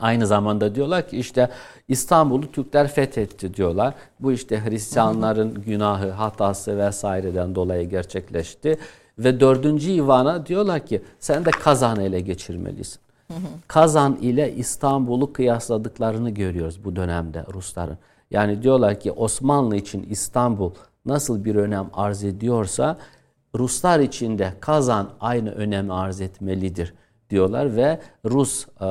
Aynı 0.00 0.26
zamanda 0.26 0.74
diyorlar 0.74 1.08
ki 1.08 1.18
işte 1.18 1.48
İstanbul'u 1.88 2.52
Türkler 2.52 2.88
fethetti 2.88 3.54
diyorlar. 3.54 3.94
Bu 4.20 4.32
işte 4.32 4.64
Hristiyanların 4.64 5.54
günahı, 5.54 6.10
hatası 6.10 6.78
vesaireden 6.78 7.54
dolayı 7.54 7.88
gerçekleşti. 7.88 8.78
Ve 9.18 9.40
dördüncü 9.40 9.90
Ivan'a 9.90 10.46
diyorlar 10.46 10.86
ki 10.86 11.02
sen 11.18 11.44
de 11.44 11.50
Kazan'ı 11.50 12.02
ele 12.02 12.20
geçirmelisin. 12.20 13.00
Kazan 13.68 14.16
ile 14.16 14.54
İstanbul'u 14.54 15.32
kıyasladıklarını 15.32 16.30
görüyoruz 16.30 16.84
bu 16.84 16.96
dönemde 16.96 17.44
Rusların. 17.54 17.98
Yani 18.30 18.62
diyorlar 18.62 19.00
ki 19.00 19.12
Osmanlı 19.12 19.76
için 19.76 20.06
İstanbul 20.10 20.70
nasıl 21.06 21.44
bir 21.44 21.54
önem 21.54 21.86
arz 21.92 22.24
ediyorsa 22.24 22.98
Ruslar 23.54 24.00
için 24.00 24.38
de 24.38 24.52
Kazan 24.60 25.10
aynı 25.20 25.50
önem 25.50 25.90
arz 25.90 26.20
etmelidir 26.20 26.94
diyorlar 27.32 27.76
ve 27.76 27.98
Rus 28.24 28.66
e, 28.80 28.86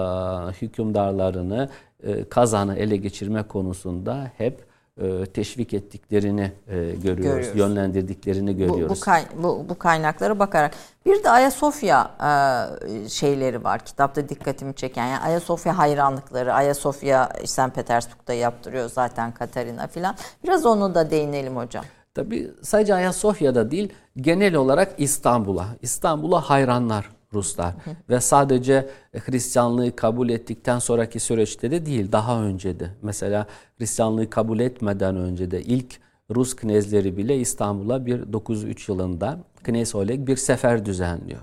hükümdarlarını 0.62 1.70
e, 2.04 2.24
Kazan'ı 2.30 2.76
ele 2.76 2.98
geçirme 2.98 3.44
konusunda 3.44 4.32
hep 4.38 4.66
e, 5.02 5.26
teşvik 5.26 5.74
ettiklerini 5.74 6.52
e, 6.68 6.74
görüyoruz, 6.76 7.04
görüyoruz, 7.04 7.48
yönlendirdiklerini 7.56 8.58
görüyoruz. 8.58 8.90
Bu, 8.90 8.96
bu, 8.96 9.00
kay, 9.00 9.24
bu, 9.44 9.66
bu 9.70 9.78
kaynaklara 9.78 10.40
bakarak. 10.40 10.74
Bir 11.06 11.24
de 11.24 11.30
Ayasofya 11.30 12.12
e, 12.20 13.10
şeyleri 13.10 13.64
var 13.64 13.86
kitapta 13.86 14.30
dikkatimi 14.30 14.76
çeken. 14.76 15.08
Yani 15.08 15.20
Ayasofya 15.20 15.78
hayranlıkları, 15.78 16.54
Ayasofya 16.54 17.30
St. 17.46 17.76
Petersburg'da 17.76 18.34
yaptırıyor 18.34 18.90
zaten 18.90 19.32
Katarina 19.32 19.88
filan. 19.88 20.16
Biraz 20.44 20.66
onu 20.66 20.96
da 20.96 21.12
değinelim 21.12 21.56
hocam. 21.56 21.86
Tabii 22.14 22.52
sadece 22.62 22.96
Ayasofya'da 22.96 23.72
değil, 23.72 23.94
genel 24.18 24.56
olarak 24.56 24.94
İstanbul'a, 24.98 25.66
İstanbul'a 25.82 26.42
hayranlar 26.42 27.10
Ruslar. 27.34 27.74
Hı 27.74 27.90
hı. 27.90 27.96
Ve 28.10 28.20
sadece 28.22 28.90
Hristiyanlığı 29.14 29.96
kabul 29.96 30.30
ettikten 30.30 30.80
sonraki 30.80 31.20
süreçte 31.20 31.72
de 31.72 31.86
değil, 31.86 32.12
daha 32.12 32.44
önce 32.44 32.80
de. 32.80 32.90
Mesela 33.02 33.48
Hristiyanlığı 33.78 34.30
kabul 34.30 34.60
etmeden 34.60 35.16
önce 35.16 35.52
de 35.52 35.62
ilk 35.62 36.00
Rus 36.36 36.56
knezleri 36.56 37.18
bile 37.18 37.38
İstanbul'a 37.38 38.06
1903 38.06 38.90
yılında 38.90 39.40
Knez 39.64 39.96
Oleg 39.96 40.28
bir 40.28 40.36
sefer 40.36 40.86
düzenliyor. 40.86 41.42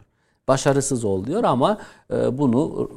başarısız 0.49 1.05
oluyor 1.05 1.45
ama 1.45 1.79
e, 2.11 2.39
bunu 2.39 2.91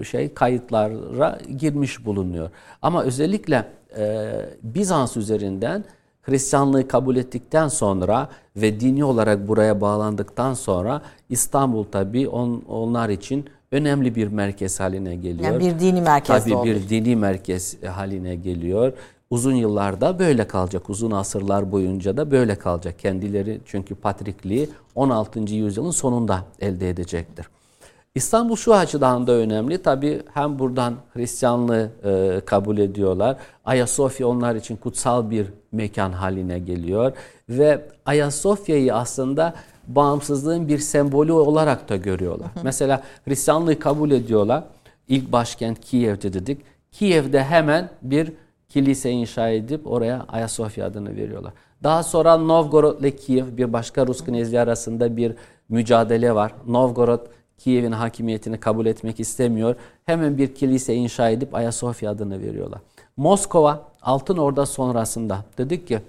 e, 0.00 0.04
şey 0.04 0.34
kayıtlara 0.34 1.38
girmiş 1.58 2.04
bulunuyor. 2.06 2.50
Ama 2.82 3.02
özellikle 3.02 3.68
e, 3.96 4.32
Bizans 4.62 5.16
üzerinden 5.16 5.84
Hristiyanlığı 6.22 6.88
kabul 6.88 7.16
ettikten 7.16 7.68
sonra 7.68 8.28
ve 8.56 8.80
dini 8.80 9.04
olarak 9.04 9.48
buraya 9.48 9.80
bağlandıktan 9.80 10.54
sonra 10.54 11.02
İstanbul 11.28 11.84
tabi 11.84 12.28
on, 12.28 12.62
onlar 12.68 13.08
için 13.08 13.44
önemli 13.72 14.14
bir 14.14 14.28
merkez 14.28 14.80
haline 14.80 15.16
geliyor. 15.16 15.52
Yani 15.52 15.60
bir 15.60 15.80
dini 15.80 16.00
merkez 16.00 16.44
Tabii 16.44 16.64
bir 16.64 16.88
dini 16.88 17.16
merkez 17.16 17.82
haline 17.82 18.34
geliyor. 18.34 18.92
Uzun 19.30 19.54
yıllarda 19.54 20.18
böyle 20.18 20.46
kalacak. 20.46 20.90
Uzun 20.90 21.10
asırlar 21.10 21.72
boyunca 21.72 22.16
da 22.16 22.30
böyle 22.30 22.54
kalacak. 22.58 22.98
Kendileri 22.98 23.60
çünkü 23.66 23.94
patrikliği 23.94 24.68
16. 24.94 25.40
yüzyılın 25.40 25.90
sonunda 25.90 26.44
elde 26.60 26.90
edecektir. 26.90 27.46
İstanbul 28.14 28.56
şu 28.56 28.74
açıdan 28.74 29.26
da 29.26 29.32
önemli. 29.32 29.82
Tabi 29.82 30.22
hem 30.34 30.58
buradan 30.58 30.94
Hristiyanlığı 31.14 31.90
e, 32.04 32.40
kabul 32.46 32.78
ediyorlar. 32.78 33.36
Ayasofya 33.64 34.26
onlar 34.28 34.54
için 34.54 34.76
kutsal 34.76 35.30
bir 35.30 35.46
mekan 35.72 36.12
haline 36.12 36.58
geliyor. 36.58 37.12
Ve 37.48 37.82
Ayasofya'yı 38.06 38.94
aslında 38.94 39.54
bağımsızlığın 39.88 40.68
bir 40.68 40.78
sembolü 40.78 41.32
olarak 41.32 41.88
da 41.88 41.96
görüyorlar. 41.96 42.48
Hı 42.54 42.60
hı. 42.60 42.64
Mesela 42.64 43.02
Hristiyanlığı 43.24 43.78
kabul 43.78 44.10
ediyorlar. 44.10 44.64
İlk 45.08 45.32
başkent 45.32 45.80
Kiev'de 45.80 46.32
dedik. 46.32 46.60
Kiev'de 46.92 47.44
hemen 47.44 47.90
bir 48.02 48.32
kilise 48.68 49.10
inşa 49.10 49.48
edip 49.48 49.86
oraya 49.86 50.24
Ayasofya 50.28 50.86
adını 50.86 51.16
veriyorlar. 51.16 51.52
Daha 51.82 52.02
sonra 52.02 52.36
Novgorod 52.36 53.00
ile 53.00 53.16
Kiev 53.16 53.56
bir 53.56 53.72
başka 53.72 54.06
Rus 54.06 54.24
knezliği 54.24 54.60
arasında 54.60 55.16
bir 55.16 55.34
mücadele 55.68 56.34
var. 56.34 56.52
Novgorod 56.66 57.26
Kiev'in 57.58 57.92
hakimiyetini 57.92 58.60
kabul 58.60 58.86
etmek 58.86 59.20
istemiyor. 59.20 59.76
Hemen 60.04 60.38
bir 60.38 60.54
kilise 60.54 60.94
inşa 60.94 61.30
edip 61.30 61.54
Ayasofya 61.54 62.10
adını 62.10 62.42
veriyorlar. 62.42 62.80
Moskova 63.16 63.88
Altın 64.02 64.36
Orda 64.36 64.66
sonrasında 64.66 65.44
dedik 65.58 65.88
ki 65.88 66.00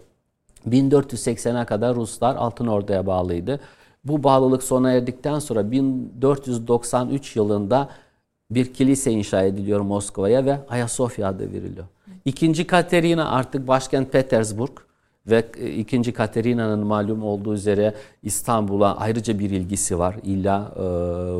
1480'e 0.69 1.65
kadar 1.65 1.95
Ruslar 1.95 2.35
Altın 2.35 2.67
Ordu'ya 2.67 3.05
bağlıydı. 3.05 3.59
Bu 4.03 4.23
bağlılık 4.23 4.63
sona 4.63 4.91
erdikten 4.91 5.39
sonra 5.39 5.71
1493 5.71 7.35
yılında 7.35 7.89
bir 8.51 8.73
kilise 8.73 9.11
inşa 9.11 9.41
ediliyor 9.41 9.79
Moskova'ya 9.79 10.45
ve 10.45 10.59
Ayasofya 10.69 11.27
adı 11.27 11.53
veriliyor. 11.53 11.85
İkinci 12.25 12.67
Katerina 12.67 13.31
artık 13.31 13.67
başkent 13.67 14.11
Petersburg 14.11 14.71
ve 15.27 15.45
e, 15.57 15.69
ikinci 15.69 16.13
Katerina'nın 16.13 16.87
malum 16.87 17.23
olduğu 17.23 17.53
üzere 17.53 17.93
İstanbul'a 18.23 18.97
ayrıca 18.97 19.39
bir 19.39 19.49
ilgisi 19.49 19.99
var. 19.99 20.15
İlla 20.23 20.71
e, 20.75 20.79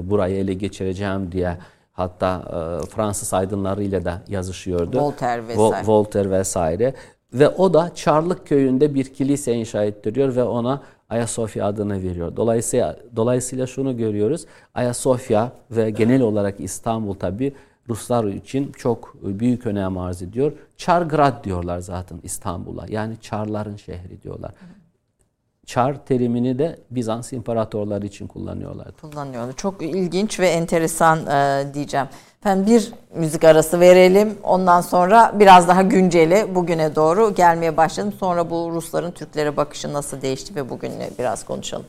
burayı 0.10 0.36
ele 0.36 0.54
geçireceğim 0.54 1.32
diye 1.32 1.58
hatta 1.94 2.42
e, 2.48 2.86
Fransız 2.86 3.34
aydınlarıyla 3.34 4.06
da 4.06 4.22
yazışıyordu. 4.28 5.00
Voltaire 5.00 5.48
vesaire. 5.48 5.88
Voltaire 5.88 6.32
vesaire. 6.32 6.94
Ve 7.34 7.50
o 7.50 7.74
da 7.74 7.92
Çarlık 7.96 8.48
köyünde 8.48 8.94
bir 8.94 9.14
kilise 9.14 9.54
inşa 9.54 9.84
ettiriyor 9.84 10.36
ve 10.36 10.44
ona 10.44 10.82
Ayasofya 11.10 11.66
adını 11.66 12.04
veriyor. 12.04 12.36
Dolayısıyla 12.36 12.98
dolayısıyla 13.16 13.68
şunu 13.68 13.98
görüyoruz. 13.98 14.46
Ayasofya 14.74 15.52
ve 15.72 15.90
genel 15.90 16.22
olarak 16.22 16.60
İstanbul 16.60 17.14
tabi 17.14 17.54
Ruslar 17.90 18.24
için 18.24 18.72
çok 18.72 19.14
büyük 19.24 19.66
önem 19.66 19.98
arz 19.98 20.22
ediyor. 20.22 20.52
Çargrad 20.78 21.44
diyorlar 21.44 21.80
zaten 21.80 22.20
İstanbul'a. 22.24 22.86
Yani 22.88 23.18
Çarların 23.22 23.76
şehri 23.76 24.22
diyorlar. 24.24 24.52
Çar 25.66 26.06
terimini 26.06 26.60
de 26.60 26.80
Bizans 26.92 27.34
imparatorları 27.34 28.06
için 28.06 28.28
kullanıyorlar. 28.28 28.88
Kullanıyorlar. 29.02 29.56
Çok 29.56 29.82
ilginç 29.82 30.40
ve 30.40 30.50
enteresan 30.50 31.28
e, 31.28 31.74
diyeceğim. 31.74 32.08
Efendim 32.42 32.66
bir 32.66 32.94
müzik 33.20 33.44
arası 33.44 33.80
verelim. 33.80 34.38
Ondan 34.44 34.82
sonra 34.82 35.32
biraz 35.40 35.68
daha 35.68 35.82
günceli 35.82 36.56
bugüne 36.56 36.96
doğru 36.96 37.36
gelmeye 37.36 37.78
başladım. 37.78 38.14
Sonra 38.20 38.50
bu 38.50 38.72
Rusların 38.74 39.12
Türklere 39.12 39.58
bakışı 39.58 39.94
nasıl 39.94 40.22
değişti 40.22 40.56
ve 40.56 40.70
bugünle 40.70 41.10
biraz 41.20 41.46
konuşalım. 41.46 41.86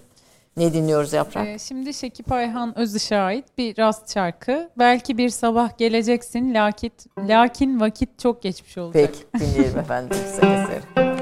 Ne 0.57 0.75
dinliyoruz 0.75 1.13
Yaprak? 1.13 1.47
Ee, 1.49 1.59
şimdi 1.59 1.95
Şekip 1.95 2.33
Ayhan 2.33 2.79
Özış'a 2.79 3.17
ait 3.17 3.45
bir 3.59 3.79
rast 3.79 4.15
şarkı. 4.15 4.71
Belki 4.79 5.19
bir 5.19 5.29
sabah 5.29 5.79
geleceksin 5.79 6.55
lakin, 6.55 6.93
lakin 7.29 7.81
vakit 7.81 8.19
çok 8.19 8.43
geçmiş 8.43 8.79
olacak. 8.79 9.11
Peki 9.33 9.47
dinleyelim 9.47 9.79
efendim. 9.79 10.17
Seve 10.41 11.14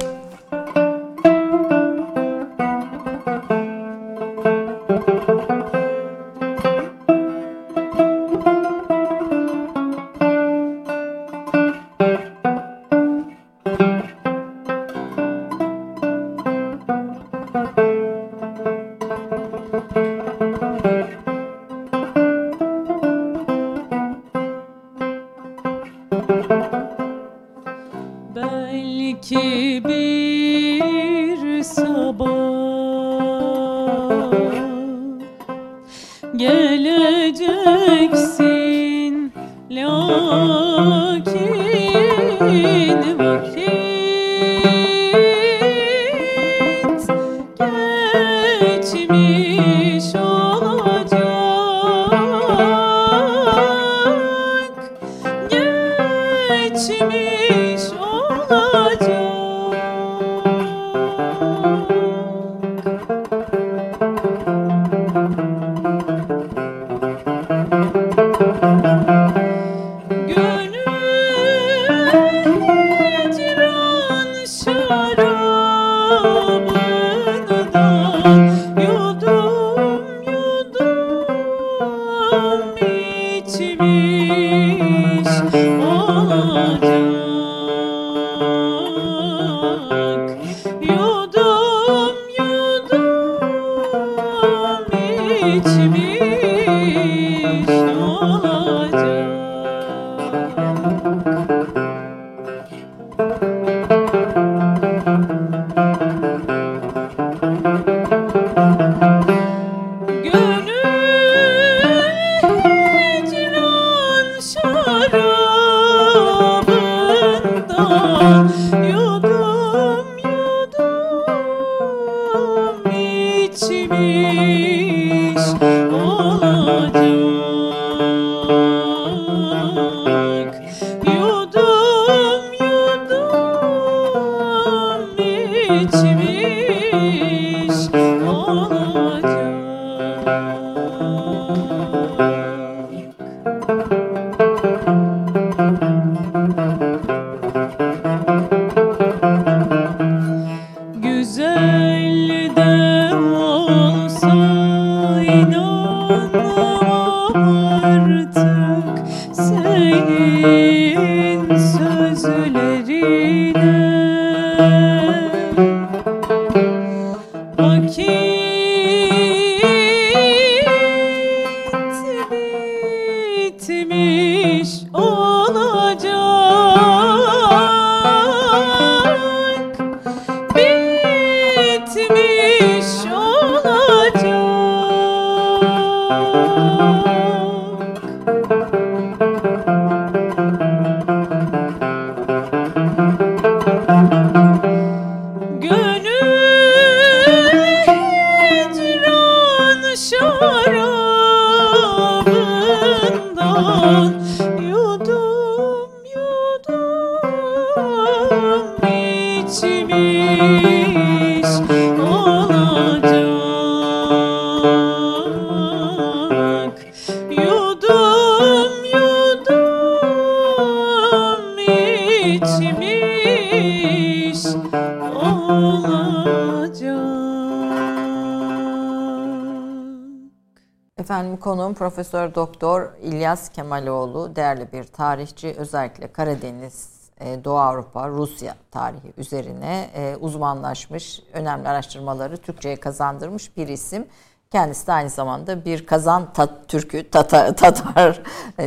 seve. 231.05 231.41
konuğum 231.41 231.75
Profesör 231.75 232.35
Doktor 232.35 232.89
İlyas 233.03 233.49
Kemaloğlu, 233.49 234.37
değerli 234.37 234.73
bir 234.73 234.85
tarihçi. 234.85 235.55
Özellikle 235.59 236.13
Karadeniz, 236.13 236.89
e, 237.21 237.45
Doğu 237.45 237.59
Avrupa, 237.59 238.09
Rusya 238.09 238.55
tarihi 238.71 239.13
üzerine 239.17 239.91
e, 239.95 240.17
uzmanlaşmış, 240.17 241.23
önemli 241.33 241.69
araştırmaları 241.69 242.37
Türkçe'ye 242.37 242.77
kazandırmış 242.77 243.57
bir 243.57 243.69
isim. 243.69 244.07
Kendisi 244.53 244.87
de 244.87 244.93
aynı 244.93 245.11
zamanda 245.11 245.65
bir 245.65 245.87
kazan 245.87 246.33
tat, 246.33 246.69
Türk'ü, 246.69 247.11
Tatar, 247.11 247.57
Tatar 247.57 248.23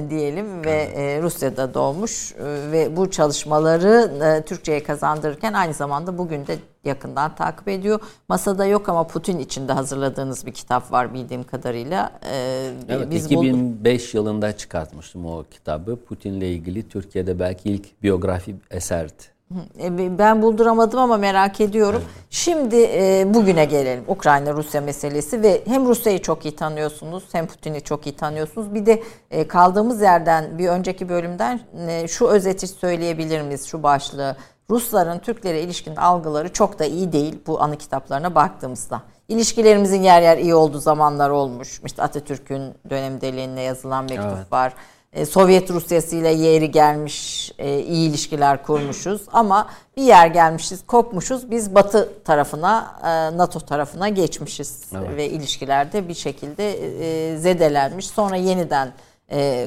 diyelim 0.10 0.66
ve 0.66 0.72
e, 0.72 1.22
Rusya'da 1.22 1.74
doğmuş 1.74 2.32
e, 2.32 2.72
ve 2.72 2.98
bu 2.98 3.12
çalışmaları 3.12 4.12
e, 4.24 4.46
Türkçe'ye 4.46 4.84
kazandırırken 4.84 5.54
aynı 5.54 5.74
zamanda 5.74 6.18
bugün 6.18 6.48
de 6.48 6.58
yakından 6.86 7.36
takip 7.36 7.68
ediyor. 7.68 8.00
Masada 8.30 8.66
yok 8.66 8.90
ama 8.90 9.08
Putin 9.08 9.40
için 9.40 9.68
de 9.68 9.74
hazırladığınız 9.74 10.46
bir 10.46 10.52
kitap 10.52 10.92
var 10.92 11.14
bildiğim 11.14 11.44
kadarıyla. 11.44 12.12
Ee, 12.32 12.72
evet, 12.90 13.12
biz 13.12 13.26
2005 13.26 14.14
bu... 14.14 14.18
yılında 14.18 14.58
çıkartmıştım 14.58 15.26
o 15.26 15.44
kitabı. 15.52 15.96
Putin'le 15.96 16.42
ilgili 16.42 16.90
Türkiye'de 16.90 17.40
belki 17.40 17.70
ilk 17.70 18.04
biyografi 18.04 18.56
eserdi. 18.72 19.35
E, 19.82 20.18
ben 20.18 20.42
bulduramadım 20.42 21.00
ama 21.00 21.18
merak 21.18 21.62
ediyorum. 21.62 22.02
Evet. 22.06 22.26
Şimdi 22.30 22.76
e, 22.76 23.34
bugüne 23.34 23.66
gelelim. 23.66 24.04
Ukrayna-Rusya 24.08 24.82
meselesi 24.82 25.44
ve 25.44 25.62
hem 25.66 25.86
Rusya'yı 25.86 26.22
çok 26.22 26.46
iyi 26.46 26.56
tanıyorsunuz 26.56 27.24
hem 27.32 27.48
Putin'i 27.48 27.82
çok 27.82 28.08
iyi 28.08 28.16
tanıyorsunuz. 28.16 28.74
Bir 28.74 28.86
de 28.86 29.04
e, 29.32 29.48
kaldığımız 29.48 30.02
yerden 30.02 30.58
bir 30.58 30.68
önceki 30.68 31.10
bölümden 31.10 31.60
e, 31.88 32.08
şu 32.08 32.28
özeti 32.28 32.68
söyleyebilir 32.68 33.42
miyiz 33.42 33.66
şu 33.66 33.84
başlığı? 33.84 34.36
Rusların 34.70 35.20
Türklere 35.20 35.62
ilişkin 35.62 35.96
algıları 35.96 36.54
çok 36.54 36.80
da 36.80 36.86
iyi 36.86 37.12
değil 37.12 37.40
bu 37.48 37.62
anı 37.62 37.78
kitaplarına 37.78 38.36
baktığımızda. 38.36 39.02
İlişkilerimizin 39.28 40.02
yer 40.02 40.22
yer 40.22 40.38
iyi 40.38 40.56
olduğu 40.56 40.80
zamanlar 40.80 41.30
olmuş. 41.30 41.82
İşte 41.86 42.04
Atatürk'ün 42.04 42.74
döneminde 42.90 43.38
Lenin'e 43.38 43.62
yazılan 43.62 44.04
mektup 44.04 44.38
evet. 44.38 44.52
var. 44.52 44.74
E, 45.16 45.26
Sovyet 45.26 45.72
Rusyası 45.72 46.16
ile 46.16 46.30
yeri 46.30 46.72
gelmiş, 46.72 47.52
e, 47.58 47.80
iyi 47.80 48.10
ilişkiler 48.10 48.64
kurmuşuz 48.64 49.22
ama 49.32 49.68
bir 49.98 50.04
yer 50.04 50.28
gelmişiz, 50.28 50.86
kopmuşuz. 50.88 51.52
Biz 51.52 51.76
Batı 51.76 52.10
tarafına, 52.24 52.96
e, 53.04 53.38
NATO 53.38 53.60
tarafına 53.60 54.10
geçmişiz 54.10 54.84
evet. 54.98 55.18
ve 55.18 55.30
ilişkilerde 55.30 56.08
bir 56.08 56.14
şekilde 56.14 57.38
zedelenmiş. 57.38 58.08
Sonra 58.08 58.36
yeniden 58.36 58.94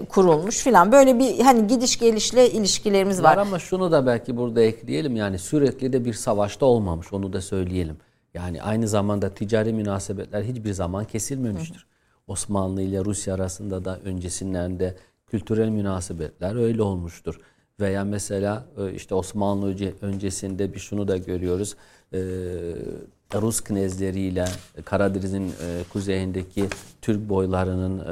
kurulmuş 0.08 0.58
filan. 0.58 0.92
Böyle 0.92 1.18
bir 1.18 1.40
hani 1.40 1.66
gidiş 1.66 1.98
gelişle 1.98 2.50
ilişkilerimiz 2.50 3.22
var. 3.22 3.36
var. 3.36 3.42
Ama 3.42 3.58
şunu 3.58 3.92
da 3.92 4.06
belki 4.06 4.36
burada 4.36 4.62
ekleyelim. 4.62 5.16
Yani 5.16 5.38
sürekli 5.38 5.92
de 5.92 6.04
bir 6.04 6.14
savaşta 6.14 6.66
olmamış. 6.66 7.12
Onu 7.12 7.32
da 7.32 7.40
söyleyelim. 7.40 7.96
Yani 8.34 8.62
aynı 8.62 8.88
zamanda 8.88 9.34
ticari 9.34 9.72
münasebetler 9.72 10.42
hiçbir 10.42 10.72
zaman 10.72 11.04
kesilmemiştir. 11.04 11.76
Hı 11.76 11.80
hı. 11.80 12.32
Osmanlı 12.32 12.82
ile 12.82 13.04
Rusya 13.04 13.34
arasında 13.34 13.84
da 13.84 13.98
öncesinden 14.04 14.78
de 14.78 14.96
kültürel 15.30 15.68
münasebetler 15.68 16.54
öyle 16.54 16.82
olmuştur. 16.82 17.40
Veya 17.80 18.04
mesela 18.04 18.64
e, 18.78 18.92
işte 18.92 19.14
Osmanlı 19.14 19.74
öncesinde 20.00 20.74
bir 20.74 20.78
şunu 20.78 21.08
da 21.08 21.16
görüyoruz. 21.16 21.76
E, 22.12 22.18
Rus 23.34 23.60
knezleriyle 23.60 24.44
Karadeniz'in 24.84 25.48
e, 25.48 25.82
kuzeyindeki 25.92 26.68
Türk 27.02 27.28
boylarının 27.28 28.02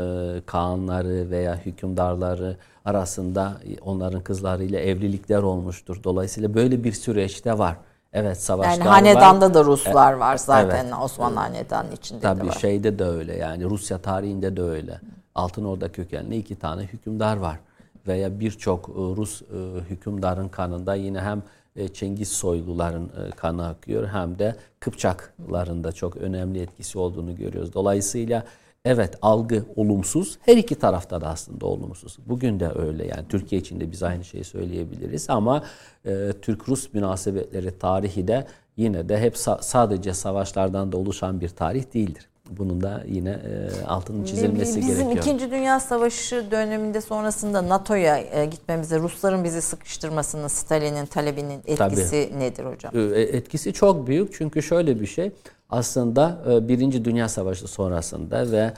kağanları 0.47 1.31
veya 1.31 1.57
hükümdarları 1.57 2.57
arasında 2.85 3.61
onların 3.81 4.21
kızlarıyla 4.21 4.81
evlilikler 4.81 5.43
olmuştur. 5.43 6.01
Dolayısıyla 6.05 6.55
böyle 6.55 6.85
bir 6.85 6.93
süreçte 6.93 7.59
var. 7.59 7.77
Evet 8.13 8.43
savaşlar 8.43 8.73
yani 8.73 8.83
hanedanda 8.83 9.47
var. 9.47 9.55
da 9.55 9.65
Ruslar 9.65 10.13
var 10.13 10.37
zaten 10.37 10.85
evet. 10.85 10.95
Osmanlı 11.03 11.37
hanedanın 11.37 11.93
içinde 11.93 12.21
Tabii 12.21 12.41
de 12.41 12.47
var. 12.47 12.53
Tabii 12.53 12.61
şeyde 12.61 12.99
de 12.99 13.05
öyle 13.05 13.37
yani 13.37 13.65
Rusya 13.65 13.99
tarihinde 13.99 14.57
de 14.57 14.63
öyle. 14.63 15.01
Altın 15.37 15.65
Orda 15.65 15.93
kökenli 15.93 16.37
iki 16.37 16.57
tane 16.57 16.83
hükümdar 16.83 17.37
var. 17.37 17.59
Veya 18.07 18.41
birçok 18.41 18.89
e, 18.89 18.93
Rus 18.93 19.43
e, 19.43 19.45
hükümdarın 19.91 20.49
kanında 20.49 20.95
yine 20.95 21.21
hem 21.21 21.43
e, 21.77 21.93
Cengiz 21.93 22.29
soyluların 22.29 23.11
kanı 23.37 23.67
akıyor 23.67 24.09
hem 24.09 24.39
de 24.39 24.57
Kıpçakların 24.81 25.85
da 25.85 25.93
çok 25.93 26.17
önemli 26.17 26.61
etkisi 26.61 26.99
olduğunu 26.99 27.37
görüyoruz. 27.37 27.75
Dolayısıyla 27.75 28.45
evet 28.85 29.19
algı 29.23 29.65
olumsuz. 29.77 30.39
Her 30.41 30.57
iki 30.57 30.75
tarafta 30.75 31.21
da 31.21 31.29
aslında 31.29 31.67
olumsuz. 31.67 32.19
Bugün 32.27 32.61
de 32.61 32.71
öyle 32.75 33.07
yani 33.07 33.29
Türkiye 33.29 33.61
için 33.61 33.81
de 33.81 33.93
biz 33.93 34.03
aynı 34.03 34.25
şeyi 34.25 34.45
söyleyebiliriz 34.45 35.31
ama 35.31 35.63
e, 36.05 36.33
Türk-Rus 36.43 36.95
münasebetleri 36.95 37.79
tarihi 37.79 38.29
de 38.29 38.47
yine 38.77 39.09
de 39.09 39.21
hep 39.21 39.35
sa- 39.35 39.63
sadece 39.63 40.15
savaşlardan 40.15 40.93
da 40.93 40.97
oluşan 40.97 41.41
bir 41.41 41.49
tarih 41.49 41.95
değildir. 41.95 42.29
Bunun 42.51 42.81
da 42.81 43.05
yine 43.09 43.31
e, 43.31 43.85
altının 43.87 44.25
çizilmesi 44.25 44.61
Bizim 44.61 44.81
gerekiyor. 44.81 45.09
Bizim 45.09 45.19
İkinci 45.19 45.51
Dünya 45.51 45.81
Savaşı 45.81 46.51
döneminde 46.51 47.01
sonrasında 47.01 47.69
NATO'ya 47.69 48.19
e, 48.19 48.47
gitmemize 48.47 48.99
Rusların 48.99 49.45
bizi 49.45 49.63
sıkıştırmasının 49.63 50.49
Stalin'in 50.49 51.07
talebinin 51.07 51.61
etkisi 51.67 52.29
Tabii. 52.31 52.41
nedir 52.41 52.65
hocam? 52.65 52.93
E, 53.15 53.21
etkisi 53.21 53.73
çok 53.73 54.07
büyük 54.07 54.35
çünkü 54.35 54.63
şöyle 54.63 55.01
bir 55.01 55.07
şey 55.07 55.33
aslında 55.71 56.43
Birinci 56.69 57.05
Dünya 57.05 57.29
Savaşı 57.29 57.69
sonrasında 57.69 58.53
ve 58.53 58.73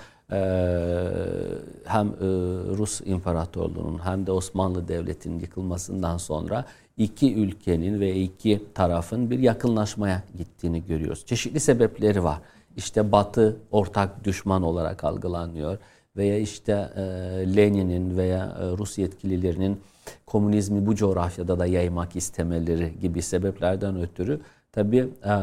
hem 1.85 2.12
Rus 2.79 3.01
İmparatorluğu'nun 3.05 3.99
hem 4.05 4.27
de 4.27 4.33
Osmanlı 4.33 4.89
Devleti'nin 4.89 5.41
yıkılmasından 5.41 6.16
sonra 6.16 6.64
iki 6.97 7.35
ülkenin 7.35 8.01
ve 8.01 8.14
iki 8.14 8.62
tarafın 8.75 9.31
bir 9.31 9.39
yakınlaşmaya 9.39 10.23
gittiğini 10.39 10.87
görüyoruz. 10.87 11.27
Çeşitli 11.27 11.61
sebepleri 11.61 12.25
var 12.25 12.39
işte 12.79 13.12
Batı 13.12 13.57
ortak 13.70 14.24
düşman 14.24 14.62
olarak 14.62 15.05
algılanıyor 15.05 15.79
veya 16.16 16.39
işte 16.39 16.72
e, 16.97 17.03
Lenin'in 17.57 18.16
veya 18.16 18.57
e, 18.61 18.64
Rus 18.79 18.99
yetkililerinin 18.99 19.81
komünizmi 20.26 20.87
bu 20.87 20.95
coğrafyada 20.95 21.59
da 21.59 21.66
yaymak 21.66 22.16
istemeleri 22.16 23.01
gibi 23.01 23.22
sebeplerden 23.22 24.01
ötürü 24.01 24.41
tabii 24.72 25.09
e, 25.24 25.35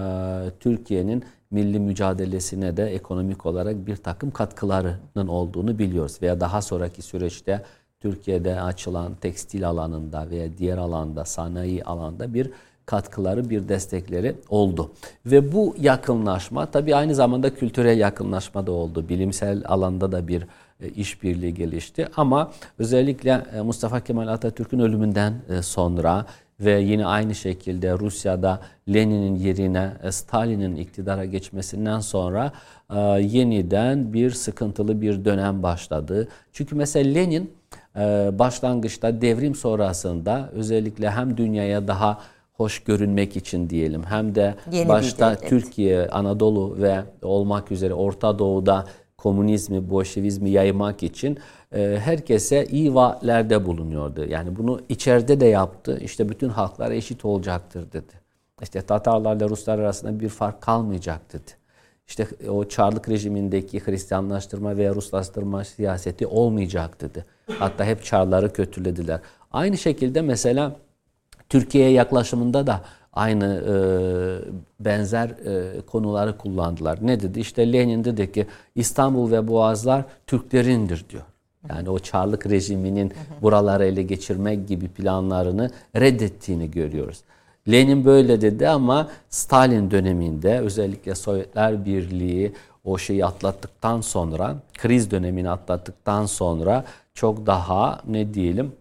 Türkiye'nin 0.59 1.23
milli 1.51 1.79
mücadelesine 1.79 2.77
de 2.77 2.85
ekonomik 2.85 3.45
olarak 3.45 3.87
bir 3.87 3.95
takım 3.95 4.31
katkılarının 4.31 5.27
olduğunu 5.27 5.79
biliyoruz 5.79 6.17
veya 6.21 6.39
daha 6.39 6.61
sonraki 6.61 7.01
süreçte 7.01 7.63
Türkiye'de 7.99 8.61
açılan 8.61 9.15
tekstil 9.15 9.69
alanında 9.69 10.29
veya 10.29 10.57
diğer 10.57 10.77
alanda 10.77 11.25
sanayi 11.25 11.83
alanda 11.83 12.33
bir 12.33 12.51
katkıları, 12.85 13.49
bir 13.49 13.69
destekleri 13.69 14.35
oldu. 14.49 14.91
Ve 15.25 15.53
bu 15.53 15.75
yakınlaşma 15.79 16.65
tabii 16.65 16.95
aynı 16.95 17.15
zamanda 17.15 17.55
kültürel 17.55 17.97
yakınlaşma 17.97 18.67
da 18.67 18.71
oldu. 18.71 19.09
Bilimsel 19.09 19.63
alanda 19.65 20.11
da 20.11 20.27
bir 20.27 20.43
e, 20.81 20.89
işbirliği 20.89 21.53
gelişti. 21.53 22.07
Ama 22.17 22.51
özellikle 22.79 23.43
e, 23.55 23.61
Mustafa 23.61 23.99
Kemal 23.99 24.27
Atatürk'ün 24.27 24.79
ölümünden 24.79 25.33
e, 25.49 25.61
sonra 25.61 26.25
ve 26.59 26.81
yine 26.81 27.05
aynı 27.05 27.35
şekilde 27.35 27.93
Rusya'da 27.99 28.59
Lenin'in 28.89 29.35
yerine 29.35 29.91
Stalin'in 30.09 30.75
iktidara 30.75 31.25
geçmesinden 31.25 31.99
sonra 31.99 32.51
yeniden 33.19 34.13
bir 34.13 34.31
sıkıntılı 34.31 35.01
bir 35.01 35.25
dönem 35.25 35.63
başladı. 35.63 36.27
Çünkü 36.53 36.75
mesela 36.75 37.13
Lenin 37.13 37.53
başlangıçta 38.39 39.21
devrim 39.21 39.55
sonrasında 39.55 40.49
özellikle 40.53 41.09
hem 41.09 41.37
dünyaya 41.37 41.87
daha 41.87 42.19
hoş 42.57 42.79
görünmek 42.79 43.35
için 43.35 43.69
diyelim 43.69 44.03
hem 44.03 44.35
de 44.35 44.55
Yeni 44.71 44.89
başta 44.89 45.35
Türkiye, 45.35 46.07
Anadolu 46.07 46.81
ve 46.81 47.03
olmak 47.21 47.71
üzere 47.71 47.93
Orta 47.93 48.39
Doğu'da 48.39 48.85
komünizmi, 49.17 49.89
bolşevizmi 49.89 50.49
yaymak 50.49 51.03
için 51.03 51.39
e, 51.75 51.97
herkese 52.03 52.65
iyi 52.65 52.95
vaatlerde 52.95 53.65
bulunuyordu. 53.65 54.25
Yani 54.25 54.55
bunu 54.55 54.81
içeride 54.89 55.39
de 55.39 55.45
yaptı. 55.45 55.99
İşte 56.01 56.29
bütün 56.29 56.49
halklar 56.49 56.91
eşit 56.91 57.25
olacaktır 57.25 57.91
dedi. 57.91 58.13
İşte 58.61 58.81
Tatarlarla 58.81 59.49
Ruslar 59.49 59.79
arasında 59.79 60.19
bir 60.19 60.29
fark 60.29 60.61
kalmayacak 60.61 61.33
dedi. 61.33 61.51
İşte 62.07 62.27
o 62.49 62.65
Çarlık 62.67 63.09
rejimindeki 63.09 63.85
Hristiyanlaştırma 63.85 64.77
veya 64.77 64.95
Ruslaştırma 64.95 65.63
siyaseti 65.63 66.27
olmayacak 66.27 67.01
dedi. 67.01 67.25
Hatta 67.59 67.85
hep 67.85 68.03
Çarları 68.03 68.53
kötülediler. 68.53 69.19
Aynı 69.51 69.77
şekilde 69.77 70.21
mesela 70.21 70.75
Türkiye'ye 71.55 71.91
yaklaşımında 71.91 72.67
da 72.67 72.81
aynı 73.13 73.45
e, 73.45 73.75
benzer 74.85 75.29
e, 75.29 75.81
konuları 75.81 76.37
kullandılar. 76.37 76.99
Ne 77.01 77.19
dedi? 77.19 77.39
İşte 77.39 77.73
Lenin 77.73 78.03
dedi 78.03 78.31
ki 78.31 78.47
İstanbul 78.75 79.31
ve 79.31 79.47
Boğazlar 79.47 80.05
Türklerindir 80.27 81.05
diyor. 81.09 81.23
Yani 81.69 81.89
o 81.89 81.99
Çarlık 81.99 82.47
rejiminin 82.47 83.13
buraları 83.41 83.85
ele 83.85 84.03
geçirmek 84.03 84.67
gibi 84.67 84.87
planlarını 84.87 85.71
reddettiğini 85.95 86.71
görüyoruz. 86.71 87.21
Lenin 87.71 88.05
böyle 88.05 88.41
dedi 88.41 88.69
ama 88.69 89.07
Stalin 89.29 89.91
döneminde 89.91 90.59
özellikle 90.59 91.15
Sovyetler 91.15 91.85
Birliği 91.85 92.53
o 92.83 92.97
şeyi 92.97 93.25
atlattıktan 93.25 94.01
sonra, 94.01 94.55
kriz 94.73 95.11
dönemini 95.11 95.49
atlattıktan 95.49 96.25
sonra 96.25 96.83
çok 97.13 97.45
daha 97.45 98.01
ne 98.07 98.33
diyelim 98.33 98.71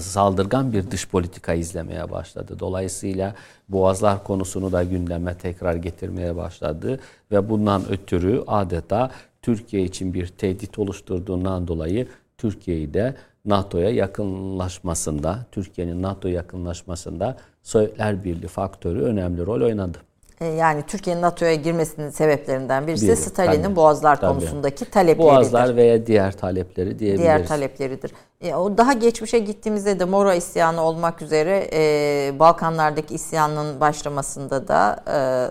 saldırgan 0.00 0.72
bir 0.72 0.90
dış 0.90 1.08
politika 1.08 1.54
izlemeye 1.54 2.10
başladı. 2.10 2.56
Dolayısıyla 2.60 3.34
Boğazlar 3.68 4.24
konusunu 4.24 4.72
da 4.72 4.84
gündeme 4.84 5.34
tekrar 5.38 5.74
getirmeye 5.74 6.36
başladı 6.36 7.00
ve 7.32 7.48
bundan 7.48 7.82
ötürü 7.90 8.44
adeta 8.46 9.10
Türkiye 9.42 9.82
için 9.82 10.14
bir 10.14 10.26
tehdit 10.26 10.78
oluşturduğundan 10.78 11.68
dolayı 11.68 12.08
Türkiye'yi 12.38 12.94
de 12.94 13.14
NATO'ya 13.44 13.90
yakınlaşmasında, 13.90 15.46
Türkiye'nin 15.52 16.02
NATO 16.02 16.28
yakınlaşmasında 16.28 17.36
Sovyetler 17.62 18.24
Birliği 18.24 18.48
faktörü 18.48 19.00
önemli 19.00 19.46
rol 19.46 19.62
oynadı. 19.62 19.98
E, 20.40 20.46
yani 20.46 20.82
Türkiye'nin 20.86 21.22
NATO'ya 21.22 21.54
girmesinin 21.54 22.10
sebeplerinden 22.10 22.86
birisi 22.86 23.06
Biri, 23.06 23.16
Stalin'in 23.16 23.76
Boğazlar 23.76 24.20
tabii. 24.20 24.32
konusundaki 24.32 24.84
talepleridir. 24.84 25.32
Boğazlar 25.32 25.76
veya 25.76 26.06
diğer 26.06 26.32
talepleri 26.36 26.98
diyebiliriz. 26.98 27.22
Diğer 27.22 27.46
talepleridir. 27.46 28.12
E, 28.40 28.54
o 28.54 28.78
daha 28.78 28.92
geçmişe 28.92 29.38
gittiğimizde 29.38 30.00
de 30.00 30.04
Mora 30.04 30.34
isyanı 30.34 30.80
olmak 30.82 31.22
üzere 31.22 31.68
e, 31.72 32.38
Balkanlardaki 32.38 33.14
isyanın 33.14 33.80
başlamasında 33.80 34.68
da 34.68 34.96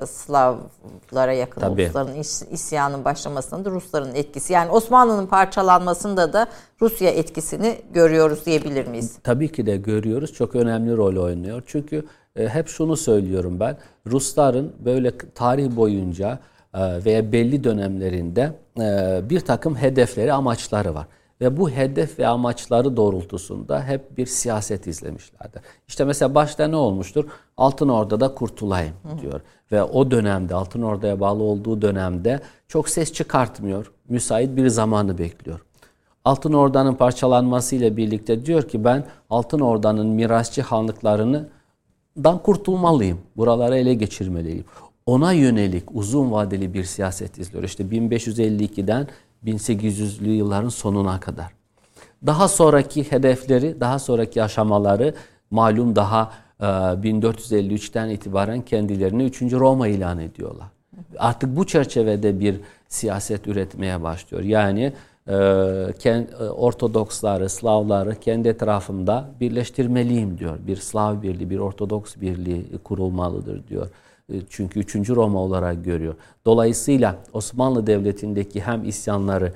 e, 0.01 0.05
Slavlara 0.05 1.33
yakın 1.33 1.61
Tabii. 1.61 1.87
Rusların 1.87 2.15
is, 2.15 2.43
isyanın 2.51 3.05
başlamasında 3.05 3.65
da 3.65 3.69
Rusların 3.69 4.15
etkisi. 4.15 4.53
Yani 4.53 4.71
Osmanlı'nın 4.71 5.27
parçalanmasında 5.27 6.33
da 6.33 6.47
Rusya 6.81 7.09
etkisini 7.09 7.81
görüyoruz 7.93 8.45
diyebilir 8.45 8.87
miyiz? 8.87 9.17
Tabii 9.23 9.51
ki 9.51 9.65
de 9.65 9.77
görüyoruz. 9.77 10.33
Çok 10.33 10.55
önemli 10.55 10.97
rol 10.97 11.23
oynuyor. 11.23 11.63
Çünkü 11.65 12.05
hep 12.35 12.67
şunu 12.67 12.97
söylüyorum 12.97 13.59
ben. 13.59 13.77
Rusların 14.07 14.73
böyle 14.85 15.11
tarih 15.35 15.75
boyunca 15.75 16.39
e, 16.73 17.05
veya 17.05 17.31
belli 17.31 17.63
dönemlerinde 17.63 18.51
e, 18.79 19.19
bir 19.29 19.39
takım 19.39 19.75
hedefleri, 19.75 20.33
amaçları 20.33 20.95
var. 20.95 21.07
Ve 21.41 21.57
bu 21.57 21.69
hedef 21.69 22.19
ve 22.19 22.27
amaçları 22.27 22.97
doğrultusunda 22.97 23.83
hep 23.83 24.17
bir 24.17 24.25
siyaset 24.25 24.87
izlemişlerdir. 24.87 25.61
İşte 25.87 26.05
mesela 26.05 26.35
başta 26.35 26.67
ne 26.67 26.75
olmuştur? 26.75 27.25
Altın 27.57 27.89
Orda'da 27.89 28.35
kurtulayım 28.35 28.93
diyor. 29.21 29.33
Hı. 29.33 29.41
Ve 29.71 29.83
o 29.83 30.11
dönemde 30.11 30.55
Altın 30.55 30.81
Orda'ya 30.81 31.19
bağlı 31.19 31.43
olduğu 31.43 31.81
dönemde 31.81 32.39
çok 32.67 32.89
ses 32.89 33.13
çıkartmıyor. 33.13 33.91
Müsait 34.09 34.55
bir 34.55 34.67
zamanı 34.67 35.17
bekliyor. 35.17 35.65
Altın 36.25 36.53
Orda'nın 36.53 36.93
parçalanmasıyla 36.93 37.97
birlikte 37.97 38.45
diyor 38.45 38.63
ki 38.63 38.83
ben 38.83 39.05
Altın 39.29 39.59
Orda'nın 39.59 40.07
mirasçı 40.07 40.61
hanlıklarını 40.61 41.49
dan 42.23 42.43
kurtulmalıyım. 42.43 43.17
Buraları 43.37 43.77
ele 43.77 43.93
geçirmeliyim. 43.93 44.65
Ona 45.05 45.31
yönelik 45.31 45.83
uzun 45.95 46.31
vadeli 46.31 46.73
bir 46.73 46.83
siyaset 46.83 47.37
izliyor. 47.37 47.63
İşte 47.63 47.83
1552'den 47.83 49.07
1800'lü 49.45 50.29
yılların 50.29 50.69
sonuna 50.69 51.19
kadar. 51.19 51.51
Daha 52.25 52.47
sonraki 52.47 53.11
hedefleri, 53.11 53.79
daha 53.79 53.99
sonraki 53.99 54.43
aşamaları 54.43 55.13
malum 55.51 55.95
daha 55.95 56.31
1453'ten 56.59 58.07
e, 58.07 58.13
itibaren 58.13 58.61
kendilerini 58.61 59.23
3. 59.23 59.41
Roma 59.41 59.87
ilan 59.87 60.19
ediyorlar. 60.19 60.67
Artık 61.17 61.55
bu 61.55 61.67
çerçevede 61.67 62.39
bir 62.39 62.59
siyaset 62.87 63.47
üretmeye 63.47 64.03
başlıyor. 64.03 64.43
Yani 64.43 64.93
Ortodoksları, 66.57 67.49
Slavları 67.49 68.15
kendi 68.19 68.47
etrafımda 68.47 69.29
birleştirmeliyim 69.39 70.37
diyor. 70.37 70.57
Bir 70.67 70.75
Slav 70.77 71.21
birliği, 71.21 71.49
bir 71.49 71.59
Ortodoks 71.59 72.15
birliği 72.15 72.77
kurulmalıdır 72.83 73.67
diyor. 73.67 73.87
E, 74.33 74.35
çünkü 74.49 74.79
3. 74.79 75.09
Roma 75.09 75.39
olarak 75.39 75.85
görüyor. 75.85 76.15
Dolayısıyla 76.45 77.15
Osmanlı 77.33 77.87
Devleti'ndeki 77.87 78.61
hem 78.61 78.83
isyanları 78.83 79.53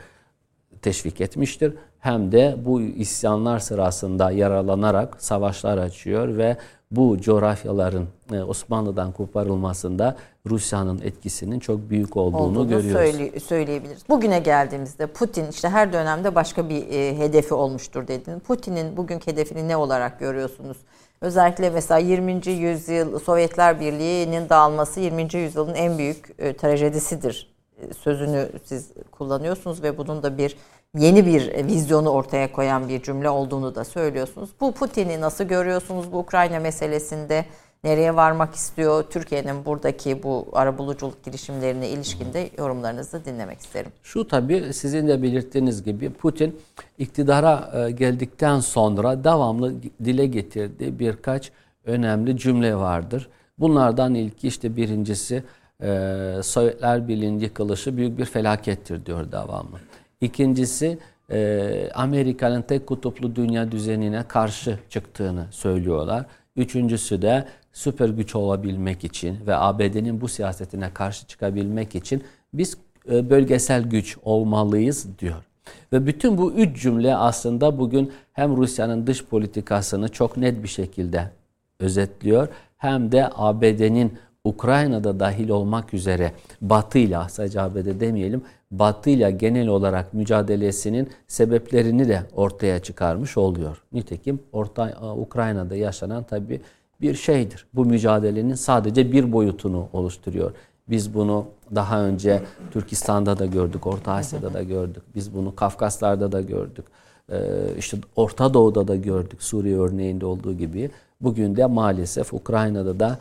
teşvik 0.81 1.21
etmiştir 1.21 1.73
hem 1.99 2.31
de 2.31 2.55
bu 2.65 2.81
isyanlar 2.81 3.59
sırasında 3.59 4.31
yaralanarak 4.31 5.23
savaşlar 5.23 5.77
açıyor 5.77 6.37
ve 6.37 6.57
bu 6.91 7.21
coğrafyaların 7.21 8.07
e, 8.31 8.41
Osmanlı'dan 8.41 9.11
koparılmasında 9.11 10.15
Rusya'nın 10.49 11.01
etkisinin 11.01 11.59
çok 11.59 11.89
büyük 11.89 12.17
olduğunu, 12.17 12.41
olduğunu 12.41 12.69
görüyoruz. 12.69 13.11
Söyle, 13.11 13.39
söyleyebiliriz. 13.39 14.09
Bugüne 14.09 14.39
geldiğimizde 14.39 15.07
Putin 15.07 15.47
işte 15.47 15.69
her 15.69 15.93
dönemde 15.93 16.35
başka 16.35 16.69
bir 16.69 16.87
e, 16.87 17.17
hedefi 17.17 17.53
olmuştur 17.53 18.07
dedin. 18.07 18.39
Putin'in 18.39 18.97
bugünkü 18.97 19.31
hedefini 19.31 19.67
ne 19.67 19.77
olarak 19.77 20.19
görüyorsunuz? 20.19 20.77
Özellikle 21.21 21.69
mesela 21.69 21.97
20. 21.97 22.47
yüzyıl 22.47 23.19
Sovyetler 23.19 23.79
Birliği'nin 23.79 24.49
dağılması 24.49 24.99
20. 24.99 25.27
yüzyılın 25.33 25.73
en 25.73 25.97
büyük 25.97 26.35
e, 26.39 26.57
trajedisidir 26.57 27.53
e, 27.81 27.93
sözünü 27.93 28.49
siz 28.63 28.91
kullanıyorsunuz 29.11 29.83
ve 29.83 29.97
bunun 29.97 30.23
da 30.23 30.37
bir 30.37 30.55
yeni 30.97 31.25
bir 31.25 31.67
vizyonu 31.67 32.09
ortaya 32.09 32.51
koyan 32.51 32.89
bir 32.89 33.01
cümle 33.01 33.29
olduğunu 33.29 33.75
da 33.75 33.85
söylüyorsunuz. 33.85 34.49
Bu 34.61 34.71
Putin'i 34.71 35.21
nasıl 35.21 35.43
görüyorsunuz 35.43 36.11
bu 36.11 36.19
Ukrayna 36.19 36.59
meselesinde? 36.59 37.45
Nereye 37.83 38.15
varmak 38.15 38.55
istiyor? 38.55 39.03
Türkiye'nin 39.09 39.65
buradaki 39.65 40.23
bu 40.23 40.47
arabuluculuk 40.53 41.23
girişimlerine 41.23 41.89
ilişkinde 41.89 42.49
yorumlarınızı 42.57 43.25
dinlemek 43.25 43.59
isterim. 43.59 43.91
Şu 44.03 44.27
tabii 44.27 44.73
sizin 44.73 45.07
de 45.07 45.21
belirttiğiniz 45.21 45.83
gibi 45.83 46.09
Putin 46.09 46.59
iktidara 46.97 47.71
e, 47.73 47.91
geldikten 47.91 48.59
sonra 48.59 49.23
devamlı 49.23 49.73
dile 50.03 50.25
getirdiği 50.25 50.99
birkaç 50.99 51.51
önemli 51.85 52.37
cümle 52.37 52.75
vardır. 52.75 53.29
Bunlardan 53.59 54.15
ilki 54.15 54.47
işte 54.47 54.75
birincisi 54.75 55.43
e, 55.83 56.31
Sovyetler 56.43 57.07
Birliği'nin 57.07 57.39
yıkılışı 57.39 57.97
büyük 57.97 58.17
bir 58.17 58.25
felakettir 58.25 59.05
diyor 59.05 59.31
devamlı. 59.31 59.88
İkincisi 60.21 60.97
e, 61.31 61.89
Amerika'nın 61.93 62.61
tek 62.61 62.87
kutuplu 62.87 63.35
dünya 63.35 63.71
düzenine 63.71 64.23
karşı 64.27 64.79
çıktığını 64.89 65.45
söylüyorlar. 65.51 66.25
Üçüncüsü 66.55 67.21
de 67.21 67.45
süper 67.73 68.09
güç 68.09 68.35
olabilmek 68.35 69.03
için 69.03 69.37
ve 69.47 69.55
ABD'nin 69.55 70.21
bu 70.21 70.27
siyasetine 70.27 70.93
karşı 70.93 71.27
çıkabilmek 71.27 71.95
için 71.95 72.23
biz 72.53 72.77
e, 73.11 73.29
bölgesel 73.29 73.83
güç 73.83 74.17
olmalıyız 74.23 75.19
diyor. 75.19 75.43
Ve 75.93 76.05
bütün 76.05 76.37
bu 76.37 76.51
üç 76.51 76.81
cümle 76.81 77.15
aslında 77.15 77.79
bugün 77.79 78.11
hem 78.33 78.57
Rusya'nın 78.57 79.07
dış 79.07 79.25
politikasını 79.25 80.09
çok 80.09 80.37
net 80.37 80.63
bir 80.63 80.67
şekilde 80.67 81.29
özetliyor 81.79 82.47
hem 82.77 83.11
de 83.11 83.29
ABD'nin 83.35 84.13
Ukrayna'da 84.43 85.19
dahil 85.19 85.49
olmak 85.49 85.93
üzere 85.93 86.31
Batı'yla 86.61 87.29
sadece 87.29 87.61
ABD 87.61 87.99
demeyelim 87.99 88.43
Batı'yla 88.71 89.29
genel 89.29 89.67
olarak 89.67 90.13
mücadelesinin 90.13 91.09
sebeplerini 91.27 92.07
de 92.07 92.23
ortaya 92.35 92.79
çıkarmış 92.79 93.37
oluyor. 93.37 93.81
Nitekim 93.93 94.39
Orta 94.51 95.13
Ukrayna'da 95.17 95.75
yaşanan 95.75 96.23
tabi 96.23 96.61
bir 97.01 97.13
şeydir. 97.13 97.65
Bu 97.73 97.85
mücadelenin 97.85 98.53
sadece 98.53 99.11
bir 99.11 99.31
boyutunu 99.31 99.87
oluşturuyor. 99.93 100.51
Biz 100.89 101.13
bunu 101.13 101.45
daha 101.75 102.01
önce 102.01 102.41
Türkistan'da 102.71 103.39
da 103.39 103.45
gördük, 103.45 103.87
Orta 103.87 104.11
Asya'da 104.11 104.53
da 104.53 104.63
gördük. 104.63 105.03
Biz 105.15 105.35
bunu 105.35 105.55
Kafkaslar'da 105.55 106.31
da 106.31 106.41
gördük. 106.41 106.85
Ee, 107.31 107.37
işte 107.77 107.97
Orta 108.15 108.53
Doğu'da 108.53 108.87
da 108.87 108.95
gördük 108.95 109.43
Suriye 109.43 109.77
örneğinde 109.77 110.25
olduğu 110.25 110.53
gibi. 110.53 110.89
Bugün 111.21 111.55
de 111.55 111.65
maalesef 111.65 112.33
Ukrayna'da 112.33 112.99
da 112.99 113.17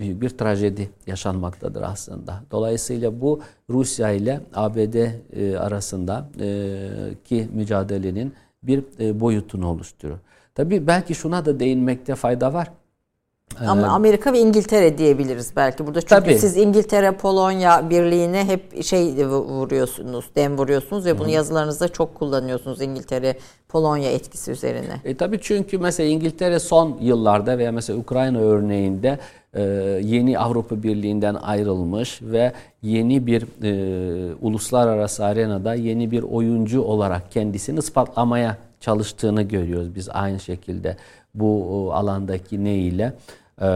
büyük 0.00 0.22
bir 0.22 0.28
trajedi 0.28 0.90
yaşanmaktadır 1.06 1.82
aslında. 1.82 2.40
Dolayısıyla 2.50 3.20
bu 3.20 3.40
Rusya 3.70 4.10
ile 4.10 4.40
ABD 4.54 4.94
e, 5.32 5.58
arasında 5.58 6.28
e, 6.40 6.88
ki 7.24 7.48
mücadelenin 7.52 8.34
bir 8.62 8.84
e, 9.00 9.20
boyutunu 9.20 9.68
oluşturuyor. 9.68 10.18
Tabii 10.54 10.86
belki 10.86 11.14
şuna 11.14 11.44
da 11.44 11.60
değinmekte 11.60 12.14
fayda 12.14 12.54
var. 12.54 12.70
Ama 13.66 13.86
Amerika 13.86 14.32
ve 14.32 14.38
İngiltere 14.38 14.98
diyebiliriz 14.98 15.52
belki 15.56 15.86
burada. 15.86 16.00
Çünkü 16.00 16.14
Tabii. 16.14 16.38
siz 16.38 16.56
İngiltere 16.56 17.12
Polonya 17.12 17.90
birliğine 17.90 18.44
hep 18.44 18.84
şey 18.84 19.26
vuruyorsunuz, 19.26 20.24
dem 20.36 20.58
vuruyorsunuz 20.58 21.06
ve 21.06 21.18
bunu 21.18 21.26
Hı. 21.26 21.30
yazılarınızda 21.30 21.88
çok 21.88 22.14
kullanıyorsunuz 22.14 22.82
İngiltere 22.82 23.36
Polonya 23.68 24.10
etkisi 24.10 24.50
üzerine. 24.50 25.00
E 25.04 25.16
tabii 25.16 25.38
çünkü 25.42 25.78
mesela 25.78 26.08
İngiltere 26.08 26.58
son 26.58 26.98
yıllarda 27.00 27.58
veya 27.58 27.72
mesela 27.72 27.98
Ukrayna 27.98 28.38
örneğinde 28.38 29.18
e, 29.54 29.62
yeni 30.04 30.38
Avrupa 30.38 30.82
Birliği'nden 30.82 31.34
ayrılmış 31.34 32.22
ve 32.22 32.52
yeni 32.82 33.26
bir 33.26 33.46
e, 33.62 34.34
uluslararası 34.40 35.24
arenada 35.24 35.74
yeni 35.74 36.10
bir 36.10 36.22
oyuncu 36.22 36.82
olarak 36.82 37.32
kendisini 37.32 37.78
ispatlamaya 37.78 38.56
çalıştığını 38.80 39.42
görüyoruz 39.42 39.94
biz 39.94 40.08
aynı 40.12 40.40
şekilde 40.40 40.96
bu 41.34 41.90
alandaki 41.94 42.64
ne 42.64 42.78
ile 42.78 43.12
e, 43.60 43.66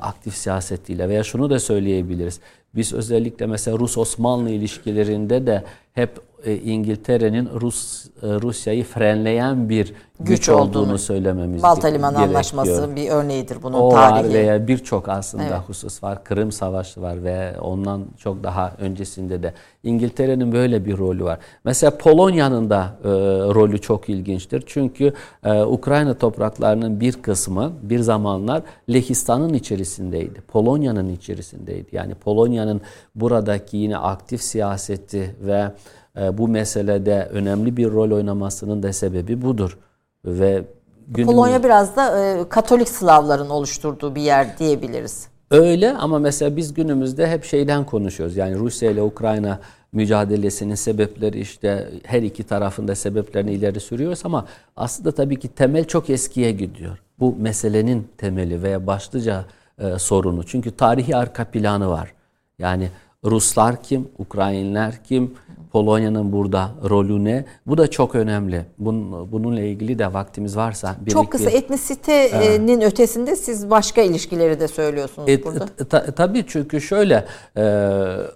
aktif 0.00 0.34
siyasetiyle 0.34 1.08
veya 1.08 1.22
şunu 1.24 1.50
da 1.50 1.60
söyleyebiliriz. 1.60 2.40
Biz 2.74 2.92
özellikle 2.92 3.46
mesela 3.46 3.78
Rus-Osmanlı 3.78 4.50
ilişkilerinde 4.50 5.46
de 5.46 5.64
hep 5.92 6.10
e, 6.44 6.56
İngiltere'nin 6.56 7.48
Rus 7.60 7.99
Rusya'yı 8.22 8.84
frenleyen 8.84 9.68
bir 9.68 9.94
güç, 10.20 10.38
güç 10.38 10.48
olduğunu, 10.48 10.82
olduğunu 10.82 10.98
söylememiz 10.98 11.62
Balta 11.62 11.88
Limanı 11.88 12.18
Anlaşması 12.18 12.96
bir 12.96 13.10
örneğidir 13.10 13.62
bunun 13.62 13.80
o 13.80 13.90
tarihi. 13.90 14.28
var 14.28 14.34
veya 14.34 14.68
birçok 14.68 15.08
aslında 15.08 15.44
evet. 15.44 15.68
husus 15.68 16.02
var. 16.02 16.24
Kırım 16.24 16.52
Savaşı 16.52 17.02
var 17.02 17.24
ve 17.24 17.60
ondan 17.60 18.04
çok 18.18 18.44
daha 18.44 18.72
öncesinde 18.78 19.42
de 19.42 19.52
İngiltere'nin 19.82 20.52
böyle 20.52 20.84
bir 20.84 20.98
rolü 20.98 21.24
var. 21.24 21.38
Mesela 21.64 21.98
Polonya'nın 21.98 22.70
da 22.70 22.96
e, 23.04 23.08
rolü 23.54 23.80
çok 23.80 24.08
ilginçtir. 24.08 24.64
Çünkü 24.66 25.12
e, 25.44 25.62
Ukrayna 25.62 26.14
topraklarının 26.14 27.00
bir 27.00 27.12
kısmı 27.12 27.72
bir 27.82 27.98
zamanlar 27.98 28.62
Lehistan'ın 28.88 29.54
içerisindeydi. 29.54 30.40
Polonya'nın 30.40 31.08
içerisindeydi. 31.08 31.88
Yani 31.92 32.14
Polonya'nın 32.14 32.80
buradaki 33.14 33.76
yine 33.76 33.96
aktif 33.96 34.42
siyaseti 34.42 35.34
ve 35.40 35.60
e, 35.60 35.72
bu 36.16 36.48
meselede 36.48 37.28
önemli 37.32 37.76
bir 37.76 37.92
rol 37.92 38.10
oynamasının 38.10 38.82
da 38.82 38.92
sebebi 38.92 39.42
budur. 39.42 39.78
Ve 40.24 40.64
günümüz... 41.08 41.34
Polonya 41.34 41.64
biraz 41.64 41.96
da 41.96 42.24
e, 42.24 42.48
Katolik 42.48 42.88
Slavların 42.88 43.50
oluşturduğu 43.50 44.14
bir 44.14 44.22
yer 44.22 44.58
diyebiliriz. 44.58 45.28
Öyle 45.50 45.92
ama 45.92 46.18
mesela 46.18 46.56
biz 46.56 46.74
günümüzde 46.74 47.30
hep 47.30 47.44
şeyden 47.44 47.84
konuşuyoruz. 47.84 48.36
Yani 48.36 48.58
Rusya 48.58 48.90
ile 48.90 49.02
Ukrayna 49.02 49.58
mücadelesinin 49.92 50.74
sebepleri 50.74 51.40
işte 51.40 51.90
her 52.04 52.22
iki 52.22 52.42
tarafında 52.44 52.94
sebeplerini 52.94 53.52
ileri 53.52 53.80
sürüyoruz 53.80 54.20
ama 54.24 54.46
aslında 54.76 55.12
tabii 55.12 55.38
ki 55.38 55.48
temel 55.48 55.84
çok 55.84 56.10
eskiye 56.10 56.52
gidiyor. 56.52 56.98
Bu 57.20 57.36
meselenin 57.38 58.08
temeli 58.18 58.62
veya 58.62 58.86
başlıca 58.86 59.44
e, 59.78 59.98
sorunu. 59.98 60.46
Çünkü 60.46 60.70
tarihi 60.76 61.16
arka 61.16 61.44
planı 61.44 61.88
var. 61.88 62.12
Yani 62.58 62.90
Ruslar 63.24 63.82
kim, 63.82 64.08
Ukraynalılar 64.18 65.04
kim, 65.04 65.34
Polonya'nın 65.72 66.32
burada 66.32 66.70
rolü 66.88 67.24
ne? 67.24 67.44
Bu 67.66 67.78
da 67.78 67.90
çok 67.90 68.14
önemli. 68.14 68.66
Bunun, 68.78 69.32
bununla 69.32 69.60
ilgili 69.60 69.98
de 69.98 70.14
vaktimiz 70.14 70.56
varsa. 70.56 70.96
Birlikte... 71.00 71.12
Çok 71.12 71.32
kısa 71.32 71.50
etnisitenin 71.50 72.80
evet. 72.80 72.92
ötesinde 72.92 73.36
siz 73.36 73.70
başka 73.70 74.02
ilişkileri 74.02 74.60
de 74.60 74.68
söylüyorsunuz 74.68 75.28
e, 75.28 75.44
burada. 75.44 75.66
Ta, 75.66 76.04
tabii 76.04 76.44
çünkü 76.46 76.80
şöyle 76.80 77.24
e, 77.56 77.64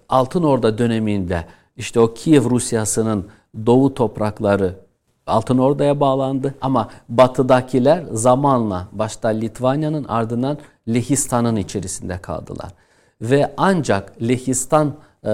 Altın 0.09 0.43
Orda 0.43 0.77
döneminde 0.77 1.45
işte 1.77 1.99
o 1.99 2.13
Kiev 2.13 2.49
Rusyası'nın 2.49 3.27
doğu 3.65 3.93
toprakları 3.93 4.75
Altın 5.27 5.57
Orda'ya 5.57 5.99
bağlandı 5.99 6.55
ama 6.61 6.89
batıdakiler 7.09 8.03
zamanla 8.11 8.87
başta 8.91 9.27
Litvanya'nın 9.27 10.03
ardından 10.03 10.57
Lehistan'ın 10.87 11.55
içerisinde 11.55 12.17
kaldılar. 12.17 12.71
Ve 13.21 13.53
ancak 13.57 14.21
Lehistan 14.21 14.93
e, 15.25 15.29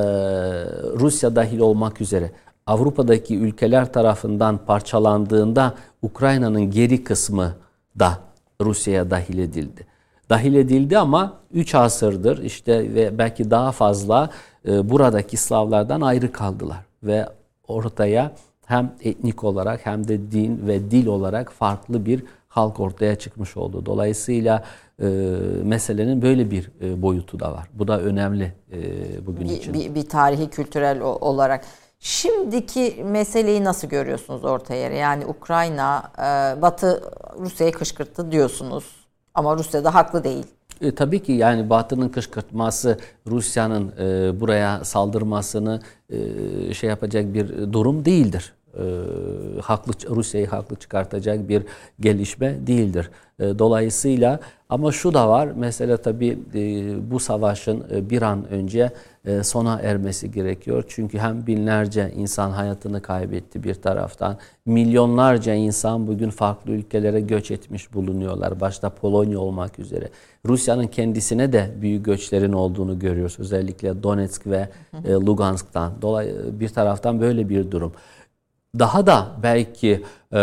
Rusya 0.99 1.35
dahil 1.35 1.59
olmak 1.59 2.01
üzere 2.01 2.31
Avrupa'daki 2.65 3.37
ülkeler 3.37 3.93
tarafından 3.93 4.57
parçalandığında 4.57 5.75
Ukrayna'nın 6.01 6.71
geri 6.71 7.03
kısmı 7.03 7.55
da 7.99 8.19
Rusya'ya 8.61 9.11
dahil 9.11 9.37
edildi. 9.37 9.85
Dahil 10.29 10.55
edildi 10.55 10.97
ama 10.97 11.33
3 11.53 11.75
asırdır 11.75 12.43
işte 12.43 12.93
ve 12.93 13.17
belki 13.17 13.51
daha 13.51 13.71
fazla 13.71 14.29
e, 14.67 14.89
buradaki 14.89 15.37
Slavlardan 15.37 16.01
ayrı 16.01 16.31
kaldılar 16.31 16.85
ve 17.03 17.25
ortaya 17.67 18.31
hem 18.65 18.95
etnik 19.03 19.43
olarak 19.43 19.85
hem 19.85 20.07
de 20.07 20.31
din 20.31 20.67
ve 20.67 20.91
dil 20.91 21.07
olarak 21.07 21.51
farklı 21.51 22.05
bir 22.05 22.23
halk 22.47 22.79
ortaya 22.79 23.15
çıkmış 23.15 23.57
oldu. 23.57 23.85
Dolayısıyla 23.85 24.63
e, 25.01 25.05
meselenin 25.63 26.21
böyle 26.21 26.51
bir 26.51 26.71
e, 26.81 27.01
boyutu 27.01 27.39
da 27.39 27.53
var. 27.53 27.67
Bu 27.73 27.87
da 27.87 28.01
önemli 28.01 28.53
e, 28.71 28.77
bugün 29.25 29.49
bir, 29.49 29.57
için. 29.57 29.73
Bir, 29.73 29.95
bir 29.95 30.09
tarihi 30.09 30.49
kültürel 30.49 31.01
olarak. 31.01 31.65
Şimdiki 31.99 33.03
meseleyi 33.05 33.63
nasıl 33.63 33.87
görüyorsunuz 33.87 34.43
orta 34.43 34.73
yere? 34.73 34.97
Yani 34.97 35.25
Ukrayna, 35.25 36.11
e, 36.17 36.61
Batı 36.61 37.03
Rusya'yı 37.39 37.71
kışkırttı 37.71 38.31
diyorsunuz. 38.31 38.85
Ama 39.33 39.55
Rusya 39.55 39.83
da 39.83 39.93
haklı 39.93 40.23
değil. 40.23 40.45
E, 40.81 40.95
tabii 40.95 41.23
ki 41.23 41.31
yani 41.31 41.69
Batı'nın 41.69 42.09
kışkırtması 42.09 42.99
Rusya'nın 43.27 43.93
e, 43.99 44.39
buraya 44.39 44.83
saldırmasını 44.83 45.81
e, 46.09 46.73
şey 46.73 46.89
yapacak 46.89 47.33
bir 47.33 47.73
durum 47.73 48.05
değildir 48.05 48.53
e, 48.77 49.61
haklı 49.61 49.93
Rusya'yı 50.09 50.47
haklı 50.47 50.75
çıkartacak 50.75 51.49
bir 51.49 51.63
gelişme 51.99 52.67
değildir. 52.67 53.09
E, 53.39 53.59
dolayısıyla 53.59 54.39
ama 54.69 54.91
şu 54.91 55.13
da 55.13 55.29
var 55.29 55.49
mesela 55.55 55.97
tabii 55.97 56.39
e, 56.55 57.11
bu 57.11 57.19
savaşın 57.19 57.83
bir 58.09 58.21
an 58.21 58.47
önce 58.49 58.91
sona 59.43 59.79
ermesi 59.79 60.31
gerekiyor. 60.31 60.83
Çünkü 60.87 61.17
hem 61.19 61.47
binlerce 61.47 62.11
insan 62.15 62.51
hayatını 62.51 63.01
kaybetti 63.01 63.63
bir 63.63 63.73
taraftan. 63.73 64.37
Milyonlarca 64.65 65.53
insan 65.53 66.07
bugün 66.07 66.29
farklı 66.29 66.71
ülkelere 66.71 67.21
göç 67.21 67.51
etmiş 67.51 67.93
bulunuyorlar. 67.93 68.59
Başta 68.59 68.89
Polonya 68.89 69.39
olmak 69.39 69.79
üzere. 69.79 70.09
Rusya'nın 70.45 70.87
kendisine 70.87 71.53
de 71.53 71.71
büyük 71.81 72.05
göçlerin 72.05 72.53
olduğunu 72.53 72.99
görüyoruz. 72.99 73.35
Özellikle 73.39 74.03
Donetsk 74.03 74.47
ve 74.47 74.69
Lugansk'tan. 75.05 76.01
Dolay 76.01 76.31
bir 76.51 76.69
taraftan 76.69 77.21
böyle 77.21 77.49
bir 77.49 77.71
durum 77.71 77.91
daha 78.79 79.05
da 79.05 79.27
belki 79.43 80.03
e, 80.33 80.39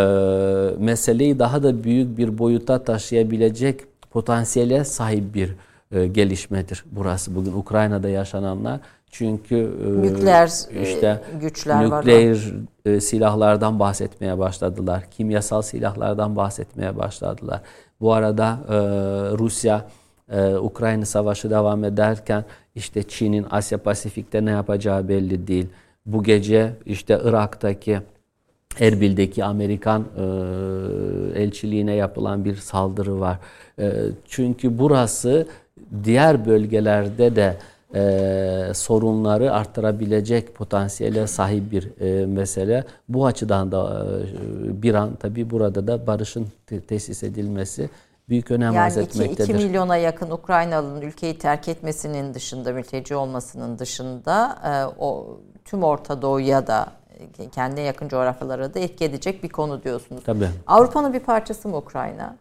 meseleyi 0.78 1.38
daha 1.38 1.62
da 1.62 1.84
büyük 1.84 2.18
bir 2.18 2.38
boyuta 2.38 2.84
taşıyabilecek 2.84 3.80
potansiyele 4.10 4.84
sahip 4.84 5.34
bir 5.34 5.54
e, 5.92 6.06
gelişmedir 6.06 6.84
burası 6.92 7.34
bugün 7.34 7.52
Ukrayna'da 7.52 8.08
yaşananlar. 8.08 8.80
Çünkü 9.10 9.56
e, 9.56 10.02
nükleer 10.02 10.50
işte 10.82 11.22
güçler 11.40 11.84
nükleer 11.84 12.30
var. 12.30 12.52
E, 12.84 13.00
silahlardan 13.00 13.78
bahsetmeye 13.78 14.38
başladılar. 14.38 15.04
Kimyasal 15.10 15.62
silahlardan 15.62 16.36
bahsetmeye 16.36 16.96
başladılar. 16.96 17.60
Bu 18.00 18.12
arada 18.12 18.58
e, 18.68 18.74
Rusya 19.38 19.84
e, 20.32 20.56
Ukrayna 20.56 21.04
savaşı 21.04 21.50
devam 21.50 21.84
ederken 21.84 22.44
işte 22.74 23.02
Çin'in 23.02 23.46
Asya 23.50 23.78
Pasifik'te 23.78 24.44
ne 24.44 24.50
yapacağı 24.50 25.08
belli 25.08 25.46
değil. 25.46 25.68
Bu 26.06 26.22
gece 26.22 26.72
işte 26.86 27.20
Irak'taki 27.24 28.00
Erbil'deki 28.80 29.44
Amerikan 29.44 30.04
e, 30.16 30.22
elçiliğine 31.42 31.94
yapılan 31.94 32.44
bir 32.44 32.56
saldırı 32.56 33.20
var. 33.20 33.38
E, 33.78 33.92
çünkü 34.28 34.78
burası 34.78 35.46
diğer 36.04 36.46
bölgelerde 36.46 37.36
de 37.36 37.56
e, 37.94 38.74
sorunları 38.74 39.52
arttırabilecek 39.52 40.54
potansiyele 40.54 41.26
sahip 41.26 41.72
bir 41.72 42.00
e, 42.00 42.26
mesele. 42.26 42.84
Bu 43.08 43.26
açıdan 43.26 43.72
da 43.72 44.06
e, 44.06 44.82
bir 44.82 44.94
an 44.94 45.14
tabi 45.14 45.50
burada 45.50 45.86
da 45.86 46.06
barışın 46.06 46.46
te- 46.66 46.80
tesis 46.80 47.22
edilmesi 47.22 47.90
büyük 48.28 48.50
önem 48.50 48.74
yani 48.74 48.80
arz 48.80 48.96
etmektedir. 48.96 49.48
Yani 49.48 49.60
2 49.60 49.66
milyona 49.66 49.96
yakın 49.96 50.30
Ukraynalı'nın 50.30 51.00
ülkeyi 51.00 51.38
terk 51.38 51.68
etmesinin 51.68 52.34
dışında, 52.34 52.72
mülteci 52.72 53.14
olmasının 53.14 53.78
dışında 53.78 54.58
e, 54.64 55.00
o 55.02 55.40
tüm 55.64 55.82
Orta 55.82 56.22
Doğu'ya 56.22 56.66
da 56.66 56.86
kendine 57.54 57.80
yakın 57.80 58.08
coğrafyalara 58.08 58.74
da 58.74 58.78
etki 58.78 59.04
edecek 59.04 59.42
bir 59.42 59.48
konu 59.48 59.82
diyorsunuz. 59.82 60.22
Tabii. 60.24 60.48
Avrupa'nın 60.66 61.12
bir 61.12 61.20
parçası 61.20 61.68
mı 61.68 61.76
Ukrayna? 61.76 62.36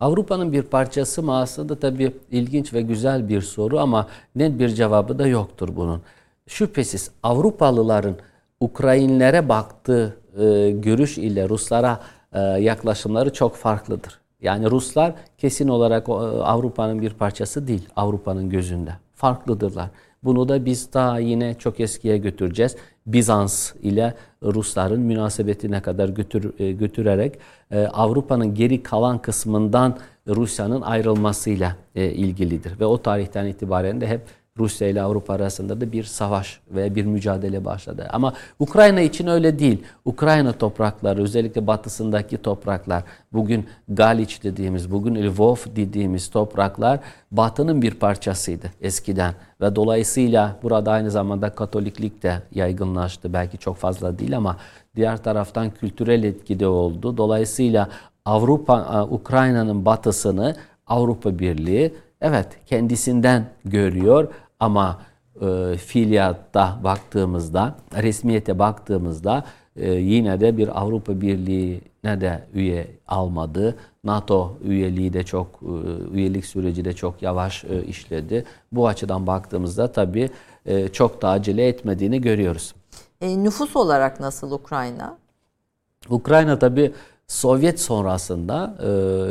Avrupa'nın 0.00 0.52
bir 0.52 0.62
parçası 0.62 1.22
mı 1.22 1.36
aslında 1.36 1.78
tabii 1.80 2.16
ilginç 2.30 2.74
ve 2.74 2.82
güzel 2.82 3.28
bir 3.28 3.40
soru 3.40 3.78
ama 3.78 4.06
net 4.36 4.58
bir 4.58 4.68
cevabı 4.68 5.18
da 5.18 5.26
yoktur 5.26 5.68
bunun. 5.76 6.02
Şüphesiz 6.46 7.10
Avrupalıların 7.22 8.16
Ukraynlere 8.60 9.48
baktığı 9.48 10.16
e, 10.38 10.70
görüş 10.70 11.18
ile 11.18 11.48
Ruslara 11.48 12.00
e, 12.32 12.40
yaklaşımları 12.40 13.32
çok 13.32 13.56
farklıdır. 13.56 14.20
Yani 14.42 14.70
Ruslar 14.70 15.14
kesin 15.38 15.68
olarak 15.68 16.08
e, 16.08 16.12
Avrupa'nın 16.12 17.02
bir 17.02 17.10
parçası 17.10 17.68
değil 17.68 17.88
Avrupa'nın 17.96 18.50
gözünde. 18.50 18.90
Farklıdırlar. 19.14 19.88
Bunu 20.24 20.48
da 20.48 20.64
biz 20.64 20.92
daha 20.92 21.18
yine 21.18 21.54
çok 21.54 21.80
eskiye 21.80 22.18
götüreceğiz. 22.18 22.76
Bizans 23.06 23.72
ile 23.82 24.14
Rusların 24.42 25.00
münasebetine 25.00 25.82
kadar 25.82 26.08
götür, 26.08 26.60
e, 26.60 26.72
götürerek 26.72 27.38
e, 27.70 27.86
Avrupa'nın 27.86 28.54
geri 28.54 28.82
kalan 28.82 29.22
kısmından 29.22 29.98
Rusya'nın 30.28 30.80
ayrılmasıyla 30.80 31.76
e, 31.94 32.04
ilgilidir. 32.10 32.80
Ve 32.80 32.84
o 32.84 33.02
tarihten 33.02 33.46
itibaren 33.46 34.00
de 34.00 34.06
hep 34.06 34.20
Rusya 34.58 34.88
ile 34.88 35.02
Avrupa 35.02 35.34
arasında 35.34 35.80
da 35.80 35.92
bir 35.92 36.04
savaş 36.04 36.60
veya 36.70 36.94
bir 36.94 37.04
mücadele 37.04 37.64
başladı. 37.64 38.08
Ama 38.12 38.32
Ukrayna 38.58 39.00
için 39.00 39.26
öyle 39.26 39.58
değil. 39.58 39.82
Ukrayna 40.04 40.52
toprakları 40.52 41.22
özellikle 41.22 41.66
batısındaki 41.66 42.36
topraklar 42.36 43.02
bugün 43.32 43.66
Galiç 43.88 44.42
dediğimiz, 44.42 44.90
bugün 44.90 45.14
Lvov 45.14 45.56
dediğimiz 45.76 46.30
topraklar 46.30 47.00
batının 47.30 47.82
bir 47.82 47.94
parçasıydı 47.94 48.66
eskiden. 48.80 49.34
Ve 49.60 49.76
dolayısıyla 49.76 50.56
burada 50.62 50.90
aynı 50.92 51.10
zamanda 51.10 51.50
Katoliklik 51.50 52.22
de 52.22 52.42
yaygınlaştı. 52.54 53.32
Belki 53.32 53.58
çok 53.58 53.76
fazla 53.76 54.18
değil 54.18 54.36
ama 54.36 54.56
diğer 54.96 55.16
taraftan 55.16 55.70
kültürel 55.70 56.22
etki 56.22 56.60
de 56.60 56.66
oldu. 56.66 57.16
Dolayısıyla 57.16 57.88
Avrupa, 58.24 59.06
Ukrayna'nın 59.10 59.84
batısını 59.84 60.56
Avrupa 60.86 61.38
Birliği 61.38 61.94
evet 62.20 62.48
kendisinden 62.66 63.46
görüyor 63.64 64.28
ama 64.60 64.98
e, 65.40 65.76
fiiliyatta 65.76 66.78
baktığımızda, 66.84 67.74
resmiyete 68.02 68.58
baktığımızda 68.58 69.44
e, 69.76 69.92
yine 69.92 70.40
de 70.40 70.56
bir 70.56 70.80
Avrupa 70.80 71.20
Birliği'ne 71.20 72.20
de 72.20 72.44
üye 72.54 72.86
almadı. 73.08 73.76
NATO 74.04 74.58
üyeliği 74.64 75.12
de 75.12 75.22
çok, 75.22 75.46
e, 75.62 76.14
üyelik 76.14 76.46
süreci 76.46 76.84
de 76.84 76.92
çok 76.92 77.22
yavaş 77.22 77.64
e, 77.64 77.84
işledi. 77.84 78.44
Bu 78.72 78.88
açıdan 78.88 79.26
baktığımızda 79.26 79.92
tabii 79.92 80.30
e, 80.66 80.88
çok 80.88 81.22
da 81.22 81.28
acele 81.28 81.68
etmediğini 81.68 82.20
görüyoruz. 82.20 82.74
E, 83.20 83.42
nüfus 83.42 83.76
olarak 83.76 84.20
nasıl 84.20 84.50
Ukrayna? 84.52 85.18
Ukrayna 86.08 86.58
tabii 86.58 86.92
Sovyet 87.26 87.80
sonrasında 87.80 88.74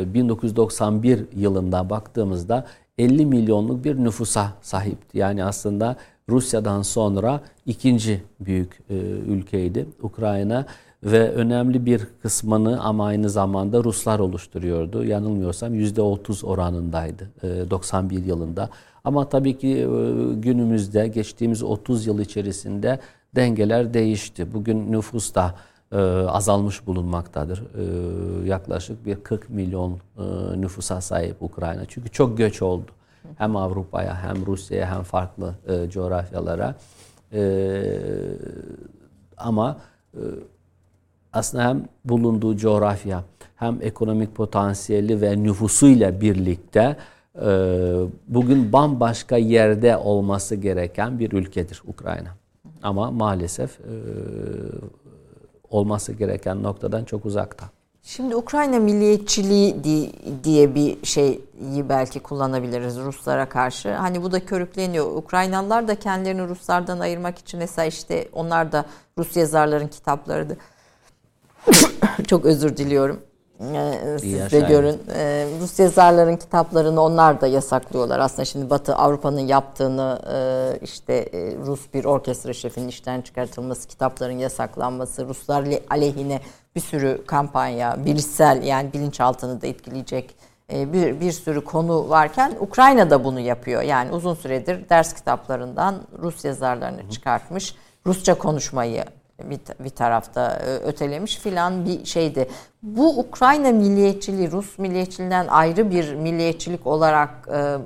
e, 0.00 0.14
1991 0.14 1.26
yılında 1.36 1.90
baktığımızda 1.90 2.66
50 2.98 3.26
milyonluk 3.26 3.84
bir 3.84 3.96
nüfusa 3.96 4.52
sahipti. 4.62 5.18
Yani 5.18 5.44
aslında 5.44 5.96
Rusya'dan 6.28 6.82
sonra 6.82 7.40
ikinci 7.66 8.22
büyük 8.40 8.78
e, 8.90 8.94
ülkeydi 9.28 9.86
Ukrayna 10.02 10.66
ve 11.04 11.30
önemli 11.30 11.86
bir 11.86 12.06
kısmını 12.22 12.80
ama 12.82 13.06
aynı 13.06 13.30
zamanda 13.30 13.84
Ruslar 13.84 14.18
oluşturuyordu. 14.18 15.04
Yanılmıyorsam 15.04 15.74
%30 15.74 16.46
oranındaydı 16.46 17.30
e, 17.42 17.70
91 17.70 18.24
yılında. 18.24 18.70
Ama 19.04 19.28
tabii 19.28 19.58
ki 19.58 19.68
e, 19.68 19.84
günümüzde 20.34 21.08
geçtiğimiz 21.08 21.62
30 21.62 22.06
yıl 22.06 22.18
içerisinde 22.18 22.98
dengeler 23.34 23.94
değişti. 23.94 24.54
Bugün 24.54 24.92
nüfus 24.92 25.34
da 25.34 25.54
e, 25.92 25.96
azalmış 26.28 26.86
bulunmaktadır. 26.86 27.58
E, 27.58 28.48
yaklaşık 28.48 29.06
bir 29.06 29.16
40 29.16 29.50
milyon 29.50 29.92
e, 29.92 30.22
nüfusa 30.60 31.00
sahip 31.00 31.42
Ukrayna. 31.42 31.84
Çünkü 31.88 32.08
çok 32.08 32.38
göç 32.38 32.62
oldu. 32.62 32.90
Hem 33.38 33.56
Avrupa'ya 33.56 34.22
hem 34.22 34.46
Rusya'ya 34.46 34.96
hem 34.96 35.02
farklı 35.02 35.54
e, 35.68 35.90
coğrafyalara. 35.90 36.74
E, 37.32 37.82
ama 39.36 39.76
e, 40.14 40.20
aslında 41.32 41.64
hem 41.64 41.84
bulunduğu 42.04 42.56
coğrafya 42.56 43.24
hem 43.56 43.78
ekonomik 43.82 44.34
potansiyeli 44.34 45.20
ve 45.20 45.42
nüfusuyla 45.42 46.20
birlikte 46.20 46.96
e, 47.42 47.48
bugün 48.28 48.72
bambaşka 48.72 49.36
yerde 49.36 49.96
olması 49.96 50.54
gereken 50.54 51.18
bir 51.18 51.32
ülkedir 51.32 51.82
Ukrayna. 51.86 52.28
Ama 52.82 53.10
maalesef 53.10 53.80
e, 53.80 53.94
olması 55.70 56.12
gereken 56.12 56.62
noktadan 56.62 57.04
çok 57.04 57.26
uzakta. 57.26 57.66
Şimdi 58.02 58.36
Ukrayna 58.36 58.78
milliyetçiliği 58.78 59.84
diye 60.44 60.74
bir 60.74 61.06
şeyi 61.06 61.40
belki 61.88 62.20
kullanabiliriz 62.20 62.98
Ruslara 62.98 63.48
karşı. 63.48 63.92
Hani 63.92 64.22
bu 64.22 64.32
da 64.32 64.44
körükleniyor. 64.44 65.16
Ukraynalılar 65.16 65.88
da 65.88 65.94
kendilerini 65.94 66.48
Ruslardan 66.48 67.00
ayırmak 67.00 67.38
için 67.38 67.58
mesela 67.58 67.86
işte 67.86 68.28
onlar 68.32 68.72
da 68.72 68.86
Rus 69.18 69.36
yazarların 69.36 69.88
kitaplarıydı. 69.88 70.56
Çok 72.26 72.44
özür 72.44 72.76
diliyorum. 72.76 73.20
Ee, 73.60 74.18
siz 74.20 74.52
de 74.52 74.60
görün. 74.60 75.00
Ee, 75.14 75.46
Rus 75.60 75.78
yazarların 75.78 76.36
kitaplarını 76.36 77.00
onlar 77.00 77.40
da 77.40 77.46
yasaklıyorlar. 77.46 78.18
Aslında 78.18 78.44
şimdi 78.44 78.70
Batı 78.70 78.96
Avrupa'nın 78.96 79.40
yaptığını 79.40 80.18
e, 80.32 80.78
işte 80.82 81.14
e, 81.14 81.56
Rus 81.56 81.80
bir 81.94 82.04
orkestra 82.04 82.52
şefinin 82.52 82.88
işten 82.88 83.20
çıkartılması, 83.20 83.88
kitapların 83.88 84.38
yasaklanması, 84.38 85.28
Ruslar 85.28 85.66
aleyhine 85.90 86.40
bir 86.76 86.80
sürü 86.80 87.22
kampanya, 87.26 88.04
bilişsel 88.04 88.62
yani 88.62 88.92
bilinçaltını 88.92 89.62
da 89.62 89.66
etkileyecek 89.66 90.36
e, 90.72 90.92
bir, 90.92 91.20
bir 91.20 91.32
sürü 91.32 91.64
konu 91.64 92.08
varken 92.08 92.52
Ukrayna 92.60 93.10
da 93.10 93.24
bunu 93.24 93.40
yapıyor. 93.40 93.82
Yani 93.82 94.12
uzun 94.12 94.34
süredir 94.34 94.88
ders 94.88 95.14
kitaplarından 95.14 95.94
Rus 96.22 96.44
yazarlarını 96.44 97.10
çıkartmış. 97.10 97.74
Rusça 98.06 98.34
konuşmayı 98.34 99.04
bir, 99.44 99.60
bir 99.84 99.90
tarafta 99.90 100.50
e, 100.50 100.76
ötelemiş 100.76 101.38
filan 101.38 101.84
bir 101.84 102.04
şeydi. 102.04 102.48
Bu 102.82 103.18
Ukrayna 103.18 103.72
milliyetçiliği 103.72 104.50
Rus 104.50 104.78
milliyetçiliğinden 104.78 105.46
ayrı 105.46 105.90
bir 105.90 106.14
milliyetçilik 106.14 106.86
olarak 106.86 107.48
e, 107.52 107.76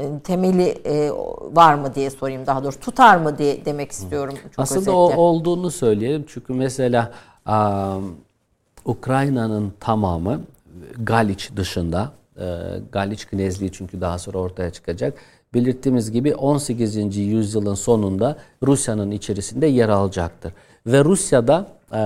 e, 0.00 0.18
temeli 0.24 0.68
e, 0.84 1.10
var 1.52 1.74
mı 1.74 1.94
diye 1.94 2.10
sorayım 2.10 2.46
daha 2.46 2.64
doğrusu 2.64 2.80
tutar 2.80 3.16
mı 3.16 3.38
diye 3.38 3.64
demek 3.64 3.92
istiyorum. 3.92 4.34
Çok 4.42 4.52
Aslında 4.58 4.80
özetle. 4.80 4.92
o 4.92 5.16
olduğunu 5.16 5.70
söyleyelim 5.70 6.24
çünkü 6.28 6.52
mesela 6.52 7.12
um, 7.48 8.16
Ukrayna'nın 8.84 9.72
tamamı 9.80 10.40
Galiç 10.98 11.50
dışında 11.56 12.12
Galiç 12.92 13.26
Knezliği 13.26 13.72
çünkü 13.72 14.00
daha 14.00 14.18
sonra 14.18 14.38
ortaya 14.38 14.70
çıkacak 14.70 15.14
belirttiğimiz 15.54 16.12
gibi 16.12 16.34
18. 16.34 17.16
yüzyılın 17.16 17.74
sonunda 17.74 18.36
Rusya'nın 18.62 19.10
içerisinde 19.10 19.66
yer 19.66 19.88
alacaktır. 19.88 20.52
Ve 20.86 21.04
Rusya'da 21.04 21.66
e, 21.92 21.96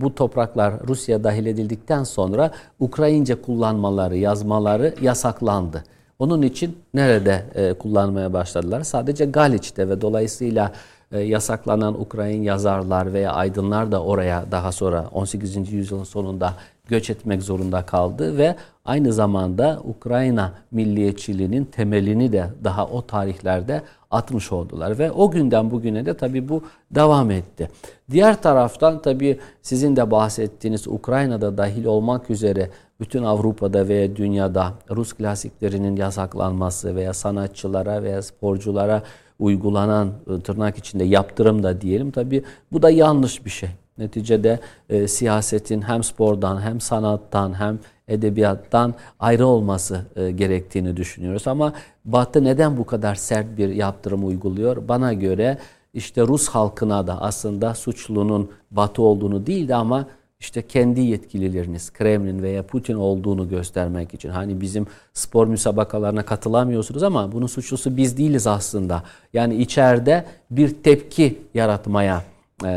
bu 0.00 0.14
topraklar 0.14 0.74
Rusya 0.88 1.24
dahil 1.24 1.46
edildikten 1.46 2.04
sonra 2.04 2.50
Ukrayince 2.80 3.34
kullanmaları, 3.34 4.16
yazmaları 4.16 4.94
yasaklandı. 5.02 5.84
Onun 6.18 6.42
için 6.42 6.78
nerede 6.94 7.44
e, 7.54 7.72
kullanmaya 7.72 8.32
başladılar? 8.32 8.82
Sadece 8.82 9.24
Galiç'te 9.24 9.88
ve 9.88 10.00
dolayısıyla 10.00 10.72
e, 11.12 11.20
yasaklanan 11.20 12.00
Ukrayna 12.00 12.44
yazarlar 12.44 13.12
veya 13.12 13.32
aydınlar 13.32 13.92
da 13.92 14.02
oraya 14.02 14.44
daha 14.50 14.72
sonra 14.72 15.08
18. 15.12 15.72
yüzyılın 15.72 16.04
sonunda 16.04 16.54
göç 16.88 17.10
etmek 17.10 17.42
zorunda 17.42 17.86
kaldı 17.86 18.38
ve 18.38 18.56
aynı 18.84 19.12
zamanda 19.12 19.80
Ukrayna 19.84 20.52
milliyetçiliğinin 20.70 21.64
temelini 21.64 22.32
de 22.32 22.46
daha 22.64 22.86
o 22.86 23.06
tarihlerde 23.06 23.82
atmış 24.10 24.52
oldular 24.52 24.98
ve 24.98 25.10
o 25.10 25.30
günden 25.30 25.70
bugüne 25.70 26.06
de 26.06 26.16
tabi 26.16 26.48
bu 26.48 26.62
devam 26.90 27.30
etti. 27.30 27.68
Diğer 28.10 28.42
taraftan 28.42 29.02
tabi 29.02 29.38
sizin 29.62 29.96
de 29.96 30.10
bahsettiğiniz 30.10 30.88
Ukrayna'da 30.88 31.58
dahil 31.58 31.84
olmak 31.84 32.30
üzere 32.30 32.70
bütün 33.00 33.22
Avrupa'da 33.22 33.88
veya 33.88 34.16
dünyada 34.16 34.72
Rus 34.90 35.12
klasiklerinin 35.12 35.96
yasaklanması 35.96 36.96
veya 36.96 37.14
sanatçılara 37.14 38.02
veya 38.02 38.22
sporculara 38.22 39.02
uygulanan 39.38 40.12
ıı, 40.28 40.40
tırnak 40.40 40.78
içinde 40.78 41.04
yaptırım 41.04 41.62
da 41.62 41.80
diyelim 41.80 42.10
tabi 42.10 42.44
bu 42.72 42.82
da 42.82 42.90
yanlış 42.90 43.44
bir 43.44 43.50
şey. 43.50 43.68
Neticede 43.98 44.60
e, 44.88 45.08
siyasetin 45.08 45.82
hem 45.82 46.04
spordan 46.04 46.60
hem 46.60 46.80
sanattan 46.80 47.60
hem 47.60 47.78
edebiyattan 48.08 48.94
ayrı 49.20 49.46
olması 49.46 50.00
e, 50.16 50.30
gerektiğini 50.30 50.96
düşünüyoruz. 50.96 51.46
Ama 51.46 51.72
Batı 52.04 52.44
neden 52.44 52.76
bu 52.76 52.86
kadar 52.86 53.14
sert 53.14 53.58
bir 53.58 53.68
yaptırım 53.68 54.26
uyguluyor? 54.26 54.88
Bana 54.88 55.12
göre 55.12 55.58
işte 55.94 56.22
Rus 56.22 56.48
halkına 56.48 57.06
da 57.06 57.22
aslında 57.22 57.74
suçlunun 57.74 58.50
Batı 58.70 59.02
olduğunu 59.02 59.46
değil 59.46 59.68
de 59.68 59.74
ama 59.74 60.06
işte 60.40 60.62
kendi 60.62 61.00
yetkilileriniz 61.00 61.92
Kremlin 61.92 62.42
veya 62.42 62.66
Putin 62.66 62.94
olduğunu 62.94 63.48
göstermek 63.48 64.14
için. 64.14 64.28
Hani 64.28 64.60
bizim 64.60 64.86
spor 65.12 65.46
müsabakalarına 65.46 66.24
katılamıyorsunuz 66.24 67.02
ama 67.02 67.32
bunun 67.32 67.46
suçlusu 67.46 67.96
biz 67.96 68.16
değiliz 68.16 68.46
aslında. 68.46 69.02
Yani 69.32 69.56
içeride 69.56 70.24
bir 70.50 70.82
tepki 70.82 71.38
yaratmaya 71.54 72.33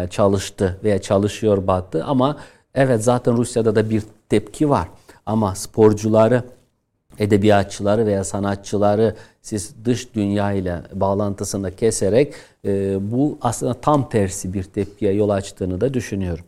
çalıştı 0.10 0.80
veya 0.84 1.02
çalışıyor 1.02 1.68
Batı 1.68 2.04
ama 2.04 2.38
evet 2.76 3.04
zaten 3.04 3.38
Rusya'da 3.38 3.76
da 3.76 3.90
bir 3.90 4.04
tepki 4.30 4.70
var 4.70 4.88
ama 5.26 5.56
sporcuları 5.56 6.44
edebiyatçıları 7.20 8.06
veya 8.06 8.24
sanatçıları 8.24 9.16
siz 9.42 9.86
dış 9.86 10.16
dünya 10.16 10.52
ile 10.52 10.82
bağlantısını 10.94 11.76
keserek 11.76 12.34
e, 12.66 12.98
bu 13.12 13.38
aslında 13.42 13.74
tam 13.74 14.10
tersi 14.10 14.54
bir 14.54 14.64
tepkiye 14.64 15.14
yol 15.14 15.30
açtığını 15.30 15.82
da 15.82 15.94
düşünüyorum. 15.94 16.46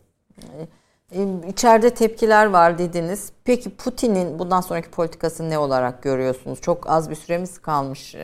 İçeride 1.48 1.90
tepkiler 1.90 2.46
var 2.46 2.78
dediniz. 2.78 3.32
Peki 3.44 3.70
Putin'in 3.70 4.38
bundan 4.38 4.60
sonraki 4.60 4.90
politikası 4.90 5.50
ne 5.50 5.58
olarak 5.58 6.02
görüyorsunuz? 6.02 6.60
Çok 6.60 6.90
az 6.90 7.10
bir 7.10 7.14
süremiz 7.14 7.58
kalmış 7.58 8.14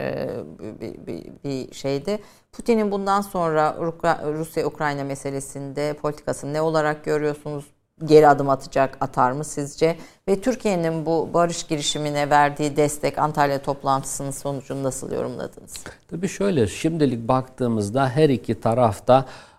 bir, 0.80 1.30
bir, 1.44 1.74
şeyde. 1.74 2.18
Putin'in 2.52 2.90
bundan 2.90 3.20
sonra 3.20 3.76
Rusya-Ukrayna 4.24 5.04
meselesinde 5.04 5.92
politikasını 5.92 6.52
ne 6.52 6.60
olarak 6.60 7.04
görüyorsunuz? 7.04 7.64
Geri 8.04 8.28
adım 8.28 8.50
atacak, 8.50 8.96
atar 9.00 9.32
mı 9.32 9.44
sizce? 9.44 9.96
Ve 10.28 10.40
Türkiye'nin 10.40 11.06
bu 11.06 11.30
barış 11.34 11.62
girişimine 11.62 12.30
verdiği 12.30 12.76
destek 12.76 13.18
Antalya 13.18 13.62
toplantısının 13.62 14.30
sonucunu 14.30 14.82
nasıl 14.82 15.12
yorumladınız? 15.12 15.74
Tabii 16.08 16.28
şöyle, 16.28 16.66
şimdilik 16.66 17.28
baktığımızda 17.28 18.08
her 18.08 18.28
iki 18.28 18.60
tarafta 18.60 19.18
e, 19.18 19.55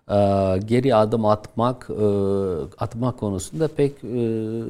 geri 0.66 0.96
adım 0.96 1.26
atmak 1.26 1.90
e, 1.90 2.06
atmak 2.78 3.18
konusunda 3.18 3.68
pek 3.68 4.04
e, 4.04 4.18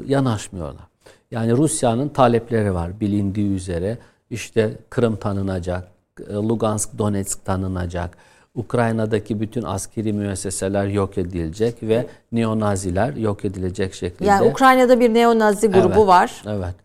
yanaşmıyorlar. 0.08 0.88
Yani 1.32 1.52
Rusya'nın 1.52 2.10
talepleri 2.10 2.74
var 2.74 3.00
bilindiği 3.00 3.52
üzere. 3.52 3.98
İşte 4.30 4.78
Kırım 4.90 5.16
tanınacak, 5.16 5.88
Lugansk, 6.30 6.98
Donetsk 6.98 7.46
tanınacak. 7.46 8.18
Ukrayna'daki 8.56 9.40
bütün 9.40 9.64
askeri 9.64 10.14
müesseseler 10.14 10.86
yok 10.86 11.18
edilecek 11.18 11.84
ve 11.84 12.08
neonaziler 12.32 13.14
yok 13.14 13.46
edilecek 13.46 13.94
şekilde. 13.94 14.26
Yani 14.26 14.50
Ukrayna'da 14.50 15.00
bir 15.00 15.14
neonazi 15.14 15.68
grubu 15.68 15.88
evet, 15.88 16.08
var. 16.08 16.44
Evet. 16.48 16.76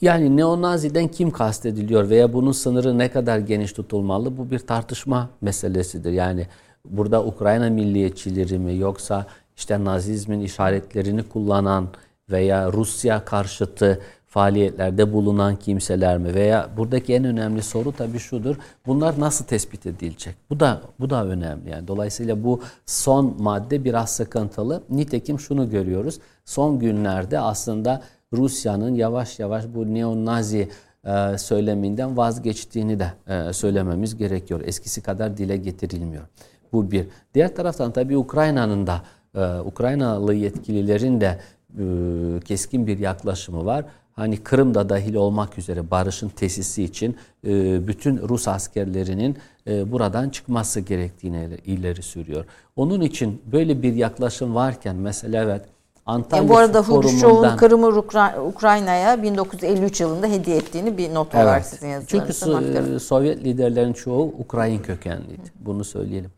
Yani 0.00 0.36
neonaziden 0.36 1.08
kim 1.08 1.30
kastediliyor 1.30 2.10
veya 2.10 2.32
bunun 2.32 2.52
sınırı 2.52 2.98
ne 2.98 3.10
kadar 3.10 3.38
geniş 3.38 3.72
tutulmalı 3.72 4.38
bu 4.38 4.50
bir 4.50 4.58
tartışma 4.58 5.28
meselesidir. 5.40 6.12
Yani 6.12 6.46
burada 6.84 7.24
Ukrayna 7.24 7.70
milliyetçileri 7.70 8.58
mi 8.58 8.78
yoksa 8.78 9.26
işte 9.56 9.84
nazizmin 9.84 10.40
işaretlerini 10.40 11.22
kullanan 11.22 11.88
veya 12.30 12.72
Rusya 12.72 13.24
karşıtı 13.24 14.00
faaliyetlerde 14.32 15.12
bulunan 15.12 15.56
kimseler 15.56 16.18
mi 16.18 16.34
veya 16.34 16.68
buradaki 16.76 17.14
en 17.14 17.24
önemli 17.24 17.62
soru 17.62 17.92
tabii 17.92 18.18
şudur. 18.18 18.56
Bunlar 18.86 19.20
nasıl 19.20 19.44
tespit 19.44 19.86
edilecek? 19.86 20.34
Bu 20.50 20.60
da 20.60 20.80
bu 21.00 21.10
da 21.10 21.26
önemli. 21.26 21.70
Yani 21.70 21.88
dolayısıyla 21.88 22.44
bu 22.44 22.60
son 22.86 23.42
madde 23.42 23.84
biraz 23.84 24.10
sıkıntılı. 24.10 24.82
Nitekim 24.90 25.40
şunu 25.40 25.70
görüyoruz. 25.70 26.18
Son 26.44 26.78
günlerde 26.78 27.38
aslında 27.38 28.02
Rusya'nın 28.32 28.94
yavaş 28.94 29.38
yavaş 29.38 29.64
bu 29.74 29.94
neo-nazi 29.94 30.68
e, 31.04 31.38
söyleminden 31.38 32.16
vazgeçtiğini 32.16 32.98
de 33.00 33.12
e, 33.28 33.52
söylememiz 33.52 34.16
gerekiyor. 34.16 34.60
Eskisi 34.64 35.02
kadar 35.02 35.36
dile 35.36 35.56
getirilmiyor. 35.56 36.22
Bu 36.72 36.90
bir. 36.90 37.06
Diğer 37.34 37.56
taraftan 37.56 37.92
tabii 37.92 38.16
Ukrayna'nın 38.16 38.86
da 38.86 39.02
e, 39.34 39.60
Ukraynalı 39.60 40.34
yetkililerin 40.34 41.20
de 41.20 41.38
keskin 42.44 42.86
bir 42.86 42.98
yaklaşımı 42.98 43.64
var 43.64 43.84
hani 44.12 44.36
Kırım'da 44.36 44.88
dahil 44.88 45.14
olmak 45.14 45.58
üzere 45.58 45.90
barışın 45.90 46.28
tesisi 46.28 46.84
için 46.84 47.16
e, 47.46 47.86
bütün 47.88 48.28
Rus 48.28 48.48
askerlerinin 48.48 49.36
e, 49.66 49.92
buradan 49.92 50.28
çıkması 50.28 50.80
gerektiğini 50.80 51.48
ileri 51.66 52.02
sürüyor. 52.02 52.44
Onun 52.76 53.00
için 53.00 53.42
böyle 53.52 53.82
bir 53.82 53.94
yaklaşım 53.94 54.54
varken 54.54 54.96
mesela 54.96 55.42
evet 55.42 55.62
Antalya 56.06 56.42
yani 56.42 56.50
bu 56.52 56.56
arada 56.56 56.80
Huruşov'un 56.82 57.56
Kırım'ı 57.56 58.04
Ukrayna'ya 58.48 59.22
1953 59.22 60.00
yılında 60.00 60.26
hediye 60.26 60.56
ettiğini 60.56 60.98
bir 60.98 61.14
not 61.14 61.34
evet. 61.34 61.44
olarak 61.44 61.64
sizin 61.66 61.88
yazılarınızda 61.88 62.82
Çünkü 62.82 63.00
Sovyet 63.00 63.44
liderlerin 63.44 63.92
çoğu 63.92 64.34
Ukrayn 64.38 64.82
kökenliydi. 64.82 65.52
Bunu 65.60 65.84
söyleyelim. 65.84 66.30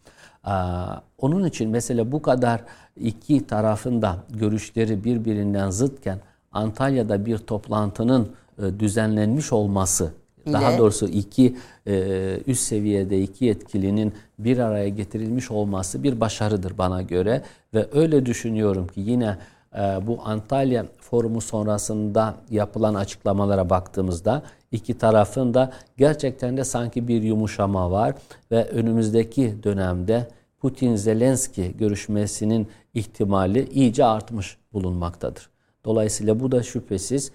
Onun 1.19 1.45
için 1.45 1.71
mesela 1.71 2.13
bu 2.13 2.23
kadar 2.23 2.61
iki 3.01 3.47
tarafında 3.47 4.17
görüşleri 4.31 5.05
birbirinden 5.05 5.71
zıtken 5.71 6.19
Antalya'da 6.53 7.27
bir 7.27 7.39
toplantının 7.39 8.29
e, 8.59 8.81
düzenlenmiş 8.81 9.53
olması, 9.53 10.13
daha 10.53 10.79
doğrusu 10.79 11.09
iki 11.09 11.57
e, 11.87 12.39
üst 12.47 12.63
seviyede 12.63 13.21
iki 13.21 13.45
yetkilinin 13.45 14.13
bir 14.39 14.59
araya 14.59 14.89
getirilmiş 14.89 15.51
olması 15.51 16.03
bir 16.03 16.21
başarıdır 16.21 16.79
bana 16.79 17.03
göre. 17.03 17.43
Ve 17.75 17.89
öyle 17.93 18.27
düşünüyorum 18.27 18.87
ki 18.87 19.01
yine 19.01 19.39
e, 19.75 19.79
bu 19.79 20.21
Antalya 20.25 20.87
forumu 21.01 21.41
sonrasında 21.41 22.35
yapılan 22.51 22.95
açıklamalara 22.95 23.71
baktığımızda 23.71 24.43
iki 24.75 24.99
tarafın 24.99 25.55
da 25.55 25.73
gerçekten 25.97 26.57
de 26.57 26.65
sanki 26.65 27.09
bir 27.09 27.23
yumuşama 27.23 27.91
var 27.91 28.15
ve 28.51 28.65
önümüzdeki 28.65 29.55
dönemde 29.63 30.29
Putin-Zelenski 30.61 31.77
görüşmesinin 31.77 32.69
ihtimali 32.95 33.69
iyice 33.69 34.05
artmış 34.05 34.57
bulunmaktadır. 34.73 35.49
Dolayısıyla 35.85 36.41
bu 36.41 36.53
da 36.53 36.63
şüphesiz 36.63 37.33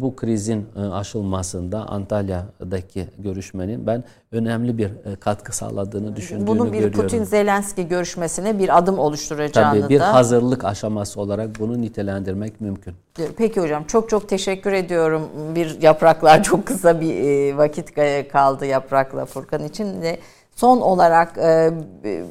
bu 0.00 0.16
krizin 0.16 0.66
e, 0.76 0.80
aşılmasında 0.80 1.88
Antalya'daki 1.88 3.06
görüşmenin 3.18 3.86
ben 3.86 4.04
önemli 4.32 4.78
bir 4.78 4.86
e, 4.86 5.16
katkı 5.20 5.56
sağladığını 5.56 6.16
düşündüğümü 6.16 6.46
Bunun 6.46 6.72
bir 6.72 6.78
görüyorum. 6.78 7.00
Putin-Zelenski 7.00 7.88
görüşmesine 7.88 8.58
bir 8.58 8.78
adım 8.78 8.98
oluşturacağını 8.98 9.80
Tabii 9.80 9.88
bir 9.88 10.00
da... 10.00 10.14
hazırlık 10.14 10.64
aşaması 10.64 11.20
olarak 11.20 11.60
bunu 11.60 11.80
nitelendirmek 11.80 12.60
mümkün. 12.60 12.94
Peki 13.36 13.60
hocam 13.60 13.84
çok 13.84 14.10
çok 14.10 14.28
teşekkür 14.28 14.72
ediyorum. 14.72 15.22
Bir 15.54 15.82
yapraklar 15.82 16.42
çok 16.42 16.66
kısa 16.66 17.00
bir 17.00 17.54
vakit 17.54 17.94
kaldı 18.32 18.66
yaprakla 18.66 19.26
Furkan 19.26 19.64
için 19.64 20.02
de. 20.02 20.18
Son 20.60 20.80
olarak 20.80 21.38
e, 21.38 21.70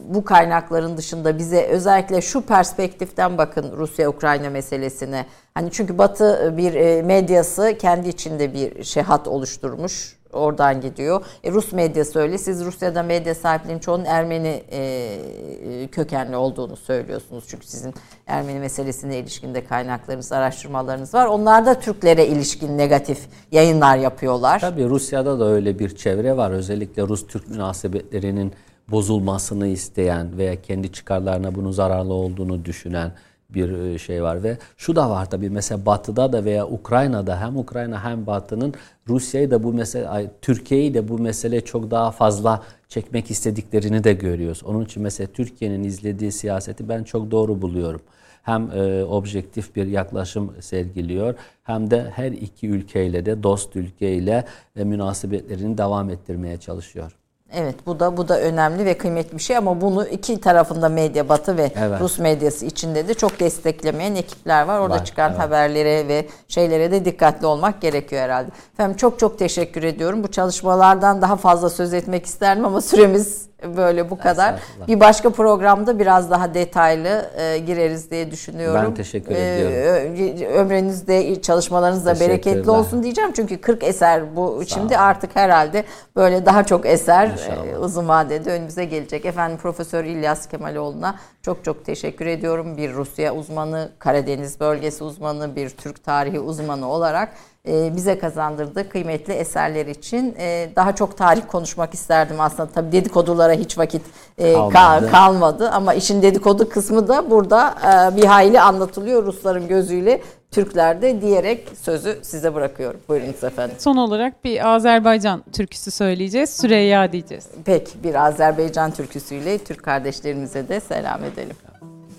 bu 0.07 0.23
kaynakların 0.26 0.97
dışında 0.97 1.38
bize 1.38 1.65
özellikle 1.65 2.22
şu 2.22 2.41
perspektiften 2.41 3.38
bakın 3.38 3.77
Rusya-Ukrayna 3.77 4.49
meselesine. 4.49 5.26
Hani 5.53 5.72
çünkü 5.72 5.97
Batı 5.97 6.53
bir 6.57 6.73
e, 6.73 7.01
medyası 7.01 7.77
kendi 7.80 8.10
içinde 8.10 8.53
bir 8.53 8.84
şehat 8.84 9.27
oluşturmuş 9.27 10.18
oradan 10.34 10.81
gidiyor. 10.81 11.26
E, 11.43 11.51
Rus 11.51 11.73
medyası 11.73 12.19
öyle. 12.19 12.38
Siz 12.38 12.65
Rusya'da 12.65 13.03
medya 13.03 13.35
sahiplerinin 13.35 13.80
çoğunun 13.80 14.06
Ermeni 14.06 14.64
e, 14.72 15.88
kökenli 15.91 16.35
olduğunu 16.35 16.76
söylüyorsunuz. 16.76 17.43
Çünkü 17.47 17.68
sizin 17.68 17.93
Ermeni 18.27 18.60
meselesine 18.60 19.19
ilişkinde 19.19 19.65
kaynaklarınız, 19.65 20.31
araştırmalarınız 20.31 21.14
var. 21.14 21.26
Onlar 21.26 21.65
da 21.65 21.80
Türklere 21.80 22.27
ilişkin 22.27 22.77
negatif 22.77 23.19
yayınlar 23.51 23.97
yapıyorlar. 23.97 24.60
Tabii 24.60 24.89
Rusya'da 24.89 25.39
da 25.39 25.45
öyle 25.45 25.80
bir 25.80 25.95
çevre 25.95 26.38
var. 26.38 26.51
Özellikle 26.51 27.03
Rus-Türk 27.03 27.49
münasebetlerinin 27.49 28.53
bozulmasını 28.91 29.68
isteyen 29.68 30.38
veya 30.38 30.61
kendi 30.61 30.91
çıkarlarına 30.91 31.56
bunun 31.56 31.72
zararlı 31.72 32.14
olduğunu 32.14 32.65
düşünen 32.65 33.11
bir 33.49 33.71
e, 33.71 33.97
şey 33.97 34.23
var 34.23 34.43
ve 34.43 34.57
şu 34.77 34.95
da 34.95 35.09
var 35.09 35.30
tabii 35.30 35.49
mesela 35.49 35.85
Batı'da 35.85 36.34
da 36.34 36.45
veya 36.45 36.67
Ukrayna'da 36.67 37.41
hem 37.41 37.57
Ukrayna 37.57 38.03
hem 38.03 38.27
Batı'nın 38.27 38.73
Rusya'yı 39.07 39.51
da 39.51 39.63
bu 39.63 39.73
mesele 39.73 40.31
Türkiye'yi 40.41 40.93
de 40.93 41.07
bu 41.07 41.19
mesele 41.19 41.61
çok 41.61 41.91
daha 41.91 42.11
fazla 42.11 42.63
çekmek 42.89 43.31
istediklerini 43.31 44.03
de 44.03 44.13
görüyoruz. 44.13 44.63
Onun 44.65 44.85
için 44.85 45.03
mesela 45.03 45.27
Türkiye'nin 45.34 45.84
izlediği 45.84 46.31
siyaseti 46.31 46.89
ben 46.89 47.03
çok 47.03 47.31
doğru 47.31 47.61
buluyorum. 47.61 48.01
Hem 48.43 48.71
e, 48.71 49.03
objektif 49.03 49.76
bir 49.76 49.88
yaklaşım 49.88 50.53
sergiliyor 50.59 51.35
hem 51.63 51.91
de 51.91 52.09
her 52.15 52.31
iki 52.31 52.69
ülkeyle 52.69 53.26
de 53.26 53.43
dost 53.43 53.76
ülkeyle 53.76 54.45
e, 54.76 54.84
münasebetlerini 54.84 55.77
devam 55.77 56.09
ettirmeye 56.09 56.57
çalışıyor. 56.57 57.18
Evet 57.53 57.76
bu 57.85 57.99
da 57.99 58.17
bu 58.17 58.27
da 58.27 58.41
önemli 58.41 58.85
ve 58.85 58.97
kıymetli 58.97 59.38
bir 59.38 59.43
şey 59.43 59.57
ama 59.57 59.81
bunu 59.81 60.07
iki 60.07 60.41
tarafında 60.41 60.89
medya 60.89 61.30
Batı 61.30 61.57
ve 61.57 61.71
evet. 61.76 62.01
Rus 62.01 62.19
medyası 62.19 62.65
içinde 62.65 63.07
de 63.07 63.13
çok 63.13 63.39
desteklemeyen 63.39 64.15
ekipler 64.15 64.63
var. 64.63 64.80
Orada 64.80 64.95
var, 64.95 65.05
çıkan 65.05 65.31
evet. 65.31 65.41
haberlere 65.41 66.07
ve 66.07 66.27
şeylere 66.47 66.91
de 66.91 67.05
dikkatli 67.05 67.47
olmak 67.47 67.81
gerekiyor 67.81 68.21
herhalde. 68.21 68.49
Efendim 68.73 68.97
çok 68.97 69.19
çok 69.19 69.39
teşekkür 69.39 69.84
ediyorum. 69.84 70.23
Bu 70.23 70.31
çalışmalardan 70.31 71.21
daha 71.21 71.35
fazla 71.35 71.69
söz 71.69 71.93
etmek 71.93 72.26
isterdim 72.26 72.65
ama 72.65 72.81
süremiz 72.81 73.48
Böyle 73.64 74.10
bu 74.10 74.18
kadar. 74.18 74.56
Bir 74.88 74.99
başka 74.99 75.30
programda 75.30 75.99
biraz 75.99 76.31
daha 76.31 76.53
detaylı 76.53 77.30
e, 77.38 77.57
gireriz 77.57 78.11
diye 78.11 78.31
düşünüyorum. 78.31 78.81
Ben 78.86 78.94
teşekkür 78.94 79.36
e, 79.36 79.60
ediyorum. 79.60 80.53
Ömrünüzde, 80.53 81.41
çalışmalarınızda 81.41 82.19
bereketli 82.19 82.72
olsun 82.72 83.03
diyeceğim. 83.03 83.31
Çünkü 83.36 83.61
40 83.61 83.84
eser 83.84 84.36
bu. 84.36 84.60
Sağ 84.60 84.65
Şimdi 84.76 84.94
olun. 84.94 85.03
artık 85.03 85.36
herhalde 85.36 85.84
böyle 86.15 86.45
daha 86.45 86.64
çok 86.64 86.86
eser 86.86 87.27
e, 87.27 87.77
uzun 87.77 88.07
vadede 88.07 88.52
önümüze 88.52 88.86
gelecek. 88.86 89.26
Efendim 89.26 89.57
Profesör 89.57 90.03
İlyas 90.03 90.48
Kemaloğlu'na 90.48 91.15
çok 91.41 91.64
çok 91.64 91.86
teşekkür 91.86 92.26
ediyorum. 92.26 92.77
Bir 92.77 92.94
Rusya 92.94 93.36
uzmanı, 93.36 93.90
Karadeniz 93.99 94.60
bölgesi 94.60 95.03
uzmanı, 95.03 95.56
bir 95.56 95.69
Türk 95.69 96.03
tarihi 96.03 96.40
uzmanı 96.40 96.88
olarak 96.88 97.30
e, 97.30 97.59
bize 97.95 98.19
kazandırdığı 98.19 98.89
kıymetli 98.89 99.33
eserler 99.33 99.85
için 99.85 100.35
e, 100.39 100.69
daha 100.75 100.95
çok 100.95 101.17
tarih 101.17 101.41
konuşmak 101.47 101.93
isterdim 101.93 102.41
aslında. 102.41 102.69
Tabii 102.69 102.91
dedikodulara 102.91 103.53
hiç 103.53 103.77
vakit 103.77 104.01
e, 104.37 104.53
kalmadı. 104.53 105.11
kalmadı 105.11 105.69
ama 105.69 105.93
işin 105.93 106.21
dedikodu 106.21 106.69
kısmı 106.69 107.07
da 107.07 107.29
burada 107.29 107.75
bir 108.17 108.25
hayli 108.25 108.61
anlatılıyor 108.61 109.25
Rusların 109.25 109.67
gözüyle. 109.67 110.21
Türklerde 110.51 111.21
diyerek 111.21 111.67
sözü 111.81 112.19
size 112.21 112.55
bırakıyorum. 112.55 112.99
Buyurunuz 113.09 113.43
efendim. 113.43 113.75
Son 113.79 113.97
olarak 113.97 114.43
bir 114.43 114.69
Azerbaycan 114.75 115.43
türküsü 115.53 115.91
söyleyeceğiz. 115.91 116.49
Süreyya 116.49 117.11
diyeceğiz. 117.11 117.47
Peki 117.65 118.03
bir 118.03 118.15
Azerbaycan 118.15 118.91
türküsüyle 118.91 119.57
Türk 119.57 119.83
kardeşlerimize 119.83 120.67
de 120.67 120.79
selam 120.79 121.23
edelim. 121.23 121.55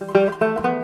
Müzik 0.00 0.79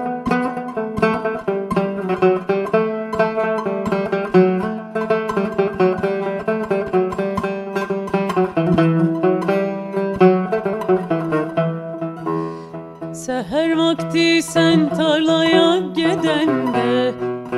sen 14.56 14.88
tarlaya 14.88 15.78
gedende 15.96 17.14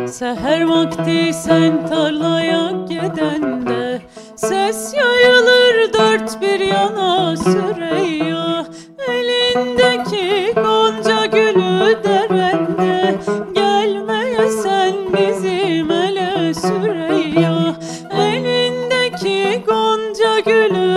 Seher 0.09 0.63
vakti 0.69 1.33
sen 1.33 1.87
tarlaya 1.87 2.71
gedende 2.89 4.03
Ses 4.37 4.95
yayılır 4.95 5.93
dört 5.93 6.43
bir 6.43 6.61
yana 6.61 7.37
Süreyya 7.37 8.67
Elindeki 9.09 10.55
gonca 10.55 11.27
gülü 11.27 12.05
derende 12.05 13.15
Gelmeye 13.55 14.51
sen 14.63 14.95
bizim 15.13 15.91
ele 15.91 16.55
Süreyya 16.55 17.75
Elindeki 18.11 19.65
gonca 19.67 20.41
gülü 20.41 20.88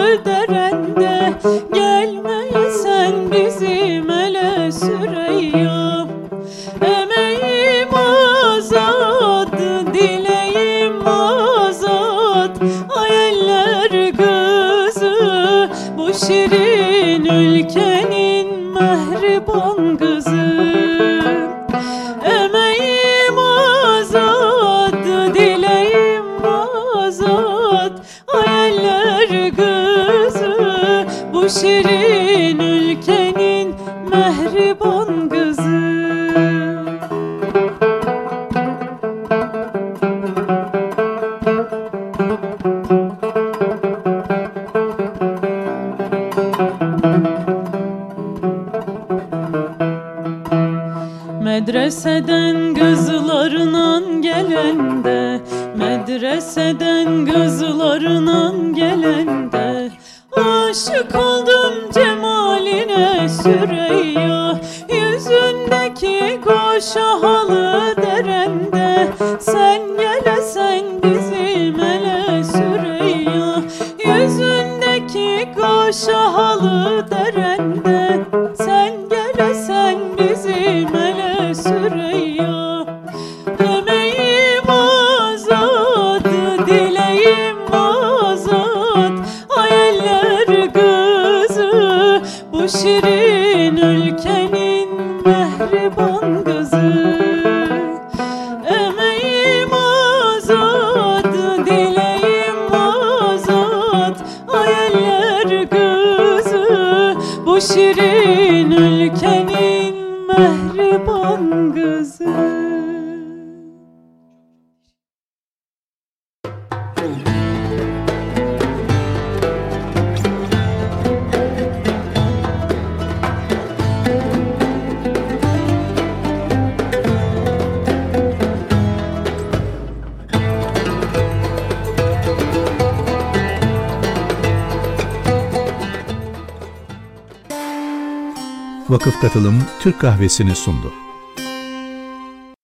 Türk 139.81 139.99
kahvesini 139.99 140.55
sundu. 140.55 140.93